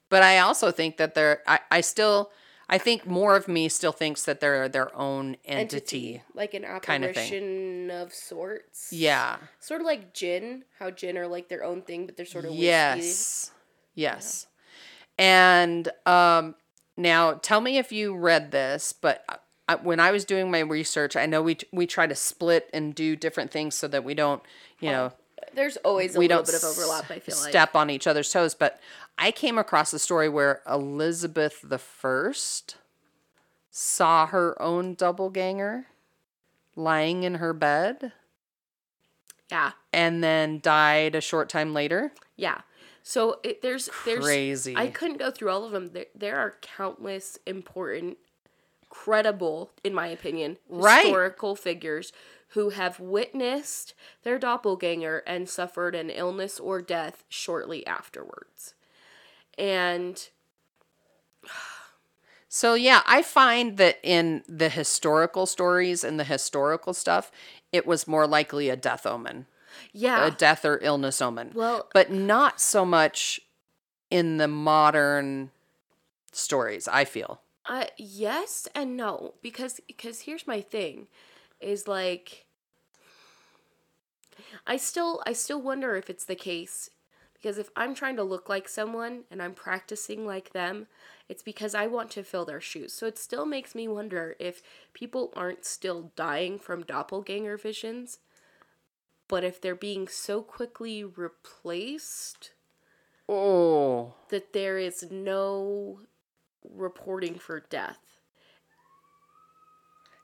But 0.09 0.23
I 0.23 0.39
also 0.39 0.71
think 0.71 0.97
that 0.97 1.15
they're, 1.15 1.43
I, 1.47 1.61
I 1.71 1.81
still, 1.81 2.31
I 2.69 2.79
think 2.79 3.07
more 3.07 3.37
of 3.37 3.49
me 3.49 3.69
still 3.69 3.93
thinks 3.93 4.25
that 4.25 4.41
they're 4.41 4.69
their 4.69 4.95
own 4.97 5.37
entity. 5.45 6.23
like 6.35 6.55
an 6.55 6.65
kind 6.81 7.05
of 7.05 7.15
thing. 7.15 7.91
of 7.91 8.13
sorts. 8.13 8.93
Yeah. 8.93 9.37
Sort 9.61 9.81
of 9.81 9.87
like 9.87 10.13
jinn, 10.15 10.65
how 10.79 10.91
jinn 10.91 11.17
are 11.17 11.27
like 11.27 11.49
their 11.49 11.65
own 11.65 11.83
thing, 11.83 12.07
but 12.07 12.17
they're 12.17 12.27
sort 12.27 12.45
of 12.45 12.51
whiskey. 12.51 12.65
Yes. 12.67 13.51
Yes. 13.95 14.47
And 15.19 15.89
um, 16.07 16.55
now 16.97 17.35
tell 17.35 17.61
me 17.61 17.79
if 17.79 17.91
you 17.91 18.15
read 18.17 18.51
this, 18.51 18.93
but 18.93 19.25
I, 19.69 19.75
when 19.77 20.01
I 20.01 20.11
was 20.11 20.25
doing 20.25 20.51
my 20.51 20.61
research, 20.61 21.17
I 21.17 21.27
know 21.27 21.43
we 21.43 21.59
we 21.73 21.87
try 21.87 22.07
to 22.07 22.15
split 22.15 22.71
and 22.73 22.95
do 22.95 23.17
different 23.17 23.51
things 23.51 23.75
so 23.75 23.89
that 23.89 24.05
we 24.05 24.15
don't, 24.15 24.43
you 24.81 24.91
know, 24.91 25.13
There's 25.55 25.77
always 25.79 26.15
a 26.17 26.19
we 26.19 26.29
little 26.29 26.45
don't 26.45 26.47
bit 26.47 26.55
of 26.55 26.65
overlap. 26.65 27.11
I 27.11 27.19
feel 27.19 27.37
like. 27.37 27.51
step 27.51 27.75
on 27.75 27.91
each 27.91 28.07
other's 28.07 28.31
toes. 28.31 28.55
But 28.55 28.79
I 29.19 29.31
came 29.33 29.59
across 29.59 29.93
a 29.93 29.99
story 29.99 30.29
where 30.29 30.62
Elizabeth 30.69 31.61
the 31.62 31.79
First 31.79 32.77
saw 33.71 34.27
her 34.27 34.61
own 34.62 34.95
doppelganger 34.95 35.87
lying 36.77 37.25
in 37.25 37.35
her 37.37 37.53
bed 37.53 38.12
Yeah, 39.51 39.73
and 39.93 40.23
then 40.23 40.61
died 40.61 41.14
a 41.14 41.21
short 41.21 41.49
time 41.49 41.75
later. 41.75 42.12
yeah. 42.37 42.61
So 43.03 43.41
it, 43.43 43.62
there's 43.62 43.89
there's 44.05 44.23
Crazy. 44.25 44.77
I 44.77 44.89
couldn't 44.89 45.16
go 45.16 45.31
through 45.31 45.49
all 45.51 45.64
of 45.64 45.73
them. 45.73 45.89
There, 45.93 46.07
there 46.14 46.37
are 46.37 46.57
countless 46.61 47.39
important, 47.47 48.19
credible, 48.91 49.71
in 49.83 49.95
my 49.95 50.09
opinion, 50.09 50.59
Right. 50.69 51.05
historical 51.07 51.57
figures 51.57 52.12
who 52.49 52.71
have 52.71 53.01
witnessed 53.01 53.95
their 54.25 54.39
doppelganger 54.39 55.23
and 55.27 55.49
suffered 55.49 55.95
an 55.95 56.11
illness 56.11 56.61
or 56.61 56.83
death 56.83 57.25
shortly 57.31 57.87
afterwards. 57.87 58.75
And 59.59 60.29
So 62.49 62.73
yeah, 62.75 63.03
I 63.07 63.23
find 63.23 63.77
that 63.77 63.99
in 64.03 64.43
the 64.49 64.71
historical 64.71 65.45
stories 65.45 66.03
and 66.03 66.19
the 66.19 66.25
historical 66.25 66.95
stuff, 66.95 67.31
it 67.73 67.87
was 67.87 68.09
more 68.09 68.27
likely 68.27 68.71
a 68.71 68.77
death 68.77 69.05
omen, 69.05 69.45
yeah, 69.93 70.27
a 70.27 70.31
death 70.31 70.65
or 70.65 70.79
illness 70.83 71.21
omen. 71.21 71.53
Well- 71.55 71.89
but 71.93 72.11
not 72.11 72.59
so 72.61 72.87
much 72.87 73.41
in 74.11 74.39
the 74.39 74.49
modern 74.49 75.51
stories. 76.33 76.89
I 76.89 77.05
feel. 77.05 77.43
Uh, 77.67 77.85
yes 77.99 78.67
and 78.75 78.97
no 78.97 79.35
because 79.43 79.79
because 79.87 80.21
here's 80.21 80.47
my 80.47 80.63
thing 80.63 81.07
is 81.61 81.87
like 81.87 82.47
I 84.67 84.79
still 84.79 85.23
I 85.27 85.35
still 85.35 85.61
wonder 85.61 85.95
if 85.97 86.09
it's 86.09 86.25
the 86.25 86.35
case 86.35 86.89
because 87.41 87.59
if 87.59 87.70
I'm 87.76 87.95
trying 87.95 88.16
to 88.16 88.22
look 88.24 88.49
like 88.49 88.68
someone 88.68 89.24
and 89.30 89.43
I'm 89.43 89.55
practicing 89.55 90.26
like 90.26 90.53
them 90.53 90.86
it's 91.28 91.43
because 91.43 91.74
I 91.74 91.86
want 91.86 92.11
to 92.12 92.22
fill 92.22 92.47
their 92.47 92.61
shoes. 92.61 92.95
So 92.95 93.07
it 93.07 93.18
still 93.18 93.45
makes 93.45 93.74
me 93.74 93.86
wonder 93.86 94.34
if 94.39 94.62
people 94.95 95.30
aren't 95.36 95.66
still 95.66 96.11
dying 96.16 96.59
from 96.59 96.82
doppelganger 96.84 97.57
visions 97.57 98.18
but 99.28 99.45
if 99.45 99.61
they're 99.61 99.74
being 99.74 100.09
so 100.09 100.43
quickly 100.43 101.05
replaced 101.05 102.53
Oh, 103.28 104.14
that 104.30 104.55
there 104.55 104.78
is 104.78 105.11
no 105.11 106.01
reporting 106.64 107.34
for 107.34 107.61
death. 107.61 107.99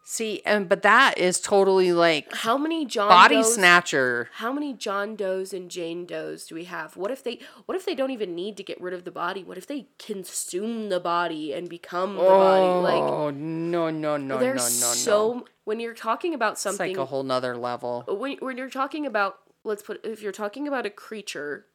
See, 0.04 0.40
and 0.44 0.68
but 0.68 0.82
that 0.82 1.18
is 1.18 1.40
totally 1.40 1.92
like 1.92 2.32
How 2.32 2.56
many 2.56 2.84
John 2.84 3.08
body 3.08 3.36
Does, 3.36 3.54
snatcher. 3.54 4.28
How 4.34 4.52
many 4.52 4.72
John 4.74 5.16
Does 5.16 5.52
and 5.52 5.70
Jane 5.70 6.06
Does 6.06 6.46
do 6.46 6.54
we 6.54 6.64
have? 6.64 6.96
What 6.96 7.10
if 7.10 7.24
they 7.24 7.40
what 7.66 7.76
if 7.76 7.84
they 7.84 7.94
don't 7.94 8.10
even 8.10 8.34
need 8.34 8.56
to 8.58 8.62
get 8.62 8.80
rid 8.80 8.94
of 8.94 9.04
the 9.04 9.10
body? 9.10 9.42
What 9.42 9.58
if 9.58 9.66
they 9.66 9.88
consume 9.98 10.88
the 10.90 11.00
body 11.00 11.52
and 11.52 11.68
become 11.68 12.16
the 12.16 12.22
body? 12.22 12.82
Like 12.82 13.02
Oh 13.02 13.30
no 13.30 13.90
no 13.90 14.16
no 14.16 14.38
no 14.38 14.52
no 14.52 14.58
so 14.58 15.46
when 15.64 15.80
you're 15.80 15.94
talking 15.94 16.34
about 16.34 16.52
it's 16.52 16.60
something 16.60 16.92
like 16.92 16.98
a 16.98 17.06
whole 17.06 17.22
nother 17.22 17.56
level. 17.56 18.04
when 18.06 18.36
when 18.38 18.56
you're 18.58 18.70
talking 18.70 19.06
about 19.06 19.38
let's 19.64 19.82
put 19.82 20.04
if 20.04 20.20
you're 20.22 20.32
talking 20.32 20.68
about 20.68 20.86
a 20.86 20.90
creature 20.90 21.66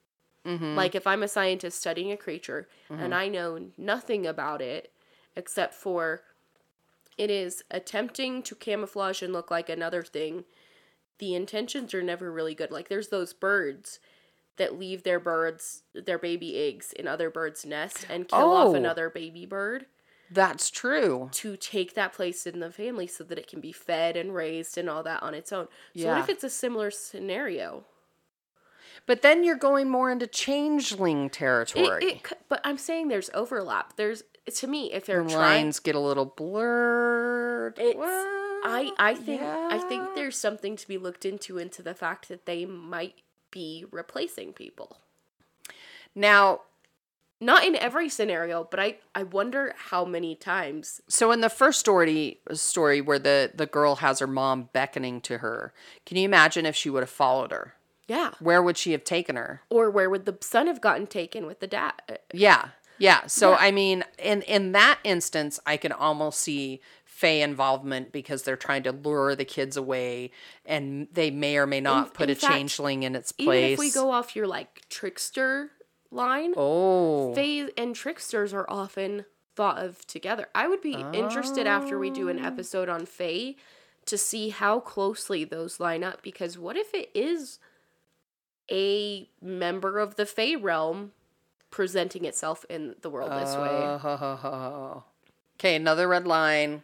Mm-hmm. 0.45 0.75
like 0.75 0.95
if 0.95 1.05
i'm 1.05 1.21
a 1.21 1.27
scientist 1.27 1.77
studying 1.82 2.13
a 2.13 2.17
creature 2.17 2.69
and 2.89 3.13
i 3.13 3.27
know 3.27 3.59
nothing 3.77 4.25
about 4.25 4.61
it 4.61 4.89
except 5.36 5.73
for 5.73 6.21
it 7.20 7.30
is 7.30 7.63
attempting 7.70 8.41
to 8.41 8.55
camouflage 8.55 9.22
and 9.22 9.32
look 9.34 9.51
like 9.51 9.70
another 9.70 10.01
thing 10.03 10.45
the 11.20 11.36
intentions 11.36 11.93
are 11.93 12.01
never 12.01 12.32
really 12.32 12.55
good 12.55 12.72
like 12.72 12.88
there's 12.89 13.09
those 13.09 13.34
birds 13.34 13.99
that 14.57 14.80
leave 14.80 15.03
their 15.03 15.20
birds 15.20 15.84
their 15.93 16.17
baby 16.17 16.57
eggs 16.57 16.91
in 16.93 17.07
other 17.07 17.30
birds 17.30 17.65
nests 17.65 18.05
and 18.09 18.28
kill 18.28 18.39
Oh. 18.39 18.70
off 18.70 18.76
another 18.76 19.09
baby 19.09 19.45
bird 19.45 19.86
That's 20.32 20.70
true. 20.70 21.30
to 21.34 21.55
take 21.57 21.93
that 21.95 22.13
place 22.13 22.45
in 22.47 22.59
the 22.59 22.72
family 22.72 23.07
so 23.07 23.24
that 23.26 23.38
it 23.38 23.47
can 23.47 23.61
be 23.61 23.72
fed 23.72 24.15
and 24.17 24.34
raised 24.34 24.78
and 24.78 24.89
all 24.89 25.03
that 25.03 25.22
on 25.24 25.34
its 25.34 25.51
own. 25.51 25.67
So 25.97 26.07
what 26.07 26.20
if 26.20 26.30
it's 26.30 26.43
a 26.43 26.49
similar 26.49 26.91
scenario? 26.91 27.84
But 29.05 29.22
then 29.24 29.43
you're 29.43 29.55
going 29.55 29.89
more 29.89 30.11
into 30.11 30.28
changeling 30.28 31.30
territory. 31.30 32.03
it, 32.05 32.28
c- 32.28 32.36
but 32.47 32.61
I'm 32.63 32.78
saying 32.78 33.07
there's 33.07 33.30
overlap. 33.34 33.95
There's 33.95 34.24
to 34.56 34.68
me 34.68 34.91
if 34.93 35.06
they're 35.06 35.24
the 35.24 35.30
trying. 35.30 35.66
lines 35.66 35.80
get 35.80 35.95
a 35.95 36.00
little 36.00 36.26
blurred. 36.26 37.76
It's, 37.78 37.97
I 38.00 38.91
I 38.97 39.16
think 39.16 39.41
I 39.41 39.78
think 39.88 40.16
there's 40.16 40.38
something 40.38 40.76
to 40.76 40.88
be 40.88 40.97
looked 40.97 41.26
into 41.26 41.58
into 41.58 41.82
the 41.82 41.93
fact 41.93 42.28
that 42.30 42.45
they 42.45 42.66
might 42.66 43.16
be 43.52 43.86
replacing 43.91 44.54
people. 44.54 44.97
now. 46.16 46.62
Not 47.41 47.64
in 47.64 47.78
every 47.78 48.10
scenario, 48.10 48.66
but 48.70 48.82
I 48.82 48.97
I 49.16 49.24
wonder 49.24 49.74
how 49.78 50.04
many 50.04 50.36
times. 50.36 51.00
So 51.08 51.32
in 51.32 51.39
the 51.39 51.47
first 51.50 51.80
story, 51.80 52.39
story 52.52 53.00
where 53.00 53.18
the 53.18 53.52
the 53.56 53.66
girl 53.66 53.95
has 53.97 54.20
her 54.20 54.28
mom 54.28 54.68
beckoning 54.74 55.22
to 55.22 55.38
her, 55.38 55.72
can 56.06 56.18
you 56.18 56.26
imagine 56.26 56.66
if 56.66 56.76
she 56.76 56.89
would 56.89 57.02
have 57.02 57.10
followed 57.10 57.52
her? 57.52 57.76
Yeah. 58.10 58.32
Where 58.41 58.62
would 58.62 58.78
she 58.78 58.91
have 58.91 59.06
taken 59.06 59.38
her? 59.38 59.62
Or 59.70 59.89
where 59.89 60.10
would 60.10 60.26
the 60.26 60.38
son 60.41 60.68
have 60.68 60.82
gotten 60.82 61.08
taken 61.08 61.45
with 61.45 61.62
the 61.62 61.68
dad? 61.68 61.93
Yeah, 62.34 62.72
yeah. 63.00 63.26
So 63.28 63.52
Yeah. 63.52 63.58
I 63.60 63.72
mean, 63.72 64.04
in 64.18 64.41
in 64.43 64.72
that 64.74 65.00
instance, 65.04 65.60
I 65.66 65.78
can 65.78 65.91
almost 65.91 66.39
see 66.41 66.82
Fae 67.06 67.41
involvement 67.43 68.12
because 68.12 68.43
they're 68.43 68.56
trying 68.56 68.84
to 68.84 68.91
lure 68.91 69.36
the 69.36 69.43
kids 69.45 69.76
away, 69.76 70.32
and 70.66 71.08
they 71.12 71.32
may 71.32 71.58
or 71.58 71.66
may 71.68 71.82
not 71.82 72.08
In- 72.08 72.14
put 72.14 72.30
in 72.30 72.38
a 72.38 72.39
fact, 72.39 72.54
changeling 72.54 73.04
in 73.04 73.16
its 73.16 73.32
place. 73.32 73.47
Even 73.58 73.74
if 73.74 73.80
we 73.80 73.91
go 73.91 74.12
off 74.12 74.36
your 74.36 74.47
like 74.47 74.88
trickster 74.89 75.72
line, 76.12 76.54
oh, 76.56 77.34
Fays 77.36 77.70
and 77.78 77.93
tricksters 77.95 78.54
are 78.54 78.66
often 78.70 79.26
thought 79.56 79.78
of 79.80 80.06
together. 80.08 80.47
I 80.56 80.68
would 80.70 80.82
be 80.82 80.93
interested 81.14 81.68
after 81.68 82.00
we 82.00 82.10
do 82.10 82.28
Oh. 82.28 82.32
an 82.32 82.39
episode 82.39 82.88
on 82.88 83.06
Fae 83.06 83.56
to 84.06 84.18
see 84.18 84.50
how 84.50 84.80
closely 84.80 85.43
those 85.43 85.80
line 85.80 86.04
up 86.04 86.22
because 86.24 86.58
what 86.58 86.78
if 86.78 86.93
it 86.93 87.12
is 87.14 87.60
a 88.72 89.30
member 89.41 90.00
of 90.00 90.16
the 90.16 90.26
Fae 90.26 90.56
realm 90.56 91.12
presenting 91.72 92.26
itself 92.26 92.65
in 92.70 92.95
the 93.01 93.09
world 93.09 93.32
this 93.32 93.55
way? 93.55 93.70
Oh. 93.70 95.03
Okay, 95.59 95.76
another 95.76 96.07
red 96.07 96.26
line. 96.28 96.84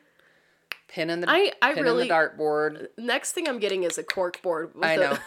Pin 0.87 1.09
in 1.09 1.21
the 1.21 1.29
I- 1.29 1.51
I 1.61 1.73
pin 1.73 1.83
really- 1.83 2.03
in 2.03 2.07
the 2.07 2.13
dartboard. 2.13 2.87
Next 2.97 3.31
thing 3.31 3.47
I'm 3.47 3.59
getting 3.59 3.83
is 3.83 3.97
a 3.97 4.03
cork 4.03 4.41
board. 4.41 4.75
With 4.75 4.83
I 4.83 4.95
know. 4.95 5.17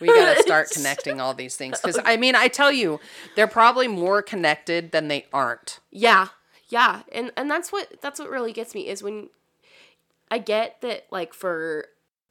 We 0.00 0.08
got 0.08 0.36
to 0.36 0.42
start 0.42 0.70
connecting 0.70 1.20
all 1.20 1.34
these 1.34 1.56
things 1.56 1.80
because 1.80 2.00
I 2.04 2.16
mean, 2.16 2.34
I 2.34 2.48
tell 2.48 2.72
you, 2.72 3.00
they're 3.36 3.46
probably 3.46 3.86
more 3.88 4.22
connected 4.22 4.92
than 4.92 5.08
they 5.08 5.26
aren't. 5.32 5.78
Yeah, 5.90 6.28
yeah, 6.68 7.02
and 7.12 7.30
and 7.36 7.50
that's 7.50 7.70
what 7.70 8.00
that's 8.00 8.18
what 8.18 8.28
really 8.30 8.52
gets 8.52 8.74
me 8.74 8.88
is 8.88 9.02
when 9.02 9.28
I 10.30 10.38
get 10.38 10.80
that 10.80 11.06
like 11.10 11.32
for 11.34 11.86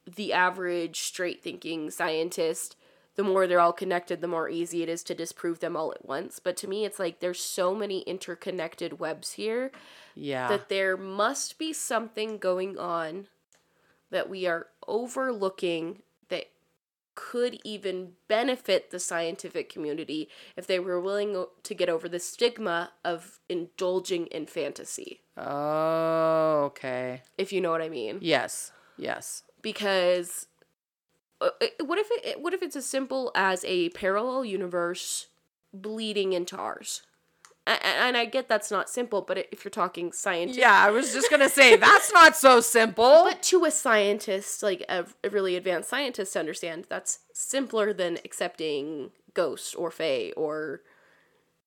the 0.06 0.32
average 0.34 1.00
straight 1.00 1.42
thinking 1.42 1.90
scientist, 1.90 2.76
the 3.16 3.22
more 3.24 3.46
they're 3.46 3.60
all 3.60 3.72
connected, 3.72 4.20
the 4.20 4.28
more 4.28 4.48
easy 4.48 4.82
it 4.82 4.88
is 4.88 5.02
to 5.04 5.14
disprove 5.14 5.60
them 5.60 5.76
all 5.76 5.92
at 5.92 6.04
once. 6.04 6.40
But 6.40 6.56
to 6.58 6.68
me, 6.68 6.84
it's 6.84 6.98
like 6.98 7.20
there's 7.20 7.40
so 7.40 7.74
many 7.74 8.00
interconnected 8.00 8.98
webs 8.98 9.32
here 9.32 9.70
Yeah. 10.14 10.48
that 10.48 10.68
there 10.68 10.96
must 10.96 11.58
be 11.58 11.72
something 11.72 12.38
going 12.38 12.76
on 12.78 13.28
that 14.10 14.28
we 14.28 14.46
are 14.46 14.66
overlooking 14.86 16.02
that 16.28 16.46
could 17.14 17.60
even 17.64 18.12
benefit 18.28 18.90
the 18.90 18.98
scientific 18.98 19.68
community 19.68 20.28
if 20.56 20.66
they 20.66 20.78
were 20.80 21.00
willing 21.00 21.46
to 21.62 21.74
get 21.74 21.88
over 21.88 22.08
the 22.08 22.18
stigma 22.18 22.92
of 23.04 23.38
indulging 23.48 24.26
in 24.26 24.46
fantasy, 24.46 25.20
oh, 25.36 26.64
okay. 26.64 27.22
if 27.38 27.52
you 27.52 27.60
know 27.60 27.70
what 27.70 27.82
I 27.82 27.88
mean. 27.88 28.18
Yes. 28.20 28.72
Yes. 28.96 29.42
Because 29.62 30.46
Uh, 31.44 31.50
uh, 31.62 31.84
what 31.84 31.98
if 31.98 32.08
it 32.10 32.40
what 32.40 32.54
if 32.54 32.62
it's 32.62 32.76
as 32.76 32.86
simple 32.86 33.30
as 33.34 33.64
a 33.66 33.90
parallel 33.90 34.44
universe 34.44 35.28
bleeding 35.72 36.32
into 36.32 36.56
ours? 36.56 37.02
And 37.66 38.14
I 38.14 38.26
get 38.26 38.46
that's 38.46 38.70
not 38.70 38.90
simple, 38.90 39.22
but 39.22 39.38
if 39.50 39.64
you're 39.64 39.70
talking 39.70 40.12
scientific 40.12 40.60
Yeah, 40.60 40.84
I 40.84 40.90
was 40.90 41.14
just 41.14 41.30
gonna 41.30 41.48
say 41.48 41.76
that's 41.76 42.12
not 42.12 42.36
so 42.36 42.60
simple. 42.60 43.24
But 43.24 43.42
to 43.44 43.64
a 43.64 43.70
scientist, 43.70 44.62
like 44.62 44.84
a, 44.88 45.06
a 45.22 45.30
really 45.30 45.56
advanced 45.56 45.88
scientist, 45.88 46.34
to 46.34 46.40
understand 46.40 46.86
that's 46.90 47.20
simpler 47.32 47.94
than 47.94 48.18
accepting 48.24 49.12
ghosts 49.32 49.74
or 49.74 49.90
fae 49.90 50.32
or 50.36 50.82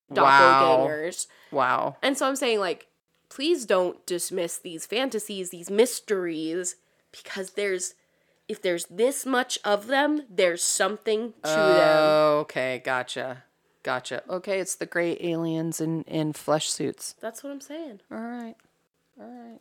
Wow. 0.10 0.86
doppelgangers. 0.88 1.28
wow. 1.52 1.98
And 2.02 2.18
so 2.18 2.28
I'm 2.28 2.36
saying, 2.36 2.60
like, 2.60 2.88
please 3.30 3.66
don't 3.66 4.06
dismiss 4.06 4.58
these 4.58 4.86
fantasies, 4.86 5.50
these 5.50 5.70
mysteries, 5.70 6.76
because 7.12 7.52
there's 7.52 7.96
if 8.48 8.62
there's 8.62 8.86
this 8.86 9.26
much 9.26 9.60
of 9.64 9.88
them, 9.88 10.24
there's 10.30 10.64
something 10.64 11.34
to 11.44 11.50
them. 11.50 12.00
Oh, 12.00 12.40
okay, 12.42 12.82
gotcha. 12.84 13.44
Gotcha. 13.84 14.24
Okay, 14.30 14.60
it's 14.60 14.76
the 14.76 14.86
gray 14.86 15.18
aliens 15.22 15.80
in, 15.80 16.04
in 16.04 16.34
flesh 16.34 16.70
suits. 16.70 17.16
That's 17.22 17.44
what 17.44 17.52
I'm 17.52 17.62
saying. 17.62 18.02
All 18.12 18.18
right. 18.18 18.56
All 19.20 19.28
right. 19.28 19.60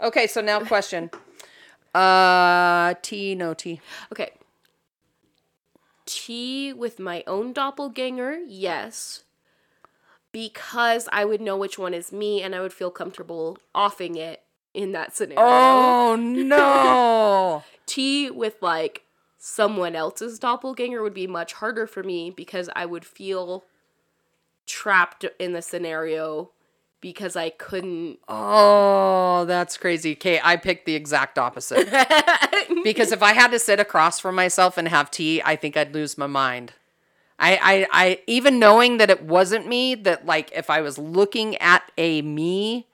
Okay, 0.00 0.26
so 0.26 0.40
now 0.40 0.60
question. 0.60 1.10
Uh 1.94 2.94
T 3.02 3.36
no 3.36 3.54
T. 3.54 3.80
Okay. 4.10 4.32
Tea 6.06 6.72
with 6.72 6.98
my 6.98 7.22
own 7.28 7.52
doppelganger, 7.52 8.38
yes. 8.48 9.22
Because 10.32 11.08
I 11.12 11.24
would 11.24 11.40
know 11.40 11.56
which 11.56 11.78
one 11.78 11.94
is 11.94 12.10
me 12.10 12.42
and 12.42 12.52
I 12.52 12.60
would 12.62 12.72
feel 12.72 12.90
comfortable 12.90 13.58
offing 13.76 14.16
it 14.16 14.43
in 14.74 14.92
that 14.92 15.16
scenario. 15.16 15.40
Oh 15.40 16.16
no. 16.16 17.64
Tea 17.86 18.30
with 18.30 18.56
like 18.60 19.04
someone 19.38 19.94
else's 19.94 20.38
doppelganger 20.38 21.02
would 21.02 21.14
be 21.14 21.26
much 21.26 21.54
harder 21.54 21.86
for 21.86 22.02
me 22.02 22.30
because 22.30 22.68
I 22.74 22.84
would 22.86 23.04
feel 23.04 23.64
trapped 24.66 25.24
in 25.38 25.52
the 25.52 25.62
scenario 25.62 26.50
because 27.00 27.36
I 27.36 27.50
couldn't 27.50 28.18
oh, 28.28 29.44
that's 29.46 29.76
crazy. 29.76 30.12
Okay, 30.12 30.40
I 30.42 30.56
picked 30.56 30.86
the 30.86 30.94
exact 30.94 31.38
opposite. 31.38 31.86
because 32.84 33.12
if 33.12 33.22
I 33.22 33.34
had 33.34 33.48
to 33.48 33.58
sit 33.58 33.78
across 33.78 34.18
from 34.18 34.34
myself 34.34 34.78
and 34.78 34.88
have 34.88 35.10
tea, 35.10 35.42
I 35.44 35.56
think 35.56 35.76
I'd 35.76 35.94
lose 35.94 36.16
my 36.16 36.26
mind. 36.26 36.72
I, 37.38 37.56
I, 37.56 37.86
I, 37.90 38.20
even 38.26 38.58
knowing 38.58 38.98
that 38.98 39.10
it 39.10 39.22
wasn't 39.22 39.66
me, 39.66 39.94
that 39.96 40.24
like 40.24 40.50
if 40.54 40.70
I 40.70 40.80
was 40.80 40.98
looking 40.98 41.56
at 41.56 41.82
a 41.98 42.22
me 42.22 42.86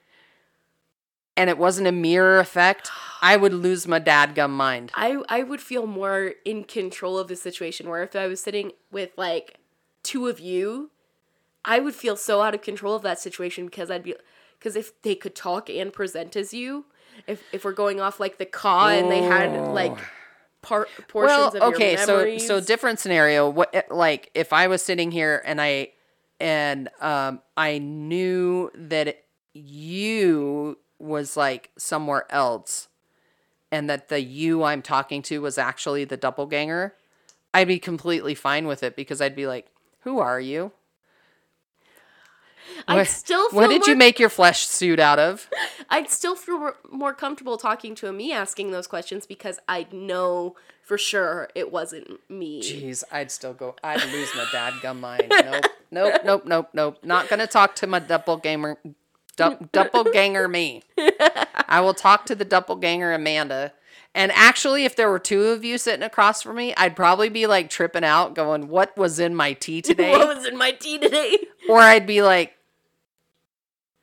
and 1.40 1.48
it 1.48 1.56
wasn't 1.56 1.88
a 1.88 1.92
mirror 1.92 2.38
effect, 2.38 2.90
I 3.22 3.38
would 3.38 3.54
lose 3.54 3.88
my 3.88 3.98
dadgum 3.98 4.50
mind. 4.50 4.92
I 4.94 5.22
I 5.30 5.42
would 5.42 5.62
feel 5.62 5.86
more 5.86 6.34
in 6.44 6.64
control 6.64 7.18
of 7.18 7.28
the 7.28 7.36
situation 7.36 7.88
where 7.88 8.02
if 8.02 8.14
I 8.14 8.26
was 8.26 8.42
sitting 8.42 8.72
with 8.92 9.10
like 9.16 9.56
two 10.02 10.28
of 10.28 10.38
you, 10.38 10.90
I 11.64 11.78
would 11.78 11.94
feel 11.94 12.16
so 12.16 12.42
out 12.42 12.54
of 12.54 12.60
control 12.60 12.94
of 12.94 13.00
that 13.02 13.18
situation 13.18 13.64
because 13.64 13.90
I'd 13.90 14.02
be 14.02 14.14
because 14.58 14.76
if 14.76 15.00
they 15.00 15.14
could 15.14 15.34
talk 15.34 15.70
and 15.70 15.90
present 15.90 16.36
as 16.36 16.52
you, 16.52 16.84
if 17.26 17.42
if 17.52 17.64
we're 17.64 17.72
going 17.72 18.02
off 18.02 18.20
like 18.20 18.36
the 18.36 18.44
caw 18.44 18.88
and 18.88 19.10
they 19.10 19.22
had 19.22 19.50
like 19.72 19.96
part 20.60 20.90
portions 21.08 21.54
well, 21.54 21.68
of 21.68 21.74
okay, 21.74 21.96
so 21.96 22.36
so 22.36 22.60
different 22.60 22.98
scenario. 22.98 23.48
What 23.48 23.74
eh, 23.74 23.82
like 23.90 24.30
if 24.34 24.52
I 24.52 24.66
was 24.66 24.82
sitting 24.82 25.10
here 25.10 25.42
and 25.46 25.58
I 25.58 25.92
and 26.38 26.90
um 27.00 27.40
I 27.56 27.78
knew 27.78 28.70
that 28.74 29.24
you 29.54 30.76
was 31.00 31.36
like 31.36 31.70
somewhere 31.78 32.26
else 32.30 32.88
and 33.72 33.88
that 33.88 34.08
the 34.08 34.20
you 34.20 34.62
I'm 34.64 34.82
talking 34.82 35.22
to 35.22 35.40
was 35.40 35.56
actually 35.58 36.04
the 36.04 36.16
doppelganger, 36.16 36.94
I'd 37.54 37.68
be 37.68 37.78
completely 37.78 38.34
fine 38.34 38.66
with 38.66 38.82
it 38.82 38.96
because 38.96 39.20
I'd 39.20 39.36
be 39.36 39.46
like, 39.46 39.66
"Who 40.00 40.18
are 40.18 40.40
you? 40.40 40.72
I'd 42.86 43.06
still 43.08 43.48
feel 43.50 43.60
What 43.60 43.68
did 43.68 43.86
you 43.86 43.96
make 43.96 44.18
your 44.18 44.28
flesh 44.28 44.66
suit 44.66 44.98
out 45.00 45.18
of?" 45.18 45.48
I'd 45.90 46.10
still 46.10 46.36
feel 46.36 46.58
more- 46.58 46.76
more 46.90 47.14
comfortable 47.14 47.56
talking 47.56 47.94
to 47.96 48.08
a 48.08 48.12
me 48.12 48.32
asking 48.32 48.70
those 48.70 48.86
questions 48.86 49.26
because 49.26 49.58
I'd 49.68 49.92
know 49.92 50.56
for 50.82 50.98
sure 50.98 51.48
it 51.54 51.70
wasn't 51.72 52.18
me. 52.28 52.62
Jeez, 52.62 53.04
I'd 53.12 53.30
still 53.30 53.54
go. 53.54 53.76
I'd 53.82 54.04
lose 54.12 54.30
my 54.34 54.44
dadgum 54.44 55.00
mind. 55.00 55.26
Nope, 55.30 55.64
nope, 55.90 56.14
nope, 56.24 56.44
nope, 56.46 56.68
nope. 56.72 56.98
Not 57.04 57.28
gonna 57.28 57.46
talk 57.46 57.74
to 57.76 57.86
my 57.86 57.98
doppelganger, 57.98 58.76
du- 59.36 59.58
doppelganger 59.72 60.48
me. 60.48 60.82
I 61.68 61.80
will 61.80 61.94
talk 61.94 62.26
to 62.26 62.34
the 62.34 62.44
doppelganger 62.44 63.12
Amanda. 63.12 63.72
And 64.14 64.32
actually, 64.34 64.84
if 64.84 64.96
there 64.96 65.08
were 65.08 65.20
two 65.20 65.44
of 65.44 65.64
you 65.64 65.78
sitting 65.78 66.02
across 66.02 66.42
from 66.42 66.56
me, 66.56 66.74
I'd 66.76 66.96
probably 66.96 67.28
be 67.28 67.46
like 67.46 67.70
tripping 67.70 68.02
out, 68.04 68.34
going, 68.34 68.68
"What 68.68 68.96
was 68.96 69.20
in 69.20 69.34
my 69.36 69.52
tea 69.52 69.82
today?" 69.82 70.10
What 70.10 70.36
was 70.36 70.44
in 70.46 70.56
my 70.58 70.72
tea 70.72 70.98
today? 70.98 71.38
or 71.68 71.78
I'd 71.78 72.06
be 72.06 72.22
like, 72.22 72.54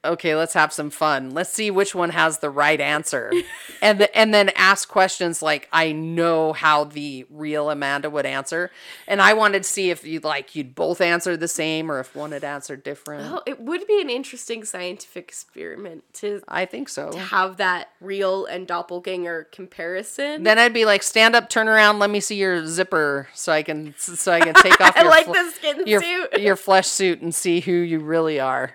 "Okay, 0.05 0.35
let's 0.35 0.53
have 0.53 0.71
some 0.71 0.89
fun. 0.89 1.31
Let's 1.31 1.49
see 1.49 1.69
which 1.71 1.93
one 1.95 2.11
has 2.11 2.39
the 2.39 2.49
right 2.49 2.79
answer," 2.79 3.31
and 3.81 3.99
the, 3.99 4.17
and 4.17 4.33
then 4.33 4.49
ask 4.55 4.87
questions 4.87 5.41
like 5.41 5.67
I 5.71 5.91
know 5.91 6.53
how 6.53 6.83
the 6.85 7.25
real 7.29 7.69
Amanda 7.69 8.09
would 8.09 8.25
answer, 8.25 8.71
and 9.07 9.21
I 9.21 9.33
wanted 9.33 9.63
to 9.63 9.69
see 9.69 9.89
if 9.89 10.05
you 10.05 10.19
like 10.19 10.55
you'd 10.55 10.75
both 10.75 11.01
answer 11.01 11.35
the 11.35 11.47
same 11.47 11.91
or 11.91 11.99
if 11.99 12.15
one 12.15 12.31
had 12.31 12.43
answered 12.43 12.83
different. 12.83 13.31
Oh, 13.31 13.41
it 13.45 13.59
would 13.59 13.85
be 13.87 14.01
an 14.01 14.09
interesting 14.09 14.63
scientific 14.63 15.25
experiment 15.29 16.03
to 16.15 16.41
I 16.47 16.65
think 16.65 16.89
so. 16.89 17.11
To 17.11 17.19
have 17.19 17.57
that 17.57 17.89
real 17.99 18.45
and 18.45 18.67
doppelganger 18.67 19.47
comparison. 19.51 20.43
Then 20.43 20.57
I'd 20.59 20.73
be 20.73 20.85
like, 20.85 21.03
stand 21.03 21.35
up, 21.35 21.49
turn 21.49 21.67
around, 21.67 21.99
let 21.99 22.09
me 22.09 22.19
see 22.19 22.35
your 22.35 22.65
zipper, 22.65 23.27
so 23.33 23.51
I 23.51 23.63
can 23.63 23.93
so 23.97 24.31
I 24.31 24.39
can 24.39 24.53
take 24.55 24.79
off 24.79 24.93
I 24.97 25.01
your 25.01 25.09
like 25.09 25.25
fle- 25.25 25.33
the 25.33 25.51
skin 25.51 25.83
your 25.87 26.01
suit. 26.01 26.39
your 26.39 26.55
flesh 26.55 26.87
suit 26.87 27.21
and 27.21 27.33
see 27.33 27.59
who 27.59 27.71
you 27.71 27.99
really 27.99 28.39
are. 28.39 28.73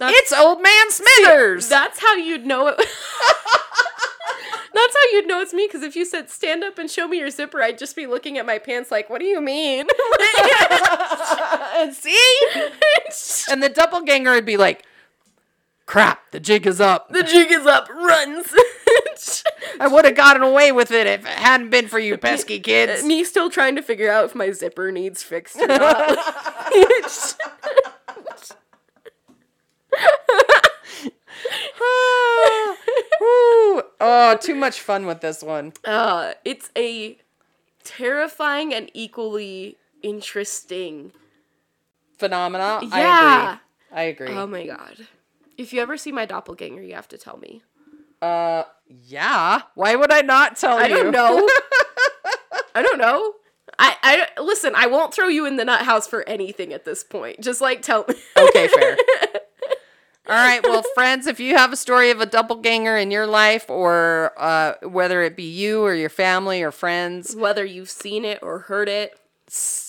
That's- 0.00 0.18
It's 0.18 0.32
old 0.32 0.62
man 0.62 0.90
Smithers. 0.90 1.68
That's 1.68 2.00
how 2.00 2.14
you'd 2.16 2.46
know 2.46 2.66
it. 2.68 2.76
That's 4.72 4.94
how 4.96 5.12
you'd 5.12 5.26
know 5.26 5.40
it's 5.40 5.52
me. 5.52 5.66
Because 5.66 5.82
if 5.82 5.96
you 5.96 6.04
said 6.04 6.30
stand 6.30 6.62
up 6.64 6.78
and 6.78 6.90
show 6.90 7.08
me 7.08 7.18
your 7.18 7.30
zipper, 7.30 7.62
I'd 7.62 7.78
just 7.78 7.96
be 7.96 8.06
looking 8.06 8.38
at 8.38 8.46
my 8.46 8.58
pants 8.58 8.90
like, 8.90 9.10
"What 9.10 9.20
do 9.20 9.26
you 9.26 9.40
mean?" 9.40 9.86
see? 11.92 12.38
and 13.50 13.62
the 13.62 13.68
doppelganger 13.68 14.32
would 14.32 14.46
be 14.46 14.56
like, 14.56 14.84
crap, 15.86 16.30
the 16.30 16.40
jig 16.40 16.66
is 16.66 16.80
up. 16.80 17.08
the 17.10 17.22
jig 17.22 17.50
is 17.50 17.66
up. 17.66 17.88
Runs. 17.90 18.52
I 19.78 19.88
would 19.88 20.04
have 20.04 20.14
gotten 20.14 20.42
away 20.42 20.72
with 20.72 20.90
it 20.92 21.06
if 21.06 21.26
it 21.26 21.32
hadn't 21.32 21.70
been 21.70 21.88
for 21.88 21.98
you 21.98 22.16
pesky 22.16 22.60
kids. 22.60 23.04
me 23.04 23.24
still 23.24 23.50
trying 23.50 23.76
to 23.76 23.82
figure 23.82 24.10
out 24.10 24.26
if 24.26 24.34
my 24.34 24.50
zipper 24.50 24.90
needs 24.92 25.22
fixed 25.22 25.56
or 25.56 25.66
not. 25.66 26.18
Woo. 33.20 33.82
Oh, 34.00 34.38
too 34.40 34.54
much 34.54 34.80
fun 34.80 35.06
with 35.06 35.20
this 35.20 35.42
one. 35.42 35.72
uh, 35.84 36.32
it's 36.44 36.70
a 36.76 37.18
terrifying 37.84 38.72
and 38.74 38.90
equally 38.94 39.76
interesting. 40.02 41.12
Phenomena. 42.18 42.80
Yeah. 42.82 43.58
I 43.92 44.02
agree. 44.02 44.28
I 44.28 44.32
agree. 44.34 44.36
Oh 44.36 44.46
my 44.46 44.66
god. 44.66 45.06
If 45.58 45.72
you 45.72 45.80
ever 45.82 45.96
see 45.96 46.12
my 46.12 46.24
doppelganger, 46.24 46.82
you 46.82 46.94
have 46.94 47.08
to 47.08 47.18
tell 47.18 47.36
me. 47.38 47.62
uh, 48.22 48.62
yeah. 48.88 49.62
Why 49.74 49.94
would 49.96 50.12
I 50.12 50.20
not 50.22 50.56
tell 50.56 50.78
I 50.78 50.86
you? 50.86 50.96
I 50.96 51.02
don't 51.02 51.12
know. 51.12 51.48
I 52.74 52.82
don't 52.82 52.98
know. 52.98 53.34
I, 53.78 53.96
I 54.02 54.42
listen. 54.42 54.74
I 54.74 54.86
won't 54.86 55.14
throw 55.14 55.28
you 55.28 55.46
in 55.46 55.56
the 55.56 55.64
nut 55.64 55.82
house 55.82 56.06
for 56.06 56.28
anything 56.28 56.72
at 56.72 56.84
this 56.84 57.02
point. 57.04 57.40
Just 57.40 57.60
like 57.60 57.82
tell 57.82 58.04
me. 58.08 58.14
okay, 58.36 58.68
fair. 58.68 58.96
All 60.30 60.36
right, 60.36 60.62
well, 60.62 60.84
friends, 60.94 61.26
if 61.26 61.40
you 61.40 61.56
have 61.56 61.72
a 61.72 61.76
story 61.76 62.10
of 62.10 62.20
a 62.20 62.26
doppelganger 62.26 62.96
in 62.96 63.10
your 63.10 63.26
life, 63.26 63.68
or 63.68 64.32
uh, 64.38 64.74
whether 64.82 65.22
it 65.22 65.36
be 65.36 65.42
you 65.42 65.82
or 65.82 65.92
your 65.94 66.08
family 66.08 66.62
or 66.62 66.70
friends, 66.70 67.34
Whether 67.34 67.64
you've 67.64 67.90
seen 67.90 68.24
it 68.24 68.38
or 68.42 68.60
heard 68.60 68.88
it. 68.88 69.18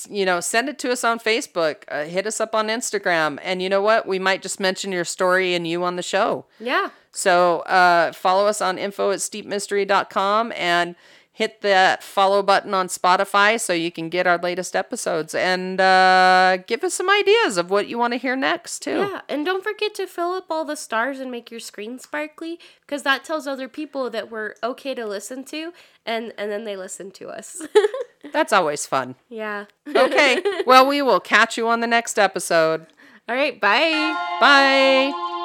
you 0.10 0.26
know, 0.26 0.40
send 0.40 0.68
it 0.68 0.80
to 0.80 0.92
us 0.92 1.04
on 1.04 1.20
Facebook. 1.20 1.84
Uh, 1.88 2.06
hit 2.06 2.26
us 2.26 2.42
up 2.42 2.56
on 2.56 2.68
Instagram, 2.70 3.38
and 3.44 3.62
you 3.62 3.70
know 3.70 3.82
what? 3.84 4.08
We 4.08 4.18
might 4.18 4.42
just 4.42 4.60
mention 4.60 4.92
your 4.92 5.06
story 5.06 5.54
and 5.54 5.68
you 5.68 5.84
on 5.84 5.96
the 5.96 6.02
show. 6.02 6.46
Yeah. 6.60 6.90
So 7.12 7.60
uh, 7.62 8.12
follow 8.14 8.48
us 8.48 8.62
on 8.62 8.78
info 8.80 9.12
at 9.12 9.20
steepmystery.com 9.20 10.54
and 10.56 10.96
hit 11.42 11.62
that 11.62 12.04
follow 12.04 12.44
button 12.44 12.74
on 12.76 12.88
Spotify 12.88 13.60
so 13.60 13.74
you 13.74 13.92
can 13.92 14.10
get 14.10 14.28
our 14.28 14.38
latest 14.38 14.76
episodes 14.76 15.34
and 15.34 15.82
uh, 15.82 16.58
give 16.68 16.84
us 16.84 16.94
some 16.94 17.10
ideas 17.10 17.58
of 17.58 17.72
what 17.72 17.88
you 17.88 17.98
want 17.98 18.14
to 18.14 18.18
hear 18.18 18.36
next, 18.36 18.84
too. 18.84 19.00
Yeah, 19.00 19.22
and 19.28 19.44
don't 19.44 19.64
forget 19.64 19.96
to 19.96 20.06
fill 20.06 20.34
up 20.34 20.46
all 20.52 20.66
the 20.66 20.76
stars 20.76 21.20
and 21.20 21.32
make 21.32 21.50
your 21.50 21.60
screen 21.60 21.98
sparkly 21.98 22.60
because 22.82 23.02
that 23.02 23.24
tells 23.24 23.48
other 23.48 23.68
people 23.68 24.12
that 24.12 24.30
we're 24.30 24.54
okay 24.62 24.94
to 24.94 25.06
listen 25.08 25.44
to, 25.46 25.74
and 26.06 26.32
and 26.38 26.52
then 26.52 26.64
they 26.64 26.76
listen 26.76 27.10
to 27.12 27.30
us. 27.30 27.60
That's 28.32 28.54
always 28.54 28.86
fun. 28.86 29.16
yeah. 29.30 29.66
Okay, 29.88 30.44
well, 30.68 30.88
we 30.88 31.02
will 31.02 31.20
catch 31.20 31.58
you 31.58 31.68
on 31.68 31.80
the 31.80 31.88
next 31.88 32.20
episode. 32.20 32.86
All 33.28 33.36
right. 33.36 33.60
Bye. 33.60 34.16
Bye. 34.40 35.38